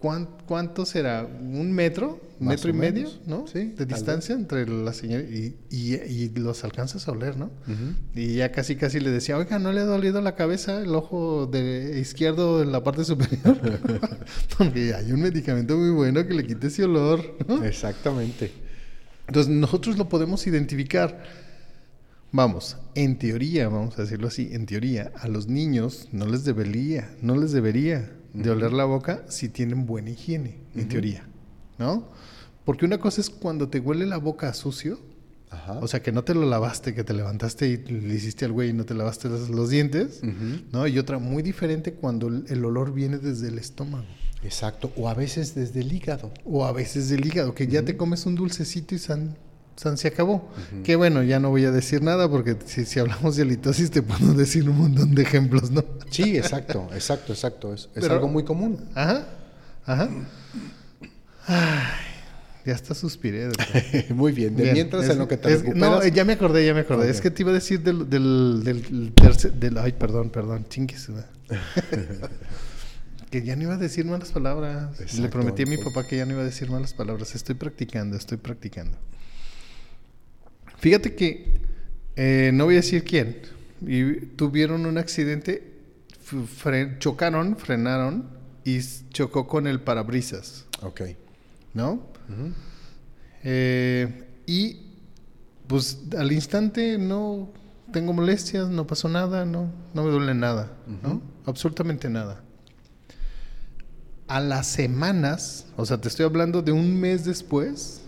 ¿cuánto 0.00 0.86
será? 0.86 1.24
¿Un 1.24 1.72
metro? 1.72 2.20
¿Metro 2.40 2.70
y 2.70 2.72
medio? 2.72 3.10
¿No? 3.26 3.46
Sí, 3.46 3.74
De 3.76 3.84
distancia 3.84 4.34
entre 4.34 4.66
la 4.66 4.94
señora 4.94 5.22
y, 5.24 5.56
y- 5.70 5.94
y 5.94 6.28
los 6.30 6.64
alcanzas 6.64 7.06
a 7.06 7.12
oler, 7.12 7.36
¿no? 7.36 7.50
Y 8.14 8.34
ya 8.36 8.50
casi 8.50 8.76
casi 8.76 8.98
le 8.98 9.10
decía, 9.10 9.36
oiga, 9.36 9.58
¿no 9.58 9.72
le 9.72 9.80
ha 9.80 9.84
dolido 9.84 10.22
la 10.22 10.34
cabeza, 10.36 10.80
el 10.80 10.94
ojo 10.94 11.46
de 11.46 12.00
izquierdo 12.00 12.62
en 12.62 12.72
la 12.72 12.82
parte 12.82 13.04
superior? 13.04 13.60
Porque 14.58 14.94
hay 14.94 15.12
un 15.12 15.20
medicamento 15.20 15.76
muy 15.76 15.90
bueno 15.90 16.26
que 16.26 16.32
le 16.34 16.46
quite 16.46 16.68
ese 16.68 16.84
olor. 16.84 17.36
¿no? 17.46 17.62
Exactamente. 17.62 18.50
Entonces 19.28 19.52
nosotros 19.52 19.98
lo 19.98 20.08
podemos 20.08 20.46
identificar. 20.46 21.22
Vamos, 22.32 22.76
en 22.94 23.18
teoría, 23.18 23.68
vamos 23.68 23.98
a 23.98 24.02
decirlo 24.02 24.28
así, 24.28 24.48
en 24.52 24.64
teoría, 24.64 25.12
a 25.16 25.26
los 25.28 25.48
niños 25.48 26.08
no 26.12 26.26
les 26.26 26.44
debería, 26.44 27.10
no 27.22 27.36
les 27.36 27.50
debería 27.52 28.08
de 28.32 28.50
oler 28.50 28.72
la 28.72 28.84
boca 28.84 29.24
si 29.28 29.48
tienen 29.48 29.86
buena 29.86 30.10
higiene, 30.10 30.58
en 30.74 30.88
teoría, 30.88 31.26
¿no? 31.78 32.08
Porque 32.64 32.84
una 32.84 32.98
cosa 32.98 33.20
es 33.20 33.30
cuando 33.30 33.68
te 33.68 33.80
huele 33.80 34.06
la 34.06 34.18
boca 34.18 34.48
a 34.48 34.54
sucio, 34.54 35.00
Ajá. 35.50 35.78
o 35.80 35.88
sea, 35.88 36.02
que 36.02 36.12
no 36.12 36.22
te 36.22 36.34
lo 36.34 36.44
lavaste, 36.46 36.94
que 36.94 37.02
te 37.02 37.12
levantaste 37.12 37.66
y 37.68 37.76
le 37.78 38.14
hiciste 38.14 38.44
al 38.44 38.52
güey 38.52 38.70
y 38.70 38.72
no 38.72 38.84
te 38.84 38.94
lavaste 38.94 39.28
los, 39.28 39.48
los 39.50 39.70
dientes. 39.70 40.20
¿no? 40.72 40.86
Y 40.86 40.98
otra 40.98 41.18
muy 41.18 41.42
diferente 41.42 41.94
cuando 41.94 42.28
el, 42.28 42.44
el 42.48 42.64
olor 42.64 42.92
viene 42.92 43.18
desde 43.18 43.48
el 43.48 43.58
estómago. 43.58 44.04
Exacto. 44.42 44.92
O 44.96 45.08
a 45.08 45.14
veces 45.14 45.54
desde 45.54 45.80
el 45.80 45.92
hígado. 45.92 46.32
O 46.44 46.64
a 46.64 46.72
veces 46.72 47.08
del 47.08 47.26
hígado, 47.26 47.54
que 47.54 47.66
ya 47.66 47.84
te 47.84 47.96
comes 47.96 48.26
un 48.26 48.36
dulcecito 48.36 48.94
y 48.94 48.98
san, 48.98 49.36
san 49.80 49.96
se 49.96 50.08
acabó. 50.08 50.46
Que 50.84 50.94
bueno, 50.94 51.22
ya 51.22 51.40
no 51.40 51.48
voy 51.48 51.64
a 51.64 51.70
decir 51.70 52.02
nada 52.02 52.28
porque 52.28 52.54
si, 52.66 52.84
si 52.84 53.00
hablamos 53.00 53.36
de 53.36 53.42
halitosis 53.42 53.90
te 53.90 54.02
puedo 54.02 54.34
decir 54.34 54.68
un 54.68 54.76
montón 54.76 55.14
de 55.14 55.22
ejemplos, 55.22 55.70
¿no? 55.70 55.82
Sí, 56.10 56.36
exacto, 56.36 56.86
exacto, 56.92 57.32
exacto. 57.32 57.72
Es, 57.72 57.88
algo 58.10 58.28
muy 58.28 58.44
común. 58.44 58.84
Ajá, 58.94 59.26
ajá. 59.86 60.10
Ay, 61.46 61.86
ya 62.66 62.74
hasta 62.74 62.94
suspiré. 62.94 63.48
muy 64.10 64.32
bien. 64.32 64.54
De 64.54 64.64
Bien, 64.64 64.74
mientras 64.74 65.04
es- 65.04 65.10
en 65.12 65.18
lo 65.18 65.26
que 65.28 65.38
te 65.38 65.50
es-. 65.54 65.74
No, 65.74 66.06
ya 66.06 66.26
me 66.26 66.34
acordé, 66.34 66.66
ya 66.66 66.74
me 66.74 66.80
acordé. 66.80 67.08
Es 67.08 67.22
que 67.22 67.30
te 67.30 67.42
iba 67.42 67.50
a 67.50 67.54
decir 67.54 67.82
del, 67.82 68.10
del, 68.10 68.62
del, 68.62 69.14
tercer- 69.14 69.52
del- 69.52 69.78
Ay, 69.78 69.92
perdón, 69.92 70.28
perdón. 70.28 70.66
Chingues. 70.68 71.08
que 73.30 73.42
ya 73.42 73.56
no 73.56 73.62
iba 73.62 73.74
a 73.74 73.78
decir 73.78 74.04
malas 74.04 74.30
palabras. 74.30 75.14
Le 75.18 75.28
prometí 75.30 75.62
a 75.62 75.66
mi 75.66 75.78
papá 75.78 76.06
que 76.06 76.18
ya 76.18 76.26
no 76.26 76.32
iba 76.32 76.42
a 76.42 76.44
decir 76.44 76.68
malas 76.68 76.92
palabras. 76.92 77.34
Estoy 77.34 77.54
practicando, 77.54 78.18
estoy 78.18 78.36
practicando. 78.36 78.98
Fíjate 80.80 81.14
que 81.14 81.60
eh, 82.16 82.50
no 82.52 82.64
voy 82.64 82.74
a 82.74 82.78
decir 82.78 83.04
quién. 83.04 83.38
Y 83.86 84.12
tuvieron 84.36 84.84
un 84.86 84.98
accidente, 84.98 85.72
fre- 86.62 86.98
chocaron, 86.98 87.56
frenaron 87.56 88.26
y 88.64 88.78
chocó 89.10 89.46
con 89.46 89.66
el 89.66 89.80
parabrisas, 89.80 90.66
Ok. 90.82 91.02
¿no? 91.74 92.02
Eh, 93.42 94.24
y 94.46 94.80
pues 95.66 95.98
al 96.18 96.30
instante 96.32 96.98
no 96.98 97.50
tengo 97.92 98.12
molestias, 98.12 98.68
no 98.68 98.86
pasó 98.86 99.08
nada, 99.08 99.44
no, 99.44 99.70
no 99.94 100.04
me 100.04 100.10
duele 100.10 100.34
nada, 100.34 100.72
¿no? 101.02 101.22
Absolutamente 101.46 102.08
nada. 102.10 102.42
A 104.28 104.40
las 104.40 104.66
semanas, 104.68 105.66
o 105.76 105.84
sea, 105.86 106.00
te 106.00 106.08
estoy 106.08 106.24
hablando 106.26 106.62
de 106.62 106.70
un 106.72 107.00
mes 107.00 107.24
después. 107.24 108.02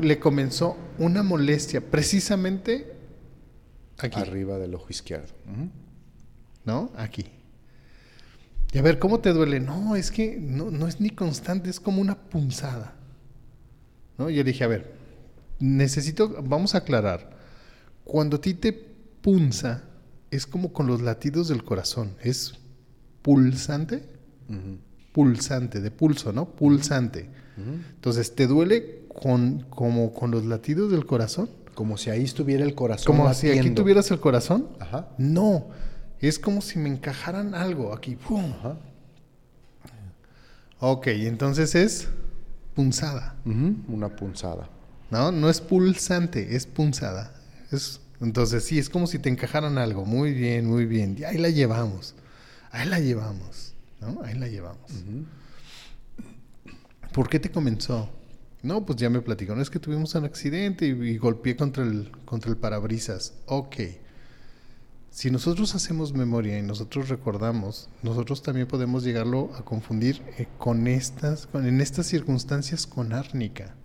Le 0.00 0.18
comenzó 0.18 0.76
una 0.98 1.22
molestia 1.22 1.80
precisamente 1.80 2.92
aquí, 3.98 4.20
Arriba 4.20 4.58
del 4.58 4.74
ojo 4.74 4.86
izquierdo. 4.90 5.32
¿no? 6.64 6.90
Aquí. 6.96 7.26
Y 8.72 8.78
a 8.78 8.82
ver, 8.82 8.98
¿cómo 8.98 9.20
te 9.20 9.32
duele? 9.32 9.60
No, 9.60 9.94
es 9.94 10.10
que 10.10 10.36
no, 10.40 10.70
no 10.70 10.88
es 10.88 11.00
ni 11.00 11.10
constante, 11.10 11.70
es 11.70 11.78
como 11.78 12.00
una 12.00 12.16
punzada. 12.16 12.94
¿No? 14.18 14.30
Yo 14.30 14.42
dije, 14.42 14.64
a 14.64 14.68
ver, 14.68 14.94
necesito, 15.60 16.42
vamos 16.42 16.74
a 16.74 16.78
aclarar. 16.78 17.30
Cuando 18.04 18.36
a 18.36 18.40
ti 18.40 18.54
te 18.54 18.72
punza, 18.72 19.84
es 20.30 20.46
como 20.46 20.72
con 20.72 20.86
los 20.86 21.00
latidos 21.02 21.48
del 21.48 21.64
corazón. 21.64 22.16
Es 22.22 22.54
pulsante, 23.22 24.02
pulsante, 25.12 25.80
de 25.80 25.90
pulso, 25.90 26.32
¿no? 26.32 26.50
Pulsante. 26.50 27.30
Entonces, 27.56 28.34
¿te 28.34 28.48
duele 28.48 29.03
con, 29.14 29.66
como 29.70 30.12
con 30.12 30.30
los 30.30 30.44
latidos 30.44 30.90
del 30.90 31.06
corazón? 31.06 31.48
Como 31.74 31.96
si 31.96 32.10
ahí 32.10 32.22
estuviera 32.22 32.64
el 32.64 32.74
corazón. 32.74 33.06
Como 33.06 33.32
si 33.34 33.50
aquí 33.50 33.70
tuvieras 33.70 34.10
el 34.10 34.20
corazón. 34.20 34.68
Ajá. 34.78 35.08
No, 35.18 35.68
es 36.20 36.38
como 36.38 36.60
si 36.60 36.78
me 36.78 36.88
encajaran 36.88 37.54
algo 37.54 37.92
aquí. 37.92 38.16
¡pum! 38.16 38.52
Ajá. 38.58 38.76
Ok, 40.80 41.06
entonces 41.06 41.74
es 41.74 42.08
punzada. 42.74 43.36
Una 43.44 44.14
punzada. 44.14 44.68
No, 45.10 45.32
no 45.32 45.48
es 45.48 45.60
pulsante, 45.60 46.56
es 46.56 46.66
punzada. 46.66 47.34
Es, 47.72 48.00
entonces 48.20 48.64
sí, 48.64 48.78
es 48.78 48.90
como 48.90 49.06
si 49.06 49.18
te 49.18 49.28
encajaran 49.28 49.78
algo. 49.78 50.04
Muy 50.04 50.32
bien, 50.32 50.66
muy 50.66 50.86
bien. 50.86 51.16
Y 51.18 51.24
ahí 51.24 51.38
la 51.38 51.50
llevamos. 51.50 52.14
Ahí 52.70 52.88
la 52.88 53.00
llevamos. 53.00 53.74
¿No? 54.00 54.22
Ahí 54.24 54.34
la 54.34 54.48
llevamos. 54.48 54.90
¿Por 57.12 57.28
qué 57.28 57.38
te 57.40 57.50
comenzó? 57.50 58.10
No, 58.64 58.84
pues 58.84 58.98
ya 58.98 59.10
me 59.10 59.20
platicaron. 59.20 59.60
Es 59.62 59.70
que 59.70 59.78
tuvimos 59.78 60.14
un 60.14 60.24
accidente 60.24 60.86
y, 60.86 60.90
y 60.90 61.18
golpeé 61.18 61.54
contra 61.54 61.84
el, 61.84 62.10
contra 62.24 62.50
el 62.50 62.56
parabrisas. 62.56 63.34
Ok. 63.46 63.76
Si 65.10 65.30
nosotros 65.30 65.76
hacemos 65.76 66.12
memoria 66.12 66.58
y 66.58 66.62
nosotros 66.62 67.08
recordamos, 67.08 67.88
nosotros 68.02 68.42
también 68.42 68.66
podemos 68.66 69.04
llegarlo 69.04 69.50
a 69.56 69.64
confundir 69.64 70.22
eh, 70.38 70.48
con 70.58 70.88
estas, 70.88 71.46
con, 71.46 71.66
en 71.66 71.80
estas 71.80 72.06
circunstancias 72.06 72.86
con 72.88 73.12
árnica. 73.12 73.76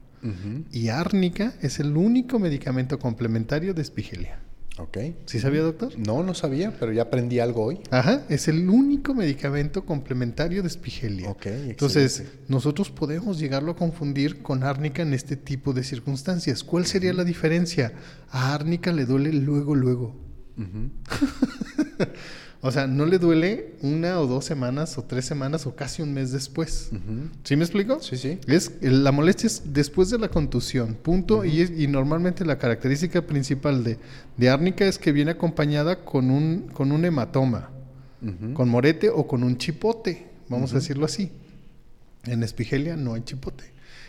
Y 0.71 0.89
árnica 0.89 1.53
es 1.61 1.79
el 1.79 1.95
único 1.95 2.39
medicamento 2.39 2.99
complementario 2.99 3.73
de 3.73 3.81
espigelia. 3.81 4.39
Ok. 4.79 4.97
¿Sí 5.25 5.39
sabía, 5.39 5.61
doctor? 5.61 5.91
No, 5.97 6.23
no 6.23 6.33
sabía, 6.33 6.73
pero 6.79 6.91
ya 6.93 7.03
aprendí 7.03 7.39
algo 7.39 7.65
hoy. 7.65 7.79
Ajá, 7.91 8.23
es 8.29 8.47
el 8.47 8.69
único 8.69 9.13
medicamento 9.13 9.85
complementario 9.85 10.61
de 10.61 10.67
espigelia. 10.69 11.29
Ok, 11.29 11.45
Entonces, 11.47 12.19
excelente. 12.21 12.45
nosotros 12.47 12.89
podemos 12.89 13.39
llegarlo 13.39 13.71
a 13.73 13.75
confundir 13.75 14.41
con 14.41 14.63
árnica 14.63 15.01
en 15.01 15.13
este 15.13 15.35
tipo 15.35 15.73
de 15.73 15.83
circunstancias. 15.83 16.63
¿Cuál 16.63 16.85
sería 16.85 17.11
la 17.13 17.25
diferencia? 17.25 17.93
A 18.29 18.53
árnica 18.53 18.91
le 18.93 19.05
duele 19.05 19.33
luego, 19.33 19.75
luego. 19.75 20.15
O 22.61 22.71
sea, 22.71 22.87
no 22.87 23.05
le 23.05 23.19
duele 23.19 23.75
una 23.81 24.19
o 24.19 24.27
dos 24.27 24.43
semanas 24.43 24.97
o 24.97 25.03
tres 25.03 25.23
semanas 25.25 25.65
o 25.65 25.75
casi 25.77 26.01
un 26.01 26.13
mes 26.13 26.31
después. 26.33 26.89
¿Sí 27.45 27.55
me 27.55 27.63
explico? 27.63 28.01
Sí, 28.01 28.17
sí. 28.17 28.37
Es, 28.47 28.73
la 28.81 29.13
molestia 29.13 29.47
es 29.47 29.61
después 29.73 30.09
de 30.09 30.17
la 30.19 30.27
contusión, 30.27 30.95
punto. 30.95 31.45
y, 31.45 31.61
es- 31.61 31.71
y 31.71 31.87
normalmente 31.87 32.43
la 32.43 32.57
característica 32.57 33.21
principal 33.21 33.83
de, 33.85 33.97
de 34.35 34.49
árnica 34.49 34.85
es 34.85 34.99
que 34.99 35.13
viene 35.13 35.31
acompañada 35.31 36.03
con 36.03 36.29
un, 36.31 36.67
con 36.73 36.91
un 36.91 37.05
hematoma, 37.05 37.69
con 38.53 38.67
morete 38.67 39.09
o 39.09 39.25
con 39.25 39.43
un 39.43 39.57
chipote. 39.57 40.27
vamos 40.49 40.73
a 40.73 40.75
decirlo 40.75 41.05
así. 41.05 41.31
En 42.25 42.43
espigelia 42.43 42.97
no 42.97 43.13
hay 43.13 43.21
chipote. 43.21 43.63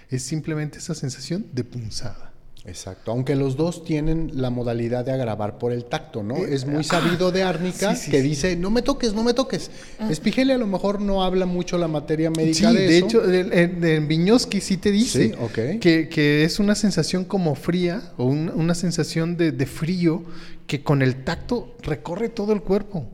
Es 0.08 0.24
simplemente 0.24 0.78
esa 0.78 0.96
sensación 0.96 1.46
de 1.52 1.62
punzada. 1.62 2.29
Exacto, 2.66 3.10
aunque 3.12 3.36
los 3.36 3.56
dos 3.56 3.84
tienen 3.84 4.32
la 4.34 4.50
modalidad 4.50 5.04
de 5.06 5.12
agravar 5.12 5.56
por 5.58 5.72
el 5.72 5.86
tacto, 5.86 6.22
¿no? 6.22 6.36
Eh, 6.36 6.54
es 6.54 6.66
muy 6.66 6.84
sabido 6.84 7.32
de 7.32 7.42
árnica 7.42 7.94
sí, 7.96 8.04
sí, 8.04 8.10
que 8.10 8.20
sí. 8.20 8.28
dice, 8.28 8.56
no 8.56 8.68
me 8.70 8.82
toques, 8.82 9.14
no 9.14 9.22
me 9.22 9.32
toques. 9.32 9.70
Espigelia 10.10 10.56
a 10.56 10.58
lo 10.58 10.66
mejor 10.66 11.00
no 11.00 11.24
habla 11.24 11.46
mucho 11.46 11.78
la 11.78 11.88
materia 11.88 12.30
Sí, 12.34 12.36
médica 12.36 12.72
de, 12.72 12.80
de 12.80 12.96
eso. 12.98 13.06
hecho, 13.06 13.24
en, 13.32 13.52
en- 13.52 13.82
en 13.84 14.08
Viñoski 14.08 14.60
sí 14.60 14.76
te 14.76 14.90
dice 14.92 15.34
que, 15.80 16.08
que 16.10 16.44
es 16.44 16.58
una 16.58 16.74
sensación 16.74 17.24
como 17.24 17.54
fría 17.54 18.12
o 18.18 18.26
un- 18.26 18.50
una 18.54 18.74
sensación 18.74 19.38
de, 19.38 19.52
de 19.52 19.64
frío 19.66 20.22
que 20.66 20.82
con 20.82 21.00
el 21.00 21.24
tacto 21.24 21.74
recorre 21.82 22.28
todo 22.28 22.52
el 22.52 22.60
cuerpo. 22.60 23.08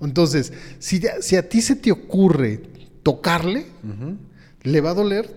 Entonces, 0.00 0.52
si, 0.78 1.00
a 1.36 1.48
ti 1.48 1.60
se 1.60 1.76
te 1.76 1.92
ocurre 1.92 2.62
tocarle, 3.02 3.66
le 4.62 4.80
va 4.80 4.90
a 4.90 4.94
doler 4.94 5.30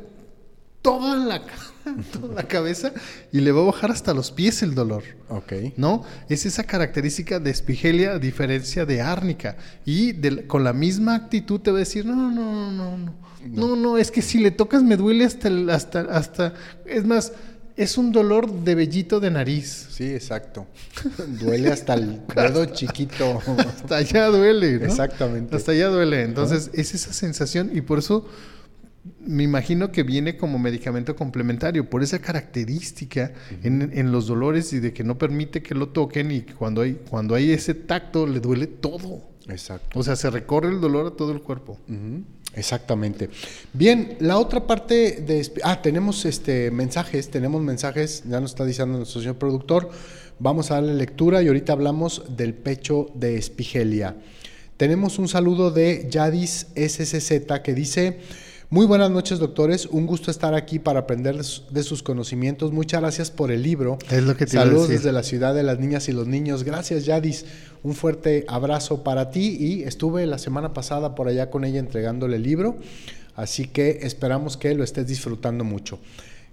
toda 0.82 1.18
la, 1.18 1.46
ca- 1.46 1.54
toda 2.12 2.34
la 2.36 2.44
cabeza 2.44 2.92
y 3.32 3.40
le 3.42 3.52
va 3.52 3.62
a 3.62 3.66
bajar 3.66 3.92
hasta 3.92 4.14
los 4.14 4.32
pies 4.32 4.62
el 4.64 4.76
dolor. 4.76 5.04
Ok. 5.30 5.54
¿No? 5.78 6.04
Es 6.30 6.46
esa 6.46 6.64
característica 6.64 7.40
de 7.40 7.52
espigelia 7.52 8.14
a 8.14 8.20
diferencia 8.20 8.86
de 8.86 9.02
árnica. 9.02 9.58
Y 9.86 10.12
de- 10.14 10.48
con 10.48 10.64
la 10.64 10.74
misma 10.74 11.16
actitud 11.16 11.60
te 11.60 11.72
va 11.72 11.78
a 11.78 11.80
decir, 11.80 12.06
no, 12.06 12.16
no, 12.16 12.32
no, 12.32 12.72
no, 12.72 12.98
no. 12.98 13.30
No, 13.46 13.76
no, 13.76 13.98
es 13.98 14.12
que 14.12 14.22
si 14.22 14.38
le 14.40 14.52
tocas 14.52 14.84
me 14.84 14.98
duele 14.98 15.24
hasta, 15.26 15.48
el- 15.48 15.70
hasta, 15.70 16.02
hasta... 16.02 16.54
Es 16.86 17.06
más, 17.06 17.32
es 17.78 17.98
un 17.98 18.12
dolor 18.12 18.52
de 18.52 18.76
vellito 18.76 19.22
de 19.22 19.32
nariz. 19.32 19.88
Sí, 19.92 20.04
exacto. 20.14 20.68
Duele 21.40 21.70
hasta 21.72 21.94
el 21.94 22.20
dedo 22.36 22.66
chiquito. 22.66 23.42
Hasta 23.58 23.96
allá 23.98 24.28
duele, 24.28 24.80
¿no? 24.80 24.86
Exactamente. 24.86 25.56
Hasta 25.56 25.72
allá 25.72 25.88
duele. 25.88 26.24
Entonces, 26.24 26.70
es 26.74 26.94
esa 26.94 27.14
sensación 27.14 27.72
y 27.74 27.80
por 27.80 28.00
eso 28.00 28.28
me 29.20 29.44
imagino 29.44 29.92
que 29.92 30.04
viene 30.04 30.38
como 30.38 30.60
medicamento 30.60 31.16
complementario, 31.16 31.90
por 31.90 32.04
esa 32.04 32.20
característica 32.20 33.34
en, 33.64 33.92
en 33.94 34.12
los 34.12 34.28
dolores 34.28 34.74
y 34.74 34.80
de 34.80 34.94
que 34.94 35.04
no 35.04 35.18
permite 35.18 35.62
que 35.62 35.76
lo 35.76 35.90
toquen 35.90 36.32
y 36.32 36.42
cuando 36.42 36.82
hay, 36.82 37.00
cuando 37.10 37.36
hay 37.36 37.52
ese 37.52 37.74
tacto 37.74 38.26
le 38.26 38.40
duele 38.40 38.68
todo. 38.68 39.30
Exacto. 39.48 40.00
O 40.00 40.04
sea, 40.04 40.16
se 40.16 40.30
recorre 40.30 40.70
el 40.70 40.80
dolor 40.80 41.08
a 41.08 41.12
todo 41.12 41.32
el 41.32 41.42
cuerpo. 41.42 41.78
Exactamente. 42.56 43.30
Bien, 43.74 44.18
la 44.20 44.38
otra 44.38 44.66
parte 44.68 45.22
de... 45.22 45.52
Ah, 45.64 45.82
tenemos 45.82 46.26
este 46.26 46.72
mensajes, 46.72 47.30
tenemos 47.30 47.62
mensajes, 47.62 48.24
ya 48.28 48.40
nos 48.40 48.52
está 48.52 48.66
diciendo 48.66 48.98
nuestro 48.98 49.22
señor 49.22 49.38
productor. 49.38 49.90
Vamos 50.40 50.72
a 50.72 50.76
darle 50.76 50.94
lectura 50.94 51.42
y 51.42 51.48
ahorita 51.48 51.74
hablamos 51.74 52.24
del 52.30 52.54
pecho 52.54 53.08
de 53.14 53.38
espigelia. 53.38 54.16
Tenemos 54.78 55.20
un 55.20 55.28
saludo 55.28 55.72
de 55.72 56.08
Yadis 56.10 56.68
SSZ 56.76 57.62
que 57.64 57.74
dice... 57.74 58.20
Muy 58.72 58.86
buenas 58.86 59.10
noches, 59.10 59.40
doctores. 59.40 59.88
Un 59.88 60.06
gusto 60.06 60.30
estar 60.30 60.54
aquí 60.54 60.78
para 60.78 61.00
aprender 61.00 61.36
de 61.36 61.84
sus- 61.84 62.04
conocimientos. 62.04 62.72
Muchas 62.72 63.02
gracias 63.02 63.32
por 63.32 63.50
el 63.52 63.64
libro. 63.64 63.98
Es 64.12 64.22
lo 64.22 64.38
que 64.38 64.46
te 64.46 64.52
Saludos 64.52 64.84
decir. 64.90 64.98
desde 64.98 65.12
la 65.12 65.24
ciudad 65.24 65.56
de 65.56 65.64
las 65.64 65.80
niñas 65.80 66.08
y 66.08 66.12
los 66.12 66.28
niños. 66.28 66.64
Gracias, 66.64 67.06
Yadis. 67.06 67.46
Un 67.82 67.96
fuerte 67.96 68.46
abrazo 68.48 69.04
para 69.04 69.32
ti 69.32 69.58
y 69.60 69.84
estuve 69.84 70.28
la 70.28 70.38
semana 70.38 70.72
pasada 70.74 71.16
por 71.16 71.28
allá 71.28 71.50
con 71.50 71.64
ella 71.66 71.80
entregándole 71.80 72.36
el 72.36 72.44
libro, 72.44 72.78
así 73.36 73.66
que 73.68 74.00
esperamos 74.04 74.56
que 74.58 74.76
lo 74.76 74.84
estés 74.84 75.08
disfrutando 75.08 75.64
mucho. 75.64 75.98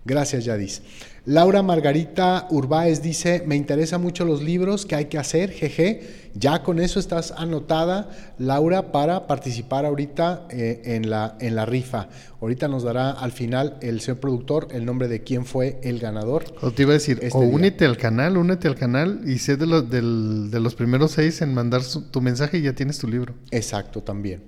Gracias, 0.06 0.44
Yadis. 0.44 0.82
Laura 1.24 1.60
Margarita 1.62 2.46
Urbáez 2.50 3.02
dice, 3.02 3.42
me 3.44 3.56
interesan 3.56 4.00
mucho 4.00 4.24
los 4.24 4.40
libros 4.44 4.86
que 4.86 4.94
hay 4.94 5.06
que 5.06 5.18
hacer, 5.18 5.50
jeje. 5.50 6.28
Ya 6.34 6.62
con 6.62 6.78
eso 6.78 7.00
estás 7.00 7.32
anotada, 7.36 8.08
Laura, 8.38 8.92
para 8.92 9.26
participar 9.26 9.84
ahorita 9.84 10.46
eh, 10.50 10.82
en, 10.84 11.10
la, 11.10 11.36
en 11.40 11.56
la 11.56 11.66
rifa. 11.66 12.08
Ahorita 12.40 12.68
nos 12.68 12.84
dará 12.84 13.10
al 13.10 13.32
final 13.32 13.78
el 13.80 14.00
señor 14.00 14.20
productor 14.20 14.68
el 14.70 14.84
nombre 14.84 15.08
de 15.08 15.24
quién 15.24 15.44
fue 15.44 15.80
el 15.82 15.98
ganador. 15.98 16.44
O 16.62 16.70
te 16.70 16.82
iba 16.82 16.92
a 16.92 16.94
decir, 16.94 17.18
Este 17.20 17.36
o 17.36 17.40
día. 17.40 17.50
únete 17.52 17.84
al 17.86 17.96
canal, 17.96 18.36
únete 18.36 18.68
al 18.68 18.76
canal 18.76 19.22
y 19.26 19.38
sé 19.38 19.56
de 19.56 19.66
los, 19.66 19.90
del- 19.90 20.50
de 20.52 20.60
los 20.60 20.76
primeros 20.76 21.10
seis 21.10 21.42
en 21.42 21.52
mandar 21.52 21.82
su- 21.82 22.02
tu 22.02 22.20
mensaje 22.20 22.58
y 22.58 22.62
ya 22.62 22.74
tienes 22.74 22.98
tu 22.98 23.08
libro. 23.08 23.34
Exacto, 23.50 24.00
también. 24.02 24.42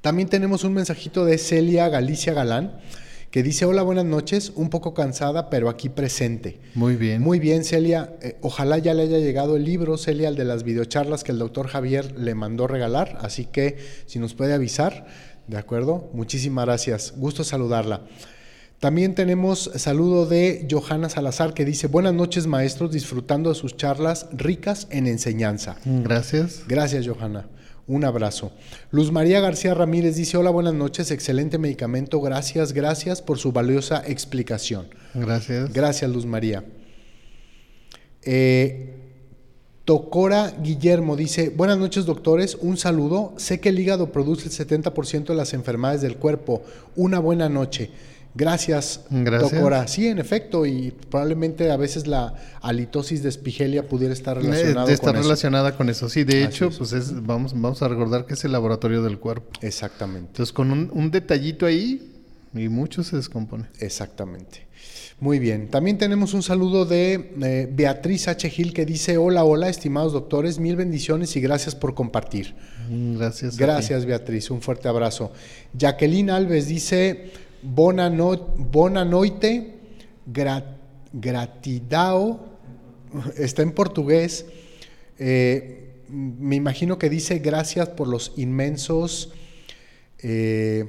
También 0.00 0.28
tenemos 0.28 0.64
un 0.64 0.72
mensajito 0.72 1.26
de 1.26 1.36
Celia 1.36 1.88
Galicia 1.90 2.32
Galán 2.32 2.78
que 3.30 3.42
dice, 3.42 3.66
hola, 3.66 3.82
buenas 3.82 4.06
noches, 4.06 4.52
un 4.54 4.70
poco 4.70 4.94
cansada, 4.94 5.50
pero 5.50 5.68
aquí 5.68 5.88
presente. 5.88 6.60
Muy 6.74 6.96
bien. 6.96 7.20
Muy 7.20 7.38
bien, 7.38 7.64
Celia. 7.64 8.14
Eh, 8.22 8.36
ojalá 8.40 8.78
ya 8.78 8.94
le 8.94 9.02
haya 9.02 9.18
llegado 9.18 9.56
el 9.56 9.64
libro, 9.64 9.98
Celia, 9.98 10.28
el 10.28 10.36
de 10.36 10.44
las 10.44 10.62
videocharlas 10.62 11.24
que 11.24 11.32
el 11.32 11.38
doctor 11.38 11.68
Javier 11.68 12.18
le 12.18 12.34
mandó 12.34 12.66
regalar. 12.66 13.18
Así 13.20 13.44
que 13.44 13.76
si 14.06 14.18
nos 14.18 14.34
puede 14.34 14.54
avisar, 14.54 15.06
¿de 15.46 15.58
acuerdo? 15.58 16.08
Muchísimas 16.14 16.64
gracias. 16.64 17.14
Gusto 17.16 17.44
saludarla. 17.44 18.02
También 18.80 19.14
tenemos 19.16 19.72
saludo 19.74 20.24
de 20.24 20.66
Johanna 20.70 21.08
Salazar 21.08 21.52
que 21.52 21.64
dice, 21.64 21.88
buenas 21.88 22.14
noches 22.14 22.46
maestros, 22.46 22.92
disfrutando 22.92 23.50
de 23.50 23.56
sus 23.56 23.76
charlas 23.76 24.28
ricas 24.32 24.86
en 24.90 25.08
enseñanza. 25.08 25.76
Gracias. 25.84 26.62
Gracias, 26.68 27.06
Johanna. 27.06 27.48
Un 27.88 28.04
abrazo. 28.04 28.52
Luz 28.90 29.10
María 29.10 29.40
García 29.40 29.72
Ramírez 29.72 30.14
dice, 30.14 30.36
hola, 30.36 30.50
buenas 30.50 30.74
noches, 30.74 31.10
excelente 31.10 31.56
medicamento, 31.56 32.20
gracias, 32.20 32.74
gracias 32.74 33.22
por 33.22 33.38
su 33.38 33.50
valiosa 33.50 34.02
explicación. 34.06 34.88
Gracias. 35.14 35.72
Gracias, 35.72 36.10
Luz 36.10 36.26
María. 36.26 36.64
Eh, 38.22 38.94
Tocora 39.86 40.52
Guillermo 40.62 41.16
dice, 41.16 41.48
buenas 41.48 41.78
noches 41.78 42.04
doctores, 42.04 42.58
un 42.60 42.76
saludo. 42.76 43.32
Sé 43.38 43.58
que 43.58 43.70
el 43.70 43.78
hígado 43.78 44.12
produce 44.12 44.48
el 44.48 44.68
70% 44.68 45.28
de 45.28 45.34
las 45.34 45.54
enfermedades 45.54 46.02
del 46.02 46.16
cuerpo. 46.16 46.62
Una 46.94 47.20
buena 47.20 47.48
noche. 47.48 47.90
Gracias, 48.34 49.00
Gracias. 49.10 49.50
Tocora. 49.52 49.88
Sí, 49.88 50.06
en 50.06 50.18
efecto, 50.18 50.64
y 50.66 50.92
probablemente 51.10 51.70
a 51.70 51.76
veces 51.76 52.06
la 52.06 52.34
halitosis 52.62 53.22
de 53.22 53.28
espigelia 53.30 53.88
pudiera 53.88 54.12
estar 54.14 54.38
Eh, 54.38 54.42
relacionada 54.42 54.86
de 54.86 54.92
estar 54.94 55.08
con 55.10 55.16
eso. 55.16 55.22
relacionada 55.28 55.76
con 55.76 55.88
eso. 55.88 56.08
Sí, 56.08 56.24
de 56.24 56.44
Así 56.44 56.54
hecho, 56.54 56.66
es. 56.68 56.76
pues 56.78 56.92
es, 56.92 57.26
vamos, 57.26 57.52
vamos 57.54 57.82
a 57.82 57.88
recordar 57.88 58.26
que 58.26 58.34
es 58.34 58.44
el 58.44 58.52
laboratorio 58.52 59.02
del 59.02 59.18
cuerpo. 59.18 59.50
Exactamente. 59.60 60.28
Entonces, 60.28 60.52
con 60.52 60.70
un, 60.70 60.90
un 60.92 61.10
detallito 61.10 61.66
ahí, 61.66 62.12
y 62.54 62.68
mucho 62.68 63.02
se 63.02 63.16
descompone. 63.16 63.64
Exactamente. 63.80 64.66
Muy 65.20 65.40
bien. 65.40 65.68
También 65.68 65.98
tenemos 65.98 66.32
un 66.32 66.44
saludo 66.44 66.84
de 66.84 67.32
eh, 67.42 67.68
Beatriz 67.72 68.28
H. 68.28 68.48
Gil 68.50 68.72
que 68.72 68.86
dice, 68.86 69.16
hola, 69.18 69.42
hola, 69.42 69.68
estimados 69.68 70.12
doctores, 70.12 70.60
mil 70.60 70.76
bendiciones 70.76 71.34
y 71.34 71.40
gracias 71.40 71.74
por 71.74 71.94
compartir. 71.94 72.54
Mm, 72.88 73.16
Gracias. 73.18 73.56
Gracias, 73.56 74.06
Beatriz, 74.06 74.48
un 74.50 74.62
fuerte 74.62 74.86
abrazo. 74.88 75.32
Jacqueline 75.76 76.30
Alves 76.30 76.68
dice, 76.68 77.32
bona, 77.62 78.10
no- 78.10 78.36
bona 78.36 79.04
noite, 79.04 79.74
gra- 80.26 80.76
gratidao, 81.12 82.40
está 83.36 83.62
en 83.62 83.72
portugués, 83.72 84.46
eh, 85.18 86.02
me 86.10 86.56
imagino 86.56 86.98
que 86.98 87.10
dice 87.10 87.38
gracias 87.38 87.88
por 87.90 88.08
los 88.08 88.32
inmensos, 88.36 89.32
eh, 90.22 90.84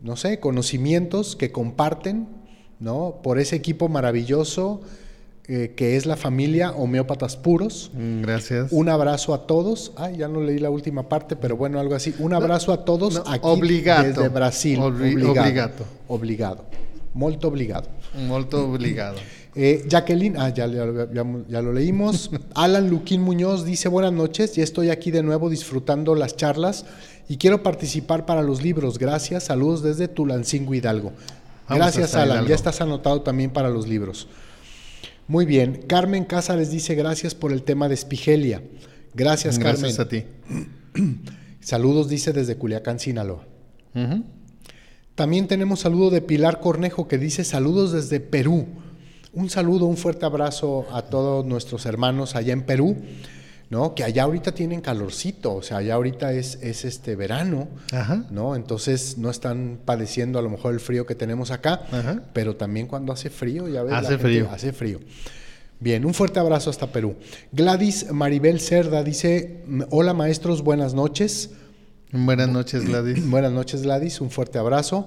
no 0.00 0.16
sé, 0.16 0.40
conocimientos 0.40 1.36
que 1.36 1.52
comparten, 1.52 2.28
¿no? 2.80 3.20
Por 3.22 3.38
ese 3.38 3.56
equipo 3.56 3.88
maravilloso 3.88 4.80
eh, 5.48 5.72
que 5.76 5.96
es 5.96 6.06
la 6.06 6.16
familia 6.16 6.72
Homeópatas 6.72 7.36
Puros. 7.36 7.90
Mm, 7.94 8.22
Gracias. 8.22 8.72
Un 8.72 8.88
abrazo 8.88 9.32
a 9.34 9.46
todos. 9.46 9.92
Ay, 9.96 10.16
ya 10.18 10.28
no 10.28 10.40
leí 10.40 10.58
la 10.58 10.70
última 10.70 11.08
parte, 11.08 11.36
pero 11.36 11.56
bueno, 11.56 11.78
algo 11.78 11.94
así. 11.94 12.14
Un 12.18 12.34
abrazo 12.34 12.72
a 12.72 12.84
todos 12.84 13.14
no, 13.14 13.20
aquí 13.26 13.40
obligato. 13.42 14.02
desde 14.08 14.28
Brasil. 14.28 14.78
Obli- 14.80 15.12
obligado. 15.14 15.40
obligato. 15.40 15.84
Obligado. 16.08 16.64
Molto 17.14 17.48
obligado. 17.48 17.88
Molto 18.26 18.68
obligado. 18.68 19.18
Eh, 19.54 19.84
Jacqueline, 19.88 20.36
ah, 20.36 20.50
ya, 20.50 20.66
ya- 20.66 21.08
ya- 21.14 21.24
ya 21.48 21.62
lo 21.62 21.72
leímos. 21.72 22.30
Alan 22.54 22.90
Luquín 22.90 23.22
Muñoz 23.22 23.64
dice 23.64 23.88
buenas 23.88 24.12
noches, 24.12 24.54
ya 24.54 24.62
estoy 24.64 24.90
aquí 24.90 25.10
de 25.10 25.22
nuevo 25.22 25.48
disfrutando 25.48 26.14
las 26.14 26.36
charlas 26.36 26.84
y 27.28 27.38
quiero 27.38 27.62
participar 27.62 28.26
para 28.26 28.42
los 28.42 28.62
libros. 28.62 28.98
Gracias, 28.98 29.44
saludos 29.44 29.82
desde 29.82 30.08
Tulancingo 30.08 30.74
Hidalgo. 30.74 31.12
Vamos 31.68 31.84
Gracias 31.84 32.14
Alan, 32.14 32.28
Hidalgo. 32.28 32.48
ya 32.50 32.54
estás 32.54 32.80
anotado 32.82 33.22
también 33.22 33.50
para 33.50 33.70
los 33.70 33.88
libros. 33.88 34.28
Muy 35.28 35.44
bien, 35.44 35.82
Carmen 35.86 36.24
Cázares 36.24 36.70
dice 36.70 36.94
gracias 36.94 37.34
por 37.34 37.52
el 37.52 37.62
tema 37.62 37.88
de 37.88 37.94
Espigelia. 37.94 38.62
Gracias, 39.14 39.58
Gracias 39.58 39.96
Carmen. 39.96 40.00
a 40.00 40.08
ti. 40.08 41.20
Saludos 41.60 42.08
dice 42.08 42.32
desde 42.32 42.56
Culiacán, 42.56 43.00
Sinaloa. 43.00 43.44
También 45.14 45.48
tenemos 45.48 45.80
saludo 45.80 46.10
de 46.10 46.20
Pilar 46.20 46.60
Cornejo 46.60 47.08
que 47.08 47.18
dice 47.18 47.42
saludos 47.42 47.92
desde 47.92 48.20
Perú. 48.20 48.66
Un 49.32 49.50
saludo, 49.50 49.86
un 49.86 49.96
fuerte 49.96 50.26
abrazo 50.26 50.86
a 50.92 51.02
todos 51.02 51.44
nuestros 51.44 51.86
hermanos 51.86 52.36
allá 52.36 52.52
en 52.52 52.62
Perú, 52.62 52.96
¿no? 53.70 53.94
Que 53.94 54.04
allá 54.04 54.22
ahorita 54.24 54.52
tienen 54.52 54.80
calorcito, 54.80 55.54
o 55.54 55.62
sea, 55.62 55.78
allá 55.78 55.94
ahorita 55.94 56.32
es, 56.32 56.58
es 56.62 56.84
este 56.84 57.16
verano, 57.16 57.68
Ajá. 57.92 58.24
¿no? 58.30 58.54
Entonces 58.56 59.18
no 59.18 59.28
están 59.30 59.78
padeciendo 59.84 60.38
a 60.38 60.42
lo 60.42 60.50
mejor 60.50 60.72
el 60.74 60.80
frío 60.80 61.04
que 61.06 61.14
tenemos 61.14 61.50
acá, 61.50 61.82
Ajá. 61.90 62.22
pero 62.32 62.56
también 62.56 62.86
cuando 62.86 63.12
hace 63.12 63.28
frío, 63.30 63.68
ya 63.68 63.82
ves. 63.82 63.92
la 63.92 63.98
Hace 63.98 64.08
gente- 64.10 64.22
frío. 64.22 64.48
Hace 64.50 64.72
frío. 64.72 65.00
Bien, 65.78 66.06
un 66.06 66.14
fuerte 66.14 66.38
abrazo 66.40 66.70
hasta 66.70 66.86
Perú. 66.92 67.16
Gladys 67.52 68.10
Maribel 68.12 68.60
Cerda 68.60 69.02
dice, 69.02 69.62
hola 69.90 70.14
maestros, 70.14 70.62
buenas 70.62 70.94
noches. 70.94 71.50
Buenas 72.12 72.48
noches, 72.48 72.86
Gladys. 72.86 73.26
Buenas 73.30 73.52
noches, 73.52 73.82
Gladys. 73.82 74.20
Un 74.20 74.30
fuerte 74.30 74.58
abrazo. 74.58 75.06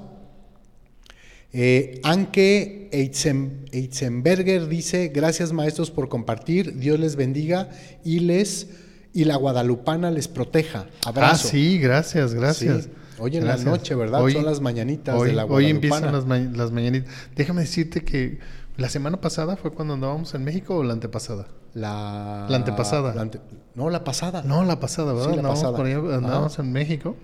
Eh, 1.51 1.99
Anke 2.03 2.89
Eitzen- 2.91 3.65
Eitzenberger 3.71 4.67
dice, 4.67 5.07
gracias 5.09 5.51
maestros 5.51 5.89
por 5.91 6.07
compartir, 6.09 6.77
Dios 6.77 6.99
les 6.99 7.15
bendiga 7.15 7.69
y 8.03 8.19
les 8.19 8.67
y 9.13 9.23
la 9.25 9.35
guadalupana 9.37 10.11
les 10.11 10.27
proteja. 10.27 10.85
Abrazo. 11.05 11.47
Ah, 11.47 11.49
sí, 11.51 11.79
gracias, 11.79 12.33
gracias. 12.35 12.83
Sí. 12.85 12.91
Hoy 13.17 13.35
en 13.35 13.43
Gracias. 13.43 13.65
la 13.65 13.71
noche, 13.71 13.95
¿verdad? 13.95 14.21
Hoy- 14.21 14.33
Son 14.33 14.45
las 14.45 14.61
mañanitas 14.61 15.15
hoy, 15.15 15.29
de 15.29 15.35
la 15.35 15.43
Hoy 15.43 15.49
guadalupana. 15.49 15.75
empiezan 15.75 16.13
las, 16.13 16.25
ma- 16.25 16.57
las 16.57 16.71
mañanitas. 16.71 17.11
Déjame 17.35 17.61
decirte 17.61 18.03
que 18.05 18.39
la 18.77 18.87
semana 18.87 19.19
pasada 19.19 19.57
fue 19.57 19.71
cuando 19.71 19.95
andábamos 19.95 20.33
en 20.35 20.43
México 20.43 20.75
o 20.77 20.83
la 20.83 20.93
antepasada. 20.93 21.47
La, 21.73 22.45
La 22.49 22.55
antepasada. 22.57 23.13
la 23.15 23.21
ante- 23.23 23.41
no, 23.75 23.89
la 23.89 24.03
pasada. 24.03 24.43
No, 24.43 24.63
la 24.63 24.79
pasada, 24.79 25.13
¿verdad? 25.13 25.29
Sí, 25.29 25.35
la 25.35 25.37
Andábamos 25.39 25.59
pasada. 25.59 25.77
por 25.77 25.85
ahí, 25.87 25.93
andábamos 25.93 26.59
en 26.59 26.71
México. 26.71 27.15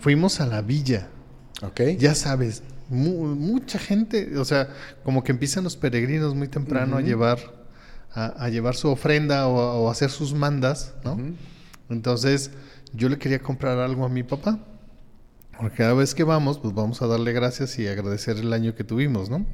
Fuimos 0.00 0.40
a 0.40 0.46
la 0.46 0.60
villa. 0.60 1.08
Ok. 1.62 1.80
Ya 1.98 2.14
sabes, 2.14 2.62
mu- 2.88 3.34
mucha 3.34 3.78
gente, 3.78 4.36
o 4.38 4.44
sea, 4.44 4.68
como 5.04 5.22
que 5.24 5.32
empiezan 5.32 5.64
los 5.64 5.76
peregrinos 5.76 6.34
muy 6.34 6.48
temprano 6.48 6.96
a 6.96 7.00
llevar 7.00 7.38
a, 8.12 8.26
a 8.44 8.48
llevar 8.48 8.76
su 8.76 8.88
ofrenda 8.88 9.48
o, 9.48 9.60
a- 9.60 9.74
o 9.74 9.90
hacer 9.90 10.10
sus 10.10 10.34
mandas, 10.34 10.94
¿no? 11.04 11.18
Entonces, 11.90 12.50
yo 12.92 13.08
le 13.08 13.18
quería 13.18 13.40
comprar 13.40 13.78
algo 13.78 14.04
a 14.04 14.08
mi 14.08 14.22
papá. 14.22 14.58
Porque 15.58 15.76
cada 15.78 15.94
vez 15.94 16.14
que 16.14 16.24
vamos, 16.24 16.58
pues 16.58 16.74
vamos 16.74 17.00
a 17.02 17.06
darle 17.06 17.32
gracias 17.32 17.78
y 17.78 17.86
agradecer 17.86 18.36
el 18.38 18.52
año 18.52 18.74
que 18.74 18.82
tuvimos, 18.84 19.30
¿no? 19.30 19.46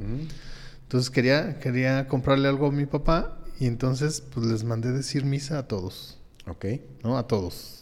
Entonces 0.82 1.10
quería, 1.10 1.58
quería 1.58 2.08
comprarle 2.08 2.48
algo 2.48 2.66
a 2.66 2.72
mi 2.72 2.86
papá 2.86 3.38
y 3.58 3.66
entonces 3.66 4.22
pues 4.32 4.46
les 4.46 4.64
mandé 4.64 4.92
decir 4.92 5.24
misa 5.24 5.58
a 5.58 5.68
todos, 5.68 6.18
Ok. 6.46 6.64
¿no? 7.04 7.16
A 7.18 7.26
todos. 7.26 7.79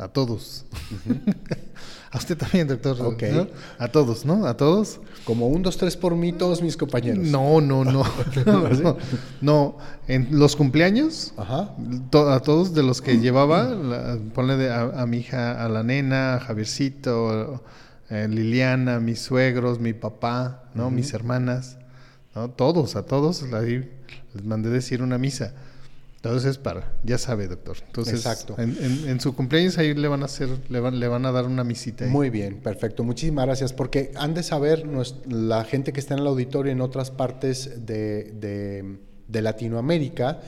A 0.00 0.08
todos. 0.08 0.64
a 2.10 2.16
usted 2.18 2.36
también, 2.36 2.66
doctor. 2.66 3.00
Ok. 3.02 3.22
¿no? 3.32 3.46
A 3.78 3.88
todos, 3.88 4.24
¿no? 4.24 4.46
A 4.46 4.56
todos. 4.56 4.98
Como 5.24 5.46
un, 5.48 5.62
dos, 5.62 5.76
tres 5.76 5.96
por 5.96 6.16
mí, 6.16 6.32
todos 6.32 6.62
mis 6.62 6.76
compañeros. 6.76 7.24
No, 7.26 7.60
no, 7.60 7.84
no. 7.84 8.04
no, 8.46 8.96
no. 9.40 9.78
En 10.08 10.28
los 10.38 10.56
cumpleaños, 10.56 11.32
Ajá. 11.36 11.74
to- 12.10 12.30
a 12.30 12.40
todos 12.40 12.74
de 12.74 12.82
los 12.82 13.00
que 13.02 13.18
llevaba, 13.18 13.64
la- 13.64 14.18
ponle 14.34 14.56
de- 14.56 14.70
a, 14.70 15.02
a 15.02 15.06
mi 15.06 15.18
hija, 15.18 15.62
a 15.64 15.68
la 15.68 15.82
nena, 15.82 16.34
a 16.36 16.40
Javiercito, 16.40 17.62
eh, 18.08 18.26
Liliana, 18.28 18.98
mis 19.00 19.20
suegros, 19.20 19.78
mi 19.78 19.92
papá, 19.92 20.64
¿no? 20.74 20.90
Mis 20.90 21.12
hermanas, 21.14 21.76
¿no? 22.34 22.50
Todos, 22.50 22.96
a 22.96 23.04
todos 23.04 23.44
ahí 23.52 23.88
les 24.34 24.44
mandé 24.44 24.70
decir 24.70 25.02
una 25.02 25.18
misa. 25.18 25.52
Entonces, 26.22 26.58
para, 26.58 26.92
ya 27.02 27.16
sabe, 27.16 27.48
doctor. 27.48 27.78
Entonces, 27.86 28.14
Exacto. 28.14 28.54
En, 28.58 28.76
en- 28.78 29.08
en 29.08 29.20
su 29.20 29.34
cumpleaños 29.34 29.78
ahí 29.78 29.94
le 29.94 30.06
van 30.06 30.20
a 30.22 30.26
hacer, 30.26 30.50
le 30.68 30.78
van, 30.78 31.00
le 31.00 31.08
van 31.08 31.24
a 31.24 31.32
dar 31.32 31.46
una 31.46 31.64
misita. 31.64 32.04
ahí. 32.04 32.10
Muy 32.10 32.28
bien, 32.28 32.60
perfecto. 32.60 33.04
Muchísimas 33.04 33.46
gracias. 33.46 33.72
Porque 33.72 34.12
han 34.16 34.34
de 34.34 34.42
saber 34.42 34.84
la 35.26 35.64
gente 35.64 35.94
que 35.94 36.00
está 36.00 36.12
en 36.14 36.20
el 36.20 36.26
auditorio 36.26 36.72
en 36.72 36.82
otras 36.82 37.10
partes 37.10 37.86
de, 37.86 38.24
de- 38.32 38.98
de 39.28 39.42
Latinoamérica, 39.42 40.40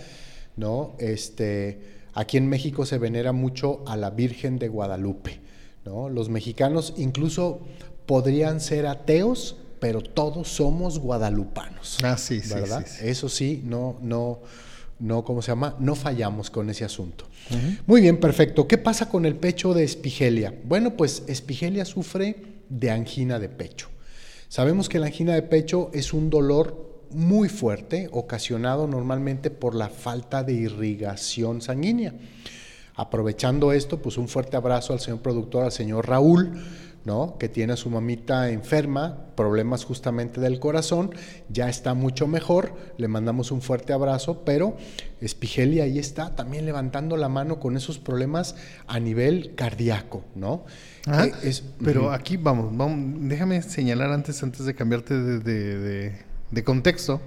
¿no? 0.56 0.94
Este, 0.98 1.80
aquí 2.12 2.36
en 2.36 2.48
México 2.48 2.84
se 2.84 2.98
venera 2.98 3.32
mucho 3.32 3.82
a 3.86 3.96
la 3.96 4.10
Virgen 4.10 4.58
de 4.58 4.68
Guadalupe, 4.68 5.40
¿no? 5.86 6.10
Los 6.10 6.28
mexicanos 6.28 6.92
incluso 6.98 7.60
podrían 8.04 8.60
ser 8.60 8.86
ateos, 8.86 9.56
pero 9.80 10.02
todos 10.02 10.48
somos 10.48 10.98
guadalupanos. 10.98 11.96
Ah, 12.02 12.18
sí, 12.18 12.40
sí, 12.40 12.52
¿verdad? 12.52 12.84
sí, 12.86 12.96
sí. 12.98 13.08
Eso 13.08 13.28
sí, 13.30 13.62
no, 13.64 13.96
no, 14.02 14.40
no, 15.02 15.24
¿cómo 15.24 15.42
se 15.42 15.50
llama? 15.50 15.74
No 15.80 15.96
fallamos 15.96 16.48
con 16.48 16.70
ese 16.70 16.84
asunto. 16.84 17.26
Muy 17.86 18.00
bien, 18.00 18.20
perfecto. 18.20 18.68
¿Qué 18.68 18.78
pasa 18.78 19.08
con 19.08 19.26
el 19.26 19.34
pecho 19.34 19.74
de 19.74 19.82
Espigelia? 19.82 20.54
Bueno, 20.64 20.96
pues 20.96 21.24
Espigelia 21.26 21.84
sufre 21.84 22.36
de 22.68 22.90
angina 22.92 23.40
de 23.40 23.48
pecho. 23.48 23.88
Sabemos 24.48 24.88
que 24.88 25.00
la 25.00 25.06
angina 25.06 25.34
de 25.34 25.42
pecho 25.42 25.90
es 25.92 26.12
un 26.12 26.30
dolor 26.30 27.08
muy 27.10 27.48
fuerte, 27.48 28.08
ocasionado 28.12 28.86
normalmente 28.86 29.50
por 29.50 29.74
la 29.74 29.88
falta 29.88 30.44
de 30.44 30.52
irrigación 30.52 31.62
sanguínea. 31.62 32.14
Aprovechando 32.94 33.72
esto, 33.72 34.00
pues 34.00 34.16
un 34.18 34.28
fuerte 34.28 34.56
abrazo 34.56 34.92
al 34.92 35.00
señor 35.00 35.20
productor, 35.20 35.64
al 35.64 35.72
señor 35.72 36.08
Raúl, 36.08 36.62
¿no? 37.04 37.36
Que 37.38 37.48
tiene 37.48 37.72
a 37.72 37.76
su 37.76 37.90
mamita 37.90 38.50
enferma, 38.50 39.18
problemas 39.34 39.84
justamente 39.84 40.40
del 40.40 40.60
corazón, 40.60 41.10
ya 41.48 41.68
está 41.68 41.94
mucho 41.94 42.26
mejor, 42.28 42.74
le 42.96 43.08
mandamos 43.08 43.50
un 43.50 43.60
fuerte 43.62 43.92
abrazo, 43.92 44.42
pero 44.44 44.76
Espigelia 45.20 45.84
ahí 45.84 45.98
está 45.98 46.34
también 46.36 46.64
levantando 46.66 47.16
la 47.16 47.28
mano 47.28 47.58
con 47.60 47.76
esos 47.76 47.98
problemas 47.98 48.54
a 48.86 48.98
nivel 49.00 49.54
cardíaco, 49.54 50.24
¿no? 50.34 50.64
Eh, 51.06 51.32
es- 51.42 51.64
pero 51.82 52.12
aquí 52.12 52.36
vamos, 52.36 52.76
vamos, 52.76 53.14
déjame 53.28 53.62
señalar 53.62 54.10
antes, 54.12 54.42
antes 54.42 54.64
de 54.66 54.74
cambiarte 54.74 55.14
de, 55.20 55.38
de- 55.40 55.78
de- 55.78 56.16
de 56.50 56.64
contexto. 56.64 57.20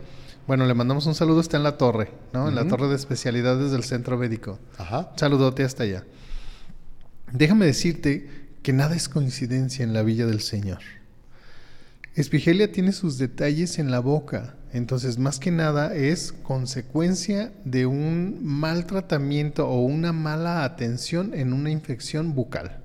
Bueno, 0.47 0.65
le 0.67 0.73
mandamos 0.76 1.05
un 1.07 1.15
saludo, 1.15 1.41
está 1.41 1.57
en 1.57 1.63
la 1.63 1.78
torre, 1.78 2.09
¿no? 2.32 2.47
En 2.47 2.53
la 2.55 2.67
torre 2.67 2.88
de 2.88 2.95
especialidades 2.95 3.71
del 3.71 3.84
centro 3.84 4.15
médico. 4.17 4.59
Ajá. 4.78 5.11
Saludote 5.15 5.63
hasta 5.63 5.84
allá. 5.84 6.03
Déjame 7.34 7.65
decirte 7.65 8.44
que 8.66 8.74
nada 8.74 8.95
es 8.95 9.09
coincidencia 9.09 9.84
en 9.84 9.93
la 9.93 10.01
villa 10.01 10.26
del 10.26 10.41
Señor. 10.41 10.80
Espigelia 12.16 12.72
tiene 12.72 12.93
sus 12.93 13.20
detalles 13.20 13.78
en 13.78 13.91
la 13.91 13.99
boca, 13.99 14.55
entonces 14.74 15.20
más 15.20 15.38
que 15.38 15.51
nada 15.51 15.93
es 15.93 16.32
consecuencia 16.32 17.53
de 17.63 17.86
un 17.86 18.43
mal 18.43 18.88
tratamiento 18.88 19.68
o 19.68 19.82
una 19.82 20.13
mala 20.13 20.63
atención 20.63 21.36
en 21.36 21.53
una 21.53 21.70
infección 21.70 22.34
bucal 22.34 22.82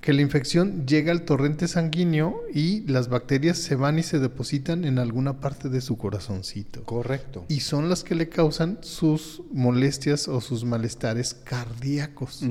que 0.00 0.12
la 0.12 0.22
infección 0.22 0.86
llega 0.86 1.12
al 1.12 1.22
torrente 1.22 1.68
sanguíneo 1.68 2.42
y 2.54 2.80
las 2.86 3.08
bacterias 3.08 3.58
se 3.58 3.74
van 3.74 3.98
y 3.98 4.02
se 4.02 4.18
depositan 4.18 4.84
en 4.84 4.98
alguna 4.98 5.40
parte 5.40 5.68
de 5.68 5.80
su 5.80 5.98
corazoncito. 5.98 6.84
Correcto. 6.84 7.44
Y 7.48 7.60
son 7.60 7.88
las 7.88 8.02
que 8.02 8.14
le 8.14 8.28
causan 8.28 8.78
sus 8.80 9.42
molestias 9.52 10.26
o 10.28 10.40
sus 10.40 10.64
malestares 10.64 11.34
cardíacos. 11.34 12.42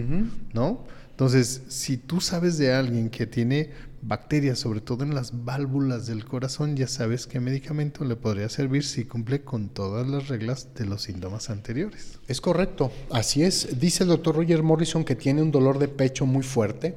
¿no? 0.53 0.85
Entonces, 1.19 1.63
si 1.67 1.97
tú 1.97 2.21
sabes 2.21 2.57
de 2.57 2.71
alguien 2.71 3.09
que 3.09 3.27
tiene 3.27 3.71
bacterias, 4.01 4.57
sobre 4.57 4.79
todo 4.79 5.03
en 5.03 5.13
las 5.13 5.43
válvulas 5.43 6.07
del 6.07 6.23
corazón, 6.23 6.77
ya 6.77 6.87
sabes 6.87 7.27
qué 7.27 7.41
medicamento 7.41 8.05
le 8.05 8.15
podría 8.15 8.47
servir 8.47 8.85
si 8.85 9.03
cumple 9.03 9.41
con 9.41 9.67
todas 9.67 10.07
las 10.07 10.29
reglas 10.29 10.73
de 10.75 10.85
los 10.85 11.01
síntomas 11.01 11.49
anteriores. 11.49 12.19
Es 12.29 12.39
correcto, 12.39 12.93
así 13.11 13.43
es. 13.43 13.81
Dice 13.81 14.03
el 14.03 14.09
doctor 14.11 14.37
Roger 14.37 14.63
Morrison 14.63 15.03
que 15.03 15.17
tiene 15.17 15.41
un 15.41 15.51
dolor 15.51 15.77
de 15.77 15.89
pecho 15.89 16.25
muy 16.25 16.43
fuerte, 16.43 16.95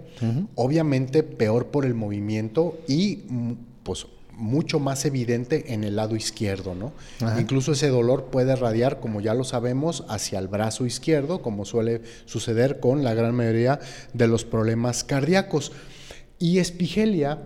obviamente 0.54 1.24
peor 1.24 1.72
por 1.72 1.84
el 1.84 1.94
movimiento 1.94 2.78
y 2.86 3.24
pues 3.82 4.06
mucho 4.42 4.80
más 4.80 5.04
evidente 5.04 5.72
en 5.72 5.84
el 5.84 5.96
lado 5.96 6.16
izquierdo, 6.16 6.74
¿no? 6.74 6.92
Ajá. 7.20 7.40
Incluso 7.40 7.72
ese 7.72 7.88
dolor 7.88 8.26
puede 8.26 8.56
radiar, 8.56 8.98
como 8.98 9.20
ya 9.20 9.34
lo 9.34 9.44
sabemos, 9.44 10.04
hacia 10.08 10.40
el 10.40 10.48
brazo 10.48 10.84
izquierdo, 10.84 11.42
como 11.42 11.64
suele 11.64 12.02
suceder 12.24 12.80
con 12.80 13.04
la 13.04 13.14
gran 13.14 13.34
mayoría 13.36 13.78
de 14.12 14.26
los 14.26 14.44
problemas 14.44 15.04
cardíacos. 15.04 15.72
Y 16.40 16.58
Espigelia 16.58 17.38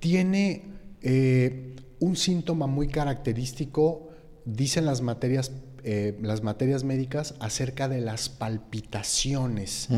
tiene 0.00 0.62
eh, 1.00 1.76
un 2.00 2.16
síntoma 2.16 2.66
muy 2.66 2.88
característico, 2.88 4.10
dicen 4.44 4.84
las 4.84 5.00
materias, 5.00 5.52
eh, 5.84 6.18
las 6.20 6.42
materias 6.42 6.82
médicas, 6.82 7.36
acerca 7.38 7.88
de 7.88 8.00
las 8.00 8.28
palpitaciones, 8.28 9.88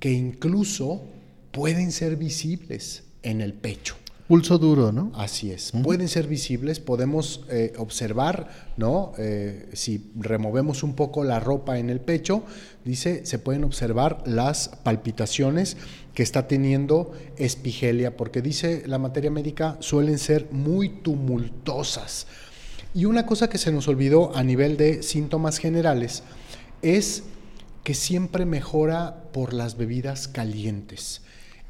que 0.00 0.12
incluso 0.12 1.04
pueden 1.52 1.92
ser 1.92 2.16
visibles 2.16 3.04
en 3.22 3.42
el 3.42 3.52
pecho. 3.52 3.96
Pulso 4.28 4.58
duro, 4.58 4.90
¿no? 4.90 5.12
Así 5.14 5.52
es, 5.52 5.72
pueden 5.84 6.08
ser 6.08 6.26
visibles, 6.26 6.80
podemos 6.80 7.44
eh, 7.48 7.74
observar, 7.78 8.72
¿no? 8.76 9.12
Eh, 9.18 9.68
si 9.72 10.10
removemos 10.16 10.82
un 10.82 10.94
poco 10.94 11.22
la 11.22 11.38
ropa 11.38 11.78
en 11.78 11.90
el 11.90 12.00
pecho, 12.00 12.42
dice, 12.84 13.24
se 13.24 13.38
pueden 13.38 13.62
observar 13.62 14.24
las 14.26 14.68
palpitaciones 14.82 15.76
que 16.12 16.24
está 16.24 16.48
teniendo 16.48 17.12
espigelia, 17.36 18.16
porque 18.16 18.42
dice 18.42 18.82
la 18.86 18.98
materia 18.98 19.30
médica 19.30 19.76
suelen 19.78 20.18
ser 20.18 20.48
muy 20.50 20.88
tumultuosas. 20.88 22.26
Y 22.94 23.04
una 23.04 23.26
cosa 23.26 23.48
que 23.48 23.58
se 23.58 23.70
nos 23.70 23.86
olvidó 23.86 24.34
a 24.34 24.42
nivel 24.42 24.76
de 24.76 25.04
síntomas 25.04 25.58
generales 25.58 26.24
es 26.82 27.22
que 27.84 27.94
siempre 27.94 28.44
mejora 28.44 29.22
por 29.32 29.52
las 29.52 29.76
bebidas 29.76 30.26
calientes. 30.26 31.20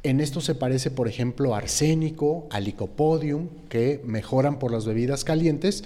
En 0.07 0.21
esto 0.21 0.41
se 0.41 0.55
parece, 0.55 0.93
por 0.93 1.09
ejemplo, 1.09 1.57
arsénico, 1.57 2.47
a 2.51 2.61
licopodium, 2.61 3.49
que 3.69 4.01
mejoran 4.05 4.61
por 4.61 4.71
las 4.71 4.87
bebidas 4.87 5.25
calientes. 5.25 5.83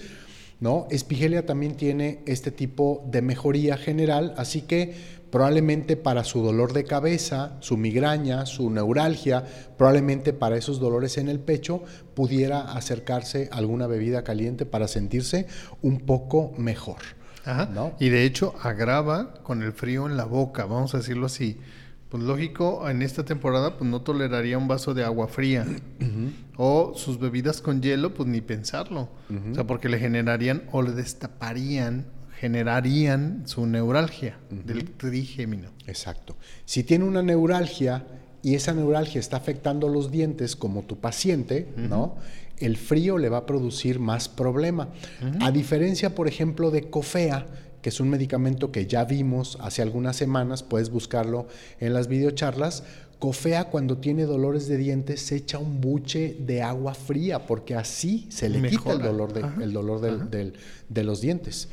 ¿no? 0.61 0.87
Espigelia 0.91 1.47
también 1.47 1.75
tiene 1.75 2.21
este 2.27 2.51
tipo 2.51 3.03
de 3.11 3.23
mejoría 3.23 3.79
general, 3.79 4.35
así 4.37 4.61
que 4.61 4.95
probablemente 5.31 5.97
para 5.97 6.23
su 6.25 6.43
dolor 6.43 6.75
de 6.75 6.85
cabeza, 6.85 7.57
su 7.61 7.79
migraña, 7.79 8.45
su 8.45 8.69
neuralgia, 8.69 9.43
probablemente 9.79 10.35
para 10.35 10.59
esos 10.59 10.81
dolores 10.81 11.17
en 11.17 11.31
el 11.31 11.41
pecho, 11.41 11.83
pudiera 12.13 12.73
acercarse 12.73 13.49
a 13.51 13.57
alguna 13.57 13.87
bebida 13.87 14.23
caliente 14.23 14.67
para 14.67 14.87
sentirse 14.87 15.47
un 15.81 16.01
poco 16.01 16.53
mejor. 16.59 16.99
Ajá. 17.47 17.71
¿no? 17.73 17.93
Y 17.99 18.11
de 18.11 18.25
hecho 18.25 18.55
agrava 18.61 19.33
con 19.43 19.63
el 19.63 19.73
frío 19.73 20.05
en 20.07 20.19
la 20.19 20.27
boca, 20.27 20.67
vamos 20.67 20.95
a 20.95 20.99
decirlo 20.99 21.25
así. 21.25 21.59
Pues 22.11 22.25
lógico, 22.25 22.89
en 22.91 23.03
esta 23.03 23.25
temporada 23.25 23.79
pues 23.79 23.89
no 23.89 24.03
toleraría 24.03 24.59
un 24.59 24.67
vaso 24.67 24.95
de 24.95 25.05
agua 25.05 25.29
fría. 25.29 25.65
O 26.57 26.93
sus 26.97 27.19
bebidas 27.19 27.63
con 27.63 27.81
hielo, 27.81 28.13
pues 28.15 28.29
ni 28.29 28.41
pensarlo. 28.41 29.09
O 29.51 29.55
sea, 29.55 29.65
porque 29.67 29.89
le 29.89 29.99
generarían 29.99 30.65
o 30.73 30.83
le 30.83 30.91
destaparían, 30.91 32.07
generarían 32.39 33.45
su 33.47 33.65
neuralgia 33.65 34.39
del 34.51 34.91
trigémino. 34.91 35.71
Exacto. 35.87 36.37
Si 36.65 36.83
tiene 36.83 37.05
una 37.05 37.23
neuralgia 37.23 38.05
y 38.43 38.57
esa 38.57 38.75
neuralgia 38.75 39.21
está 39.21 39.37
afectando 39.37 39.89
los 39.89 40.11
dientes 40.11 40.57
como 40.57 40.83
tu 40.83 40.99
paciente, 40.99 41.69
¿no? 41.77 42.17
El 42.59 42.77
frío 42.77 43.19
le 43.19 43.29
va 43.29 43.39
a 43.39 43.47
producir 43.47 44.01
más 44.01 44.29
problema. 44.29 44.89
A 45.41 45.53
diferencia, 45.53 46.15
por 46.15 46.27
ejemplo, 46.27 46.73
de 46.73 46.91
cofea, 46.91 47.47
que 47.83 47.89
es 47.89 48.01
un 48.01 48.11
medicamento 48.11 48.73
que 48.73 48.87
ya 48.87 49.05
vimos 49.05 49.59
hace 49.61 49.83
algunas 49.83 50.17
semanas, 50.17 50.63
puedes 50.63 50.91
buscarlo 50.91 51.47
en 51.79 51.95
las 51.95 52.09
videocharlas. 52.09 52.83
Cofea 53.19 53.65
cuando 53.65 53.99
tiene 53.99 54.25
dolores 54.25 54.67
de 54.67 54.79
dientes 54.79 55.21
se 55.21 55.37
echa 55.37 55.59
un 55.59 55.81
buche 55.81 56.37
de 56.41 56.63
agua 56.63 56.95
fría 56.95 57.47
porque 57.47 57.75
así 57.75 58.27
se 58.31 58.49
le 58.49 58.67
quita 58.71 58.93
el 58.93 59.03
dolor, 59.03 59.33
de, 59.35 59.63
el 59.63 59.73
dolor 59.73 60.01
de 60.01 61.05
los 61.05 61.21
dientes. 61.21 61.69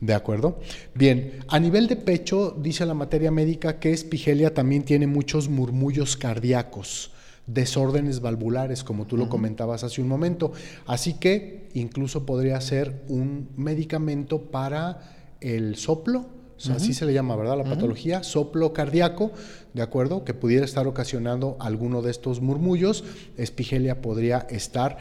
¿De 0.00 0.14
acuerdo? 0.14 0.58
Bien, 0.94 1.40
a 1.48 1.60
nivel 1.60 1.86
de 1.86 1.96
pecho, 1.96 2.56
dice 2.58 2.86
la 2.86 2.94
materia 2.94 3.30
médica 3.30 3.78
que 3.78 3.92
espigelia 3.92 4.54
también 4.54 4.82
tiene 4.82 5.06
muchos 5.06 5.50
murmullos 5.50 6.16
cardíacos, 6.16 7.10
desórdenes 7.46 8.20
valvulares, 8.20 8.82
como 8.82 9.06
tú 9.06 9.18
lo 9.18 9.28
comentabas 9.28 9.84
hace 9.84 10.00
un 10.00 10.08
momento. 10.08 10.52
Así 10.86 11.14
que 11.14 11.68
incluso 11.74 12.24
podría 12.24 12.58
ser 12.62 13.02
un 13.08 13.50
medicamento 13.56 14.40
para 14.50 15.19
el 15.40 15.76
soplo, 15.76 16.26
así 16.70 16.92
se 16.92 17.06
le 17.06 17.14
llama, 17.14 17.36
¿verdad? 17.36 17.56
La 17.56 17.64
patología, 17.64 18.22
soplo 18.22 18.72
cardíaco, 18.72 19.32
¿de 19.72 19.82
acuerdo? 19.82 20.24
Que 20.24 20.34
pudiera 20.34 20.64
estar 20.64 20.86
ocasionando 20.86 21.56
alguno 21.58 22.02
de 22.02 22.10
estos 22.10 22.40
murmullos. 22.40 23.04
Espigelia 23.36 24.02
podría 24.02 24.46
estar 24.50 24.98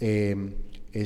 eh, 0.00 0.54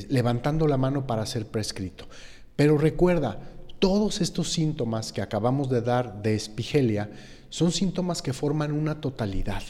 levantando 0.08 0.68
la 0.68 0.76
mano 0.76 1.06
para 1.06 1.26
ser 1.26 1.46
prescrito. 1.46 2.06
Pero 2.54 2.78
recuerda, 2.78 3.40
todos 3.78 4.20
estos 4.20 4.52
síntomas 4.52 5.12
que 5.12 5.22
acabamos 5.22 5.68
de 5.68 5.82
dar 5.82 6.22
de 6.22 6.34
espigelia 6.34 7.10
son 7.50 7.72
síntomas 7.72 8.22
que 8.22 8.32
forman 8.32 8.72
una 8.72 9.00
totalidad. 9.00 9.62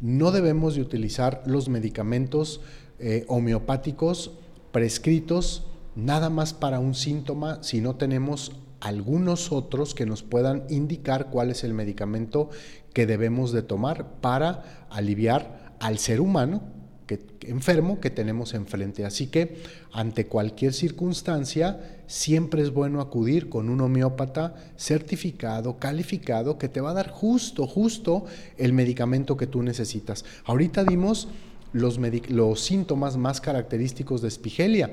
No 0.00 0.32
debemos 0.32 0.74
de 0.74 0.80
utilizar 0.80 1.42
los 1.46 1.68
medicamentos 1.68 2.60
eh, 2.98 3.24
homeopáticos 3.28 4.32
prescritos 4.72 5.66
nada 5.94 6.30
más 6.30 6.54
para 6.54 6.78
un 6.78 6.94
síntoma 6.94 7.62
si 7.62 7.80
no 7.80 7.96
tenemos 7.96 8.52
algunos 8.80 9.52
otros 9.52 9.94
que 9.94 10.06
nos 10.06 10.22
puedan 10.22 10.64
indicar 10.68 11.30
cuál 11.30 11.50
es 11.50 11.62
el 11.62 11.72
medicamento 11.72 12.50
que 12.92 13.06
debemos 13.06 13.52
de 13.52 13.62
tomar 13.62 14.20
para 14.20 14.86
aliviar 14.90 15.74
al 15.78 15.98
ser 15.98 16.20
humano 16.20 16.62
que, 17.06 17.20
enfermo 17.42 18.00
que 18.00 18.10
tenemos 18.10 18.54
enfrente. 18.54 19.04
Así 19.04 19.28
que 19.28 19.62
ante 19.92 20.26
cualquier 20.26 20.72
circunstancia 20.72 22.02
siempre 22.06 22.62
es 22.62 22.72
bueno 22.72 23.00
acudir 23.00 23.48
con 23.48 23.68
un 23.68 23.80
homeópata 23.80 24.56
certificado, 24.76 25.78
calificado, 25.78 26.58
que 26.58 26.68
te 26.68 26.80
va 26.80 26.90
a 26.90 26.94
dar 26.94 27.10
justo, 27.10 27.66
justo 27.66 28.24
el 28.56 28.72
medicamento 28.72 29.36
que 29.36 29.46
tú 29.46 29.62
necesitas. 29.62 30.24
Ahorita 30.44 30.84
dimos 30.84 31.28
los, 31.72 31.98
los 32.28 32.60
síntomas 32.60 33.16
más 33.16 33.40
característicos 33.40 34.22
de 34.22 34.28
espigelia, 34.28 34.90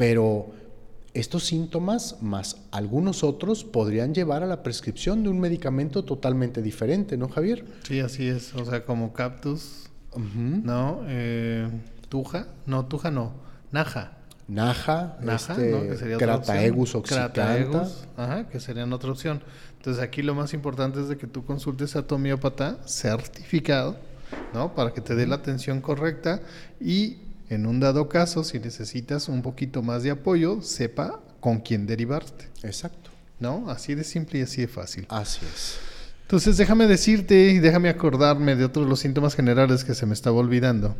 pero 0.00 0.46
estos 1.12 1.44
síntomas, 1.44 2.22
más 2.22 2.56
algunos 2.70 3.22
otros, 3.22 3.64
podrían 3.64 4.14
llevar 4.14 4.42
a 4.42 4.46
la 4.46 4.62
prescripción 4.62 5.22
de 5.22 5.28
un 5.28 5.38
medicamento 5.38 6.06
totalmente 6.06 6.62
diferente, 6.62 7.18
¿no, 7.18 7.28
Javier? 7.28 7.66
Sí, 7.82 8.00
así 8.00 8.26
es. 8.26 8.54
O 8.54 8.64
sea, 8.64 8.86
como 8.86 9.12
cactus, 9.12 9.90
¿no? 10.16 11.02
Eh, 11.06 11.68
tuja, 12.08 12.46
no, 12.64 12.86
tuja 12.86 13.10
no, 13.10 13.34
naja. 13.72 14.12
Naja, 14.48 15.18
Naja, 15.20 15.52
este, 15.52 15.70
¿no? 15.70 15.82
que 15.82 15.96
sería 15.98 16.16
otra 16.16 16.26
Crataegus 16.38 16.94
oxicanta. 16.94 17.32
Crataegus, 17.34 18.08
ajá, 18.16 18.48
que 18.48 18.58
serían 18.58 18.94
otra 18.94 19.10
opción. 19.10 19.42
Entonces 19.76 20.02
aquí 20.02 20.22
lo 20.22 20.34
más 20.34 20.54
importante 20.54 20.98
es 20.98 21.08
de 21.08 21.18
que 21.18 21.26
tú 21.26 21.44
consultes 21.44 21.94
a 21.94 22.06
tu 22.06 22.14
homeópata 22.14 22.78
certificado, 22.86 23.96
¿no? 24.54 24.74
Para 24.74 24.94
que 24.94 25.02
te 25.02 25.14
dé 25.14 25.26
la 25.26 25.34
atención 25.36 25.82
correcta 25.82 26.40
y 26.80 27.18
en 27.50 27.66
un 27.66 27.80
dado 27.80 28.08
caso, 28.08 28.44
si 28.44 28.60
necesitas 28.60 29.28
un 29.28 29.42
poquito 29.42 29.82
más 29.82 30.04
de 30.04 30.12
apoyo, 30.12 30.62
sepa 30.62 31.20
con 31.40 31.58
quién 31.58 31.84
derivarte. 31.84 32.48
Exacto. 32.62 33.10
¿No? 33.40 33.68
Así 33.68 33.94
de 33.94 34.04
simple 34.04 34.38
y 34.38 34.42
así 34.42 34.60
de 34.60 34.68
fácil. 34.68 35.06
Así 35.08 35.40
es. 35.44 35.78
Entonces 36.22 36.56
déjame 36.56 36.86
decirte 36.86 37.50
y 37.50 37.58
déjame 37.58 37.88
acordarme 37.88 38.54
de 38.54 38.64
otros 38.64 38.88
los 38.88 39.00
síntomas 39.00 39.34
generales 39.34 39.82
que 39.82 39.94
se 39.94 40.06
me 40.06 40.14
estaba 40.14 40.36
olvidando. 40.36 40.96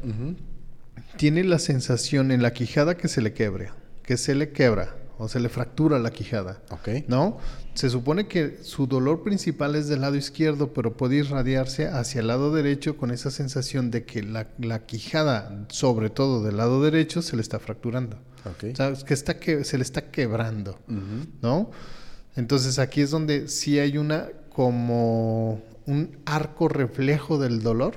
Tiene 1.16 1.44
la 1.44 1.60
sensación 1.60 2.32
en 2.32 2.42
la 2.42 2.52
quijada 2.52 2.96
que 2.96 3.06
se 3.06 3.22
le 3.22 3.32
quebre, 3.32 3.70
que 4.02 4.16
se 4.16 4.34
le 4.34 4.50
quebra 4.50 4.96
o 5.20 5.28
se 5.28 5.38
le 5.38 5.50
fractura 5.50 5.98
la 5.98 6.10
quijada. 6.10 6.62
Ok. 6.70 6.88
¿No? 7.06 7.38
Se 7.74 7.90
supone 7.90 8.26
que 8.26 8.58
su 8.62 8.86
dolor 8.86 9.22
principal 9.22 9.74
es 9.74 9.86
del 9.86 10.00
lado 10.00 10.16
izquierdo, 10.16 10.72
pero 10.72 10.96
puede 10.96 11.16
irradiarse 11.16 11.86
hacia 11.88 12.22
el 12.22 12.26
lado 12.26 12.52
derecho 12.52 12.96
con 12.96 13.10
esa 13.10 13.30
sensación 13.30 13.90
de 13.90 14.04
que 14.04 14.22
la, 14.22 14.48
la 14.58 14.86
quijada, 14.86 15.66
sobre 15.68 16.08
todo 16.08 16.42
del 16.42 16.56
lado 16.56 16.82
derecho, 16.82 17.20
se 17.20 17.36
le 17.36 17.42
está 17.42 17.58
fracturando. 17.58 18.16
Ok. 18.46 18.70
O 18.72 18.76
sea, 18.76 18.88
es 18.88 19.04
que, 19.04 19.12
está 19.12 19.38
que 19.38 19.64
se 19.64 19.76
le 19.76 19.82
está 19.82 20.10
quebrando, 20.10 20.78
¿no? 21.42 21.70
Entonces 22.34 22.78
aquí 22.78 23.02
es 23.02 23.10
donde 23.10 23.48
sí 23.48 23.78
hay 23.78 23.98
una 23.98 24.28
como 24.48 25.62
un 25.86 26.18
arco 26.24 26.68
reflejo 26.68 27.38
del 27.38 27.62
dolor 27.62 27.94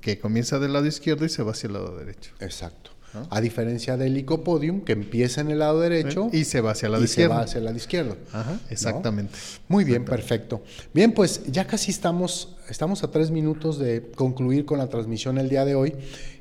que 0.00 0.18
comienza 0.18 0.58
del 0.58 0.72
lado 0.72 0.86
izquierdo 0.86 1.24
y 1.24 1.28
se 1.28 1.42
va 1.42 1.52
hacia 1.52 1.66
el 1.66 1.74
lado 1.74 1.96
derecho. 1.96 2.32
Exacto. 2.40 2.81
A 3.30 3.40
diferencia 3.40 3.96
del 3.96 4.14
licopodium, 4.14 4.80
que 4.80 4.92
empieza 4.92 5.40
en 5.42 5.50
el 5.50 5.58
lado 5.58 5.80
derecho 5.80 6.30
Y 6.32 6.44
se 6.44 6.60
va 6.60 6.72
hacia 6.72 6.86
el 6.86 6.92
lado 6.92 7.04
y 7.04 7.08
se 7.08 7.12
izquierdo. 7.12 7.34
va 7.34 7.40
hacia 7.42 7.58
el 7.58 7.64
lado 7.64 7.76
izquierdo. 7.76 8.16
Ajá, 8.32 8.58
exactamente. 8.70 9.34
Muy 9.68 9.84
bien, 9.84 10.04
perfecto. 10.04 10.62
Bien, 10.94 11.12
pues 11.12 11.42
ya 11.46 11.66
casi 11.66 11.90
estamos, 11.90 12.56
estamos 12.68 13.04
a 13.04 13.10
tres 13.10 13.30
minutos 13.30 13.78
de 13.78 14.10
concluir 14.14 14.64
con 14.64 14.78
la 14.78 14.88
transmisión 14.88 15.38
el 15.38 15.48
día 15.48 15.64
de 15.64 15.74
hoy. 15.74 15.94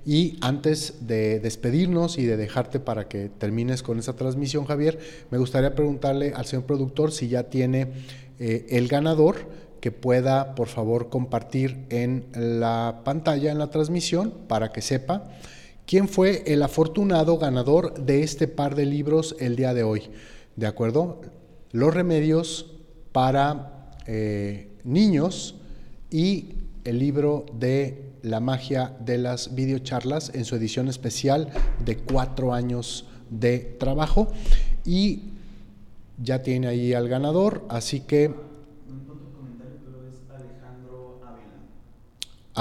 Y 0.06 0.38
antes 0.42 0.96
de 1.02 1.40
despedirnos 1.40 2.18
y 2.18 2.26
de 2.26 2.38
dejarte 2.38 2.80
para 2.80 3.08
que 3.08 3.30
termines 3.30 3.84
con 3.84 4.00
esa 4.00 4.14
transmisión, 4.16 4.66
Javier, 4.66 5.00
me 5.30 5.38
gustaría 5.38 5.76
preguntarle 5.76 6.34
al 6.36 6.46
señor 6.46 6.66
productor 6.66 7.12
si 7.12 7.28
ya 7.28 7.44
tiene 7.44 7.92
eh, 8.40 8.66
el 8.70 8.88
ganador 8.88 9.46
que 9.82 9.92
pueda, 9.92 10.56
por 10.56 10.68
favor, 10.68 11.10
compartir 11.10 11.86
en 11.90 12.26
la 12.34 13.02
pantalla, 13.04 13.52
en 13.52 13.58
la 13.58 13.70
transmisión, 13.70 14.34
para 14.48 14.72
que 14.72 14.82
sepa 14.82 15.32
quién 15.86 16.08
fue 16.08 16.44
el 16.48 16.64
afortunado 16.64 17.38
ganador 17.38 17.94
de 17.94 18.24
este 18.24 18.48
par 18.48 18.76
de 18.76 18.86
libros 18.86 19.36
el 19.40 19.56
día 19.56 19.74
de 19.74 19.84
hoy. 19.84 20.04
¿De 20.56 20.68
acuerdo? 20.68 21.22
Los 21.72 21.94
remedios 21.94 22.74
para 23.12 23.92
eh, 24.08 24.70
niños 24.84 25.56
y 26.10 26.56
el 26.84 27.00
libro 27.00 27.46
de 27.54 28.12
la 28.22 28.40
magia 28.40 28.96
de 29.00 29.18
las 29.18 29.56
videocharlas 29.56 30.32
en 30.34 30.46
su 30.46 30.56
edición 30.56 30.88
especial 30.88 31.50
de 31.84 31.98
cuatro 31.98 32.54
años 32.54 33.06
de 33.30 33.60
trabajo. 33.60 34.28
Y 34.86 35.32
ya 36.22 36.44
tiene 36.44 36.68
ahí 36.68 36.94
al 36.94 37.08
ganador, 37.08 37.66
así 37.70 38.02
que 38.02 38.34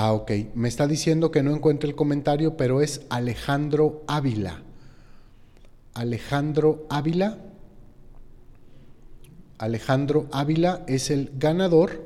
Ah, 0.02 0.14
ok. 0.14 0.30
Me 0.54 0.66
está 0.66 0.86
diciendo 0.86 1.30
que 1.30 1.42
no 1.42 1.54
encuentre 1.54 1.86
el 1.86 1.94
comentario, 1.94 2.56
pero 2.56 2.80
es 2.80 3.02
Alejandro 3.10 4.02
Ávila. 4.06 4.62
Alejandro 5.92 6.86
Ávila. 6.88 7.36
Alejandro 9.58 10.26
Ávila 10.32 10.84
es 10.88 11.10
el 11.10 11.32
ganador 11.36 12.02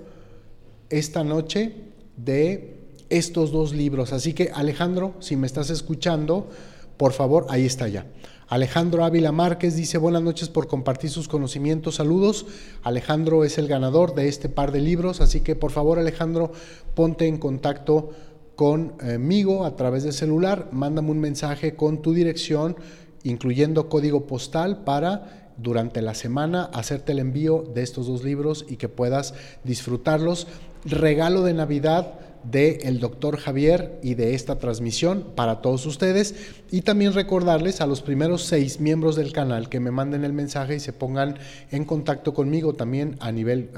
esta 0.91 1.23
noche 1.23 1.73
de 2.17 2.79
estos 3.11 3.53
dos 3.53 3.73
libros. 3.73 4.13
Así 4.13 4.33
que 4.33 4.51
Alejandro, 4.53 5.15
si 5.21 5.37
me 5.37 5.47
estás 5.47 5.71
escuchando, 5.71 6.51
por 6.97 7.13
favor, 7.13 7.47
ahí 7.49 7.65
está 7.65 7.87
ya. 7.87 8.07
Alejandro 8.49 9.05
Ávila 9.05 9.33
Márquez 9.33 9.75
dice 9.75 9.97
buenas 9.97 10.23
noches 10.23 10.49
por 10.51 10.67
compartir 10.67 11.11
sus 11.11 11.29
conocimientos, 11.29 11.97
saludos. 11.97 12.47
Alejandro 12.83 13.45
es 13.45 13.57
el 13.57 13.69
ganador 13.69 14.15
de 14.15 14.29
este 14.29 14.49
par 14.49 14.71
de 14.71 14.81
libros, 14.81 15.21
así 15.21 15.41
que 15.41 15.57
por 15.57 15.71
favor 15.71 15.99
Alejandro, 15.99 16.53
ponte 16.95 17.27
en 17.27 17.39
contacto 17.39 18.11
conmigo 18.55 19.65
a 19.65 19.77
través 19.77 20.05
del 20.05 20.13
celular, 20.13 20.69
mándame 20.73 21.11
un 21.11 21.21
mensaje 21.21 21.75
con 21.75 22.03
tu 22.03 22.13
dirección, 22.13 22.77
incluyendo 23.23 23.89
código 23.89 24.27
postal 24.27 24.85
para 24.85 25.53
durante 25.57 26.03
la 26.03 26.15
semana 26.15 26.65
hacerte 26.65 27.13
el 27.13 27.21
envío 27.21 27.65
de 27.75 27.83
estos 27.83 28.07
dos 28.07 28.25
libros 28.25 28.67
y 28.69 28.77
que 28.77 28.89
puedas 28.89 29.35
disfrutarlos. 29.65 30.49
Regalo 30.85 31.43
de 31.43 31.55
Navidad 31.55 32.19
de 32.51 32.81
el 32.85 33.01
doctor 33.01 33.37
Javier 33.37 33.99
y 34.03 34.15
de 34.15 34.35
esta 34.35 34.59
transmisión 34.59 35.25
para 35.35 35.61
todos 35.61 35.87
ustedes. 35.87 36.35
Y 36.71 36.83
también 36.83 37.13
recordarles 37.13 37.81
a 37.81 37.87
los 37.87 38.03
primeros 38.03 38.45
seis 38.45 38.81
miembros 38.81 39.17
del 39.17 39.33
canal 39.33 39.69
que 39.69 39.81
me 39.81 39.91
manden 39.91 40.25
el 40.25 40.33
mensaje 40.33 40.77
y 40.77 40.81
se 40.81 40.93
pongan 40.93 41.39
en 41.71 41.85
contacto 41.85 42.35
conmigo 42.35 42.75
también 42.75 43.17
a 43.21 43.33
nivel, 43.33 43.71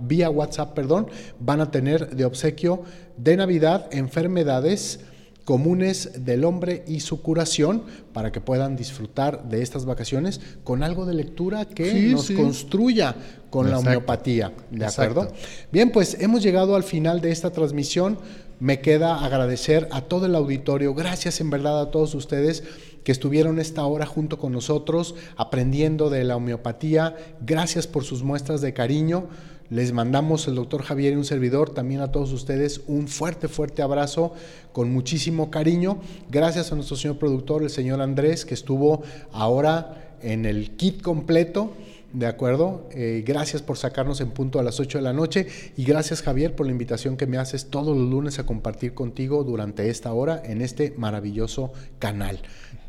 vía 0.00 0.30
WhatsApp, 0.30 0.74
perdón, 0.74 1.08
van 1.38 1.60
a 1.60 1.70
tener 1.70 2.14
de 2.14 2.24
obsequio 2.24 2.82
de 3.16 3.36
Navidad 3.36 3.88
enfermedades 3.92 5.00
comunes 5.44 6.24
del 6.24 6.44
hombre 6.44 6.84
y 6.86 7.00
su 7.00 7.22
curación 7.22 7.82
para 8.12 8.32
que 8.32 8.40
puedan 8.40 8.76
disfrutar 8.76 9.48
de 9.48 9.62
estas 9.62 9.84
vacaciones 9.84 10.40
con 10.64 10.82
algo 10.82 11.06
de 11.06 11.14
lectura 11.14 11.64
que 11.64 12.10
nos 12.10 12.30
construya 12.30 13.14
con 13.50 13.70
la 13.70 13.78
homeopatía. 13.78 14.52
¿De 14.70 14.86
acuerdo? 14.86 15.28
Bien, 15.72 15.90
pues 15.90 16.16
hemos 16.20 16.42
llegado 16.42 16.76
al 16.76 16.84
final 16.84 17.20
de 17.20 17.30
esta 17.30 17.50
transmisión. 17.50 18.18
Me 18.60 18.80
queda 18.80 19.24
agradecer 19.24 19.88
a 19.90 20.02
todo 20.02 20.26
el 20.26 20.34
auditorio. 20.34 20.94
Gracias 20.94 21.40
en 21.40 21.50
verdad 21.50 21.80
a 21.80 21.90
todos 21.90 22.14
ustedes 22.14 22.62
que 23.04 23.12
estuvieron 23.12 23.58
esta 23.58 23.84
hora 23.86 24.06
junto 24.06 24.38
con 24.38 24.52
nosotros 24.52 25.14
aprendiendo 25.36 26.10
de 26.10 26.24
la 26.24 26.36
homeopatía. 26.36 27.16
Gracias 27.40 27.86
por 27.86 28.04
sus 28.04 28.22
muestras 28.22 28.60
de 28.60 28.74
cariño. 28.74 29.28
Les 29.70 29.92
mandamos 29.92 30.48
el 30.48 30.56
doctor 30.56 30.82
Javier 30.82 31.12
y 31.12 31.16
un 31.16 31.24
servidor, 31.24 31.70
también 31.70 32.00
a 32.00 32.10
todos 32.10 32.32
ustedes, 32.32 32.80
un 32.88 33.06
fuerte, 33.06 33.46
fuerte 33.46 33.82
abrazo 33.82 34.32
con 34.72 34.92
muchísimo 34.92 35.48
cariño. 35.48 36.00
Gracias 36.28 36.72
a 36.72 36.74
nuestro 36.74 36.96
señor 36.96 37.18
productor, 37.18 37.62
el 37.62 37.70
señor 37.70 38.00
Andrés, 38.00 38.44
que 38.44 38.54
estuvo 38.54 39.02
ahora 39.32 40.16
en 40.22 40.44
el 40.44 40.72
kit 40.72 41.00
completo. 41.02 41.72
¿De 42.12 42.26
acuerdo? 42.26 42.88
Eh, 42.90 43.22
gracias 43.24 43.62
por 43.62 43.78
sacarnos 43.78 44.20
en 44.20 44.30
punto 44.30 44.58
a 44.58 44.64
las 44.64 44.80
8 44.80 44.98
de 44.98 45.02
la 45.02 45.12
noche 45.12 45.46
y 45.76 45.84
gracias 45.84 46.22
Javier 46.22 46.56
por 46.56 46.66
la 46.66 46.72
invitación 46.72 47.16
que 47.16 47.28
me 47.28 47.38
haces 47.38 47.66
todos 47.66 47.96
los 47.96 48.10
lunes 48.10 48.40
a 48.40 48.46
compartir 48.46 48.94
contigo 48.94 49.44
durante 49.44 49.88
esta 49.88 50.12
hora 50.12 50.42
en 50.44 50.60
este 50.60 50.92
maravilloso 50.96 51.72
canal 52.00 52.40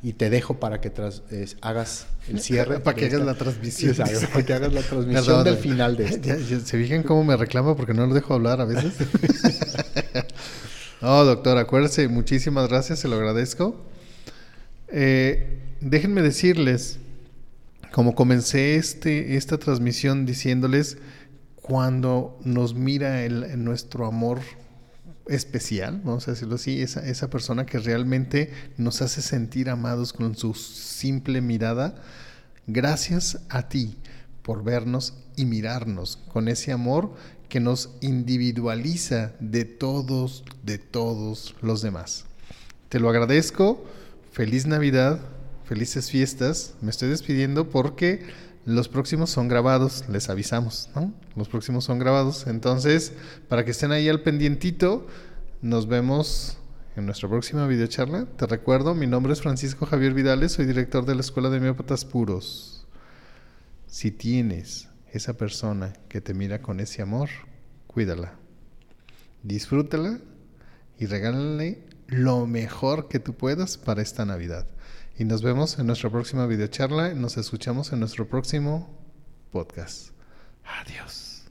y 0.04 0.14
te 0.14 0.30
dejo 0.30 0.60
para 0.60 0.82
que 0.82 0.92
hagas 1.62 2.08
el 2.28 2.40
cierre. 2.42 2.80
para 2.80 2.96
que 2.96 3.06
hagas 3.06 3.22
la 3.22 3.34
transmisión. 3.38 3.96
para 3.96 4.46
que 4.46 4.54
hagas 4.54 4.74
la 4.74 4.82
transmisión 4.82 5.44
del 5.44 5.58
final 5.58 5.98
de 5.98 6.06
esto. 6.06 6.30
¿Se 6.66 6.78
fijan 6.78 7.04
cómo 7.04 7.24
me 7.24 7.38
reclama 7.38 7.76
porque 7.76 7.94
no 7.94 8.06
lo 8.08 8.14
dejo 8.14 8.34
hablar 8.34 8.62
a 8.62 8.66
veces? 8.66 8.94
no, 11.02 11.26
doctor, 11.26 11.58
acuérdese, 11.58 12.08
muchísimas 12.08 12.68
gracias, 12.68 13.00
se 13.00 13.08
lo 13.08 13.16
agradezco. 13.16 13.76
Eh, 14.88 15.60
déjenme 15.80 16.22
decirles, 16.22 17.00
como 17.92 18.16
comencé 18.16 18.76
este, 18.76 19.36
esta 19.36 19.58
transmisión 19.58 20.26
diciéndoles, 20.26 20.98
cuando 21.62 22.40
nos 22.44 22.74
mira 22.74 23.24
el, 23.24 23.64
nuestro 23.64 24.06
amor 24.06 24.40
especial, 25.32 26.02
vamos 26.04 26.28
a 26.28 26.32
decirlo 26.32 26.56
así, 26.56 26.82
esa, 26.82 27.06
esa 27.08 27.30
persona 27.30 27.66
que 27.66 27.80
realmente 27.80 28.52
nos 28.78 29.02
hace 29.02 29.22
sentir 29.22 29.70
amados 29.70 30.14
con 30.14 30.36
su 30.36 30.54
simple 30.54 31.42
mirada. 31.42 31.96
Gracias 32.68 33.40
a 33.50 33.70
ti 33.70 33.98
por 34.44 34.64
vernos 34.64 35.14
y 35.36 35.46
mirarnos 35.46 36.18
con 36.32 36.48
ese 36.48 36.72
amor 36.72 37.14
que 37.50 37.60
nos 37.60 37.90
individualiza 38.02 39.34
de 39.40 39.66
todos, 39.66 40.44
de 40.64 40.78
todos 40.78 41.56
los 41.62 41.82
demás. 41.82 42.26
Te 42.90 43.00
lo 43.00 43.10
agradezco. 43.10 43.84
Feliz 44.32 44.66
Navidad, 44.66 45.20
felices 45.66 46.10
fiestas. 46.10 46.76
Me 46.82 46.92
estoy 46.92 47.10
despidiendo 47.10 47.70
porque 47.70 48.26
los 48.66 48.88
próximos 48.88 49.30
son 49.30 49.48
grabados, 49.48 50.06
les 50.08 50.30
avisamos, 50.30 50.90
¿no? 50.96 51.14
Los 51.36 51.50
próximos 51.50 51.84
son 51.86 52.00
grabados. 52.00 52.46
Entonces, 52.48 53.14
para 53.48 53.66
que 53.66 53.72
estén 53.72 53.92
ahí 53.92 54.08
al 54.08 54.22
pendientito, 54.22 55.08
nos 55.62 55.88
vemos 55.88 56.58
en 56.96 57.06
nuestra 57.06 57.30
próxima 57.30 57.68
videocharla. 57.68 58.26
Te 58.38 58.46
recuerdo, 58.46 58.94
mi 58.94 59.08
nombre 59.08 59.34
es 59.34 59.42
Francisco 59.42 59.86
Javier 59.86 60.14
Vidales, 60.14 60.52
soy 60.54 60.66
director 60.66 61.06
de 61.06 61.16
la 61.16 61.22
Escuela 61.22 61.50
de 61.50 61.60
Miópatas 61.60 62.06
Puros. 62.06 62.86
Si 63.88 64.12
tienes 64.12 64.90
esa 65.12 65.34
persona 65.34 65.94
que 66.08 66.22
te 66.22 66.34
mira 66.34 66.62
con 66.62 66.80
ese 66.80 67.02
amor, 67.02 67.30
cuídala, 67.88 68.36
disfrútala 69.44 70.20
y 70.98 71.08
regálale 71.08 71.84
lo 72.08 72.46
mejor 72.46 73.08
que 73.08 73.20
tú 73.20 73.34
puedas 73.34 73.78
para 73.78 74.02
esta 74.02 74.26
Navidad. 74.26 74.68
Y 75.18 75.26
nos 75.26 75.42
vemos 75.42 75.78
en 75.80 75.88
nuestra 75.88 76.10
próxima 76.10 76.46
videocharla. 76.46 77.14
Nos 77.14 77.38
escuchamos 77.38 77.92
en 77.94 78.00
nuestro 78.00 78.28
próximo 78.28 78.98
podcast. 79.52 80.12
Adiós. 80.64 81.46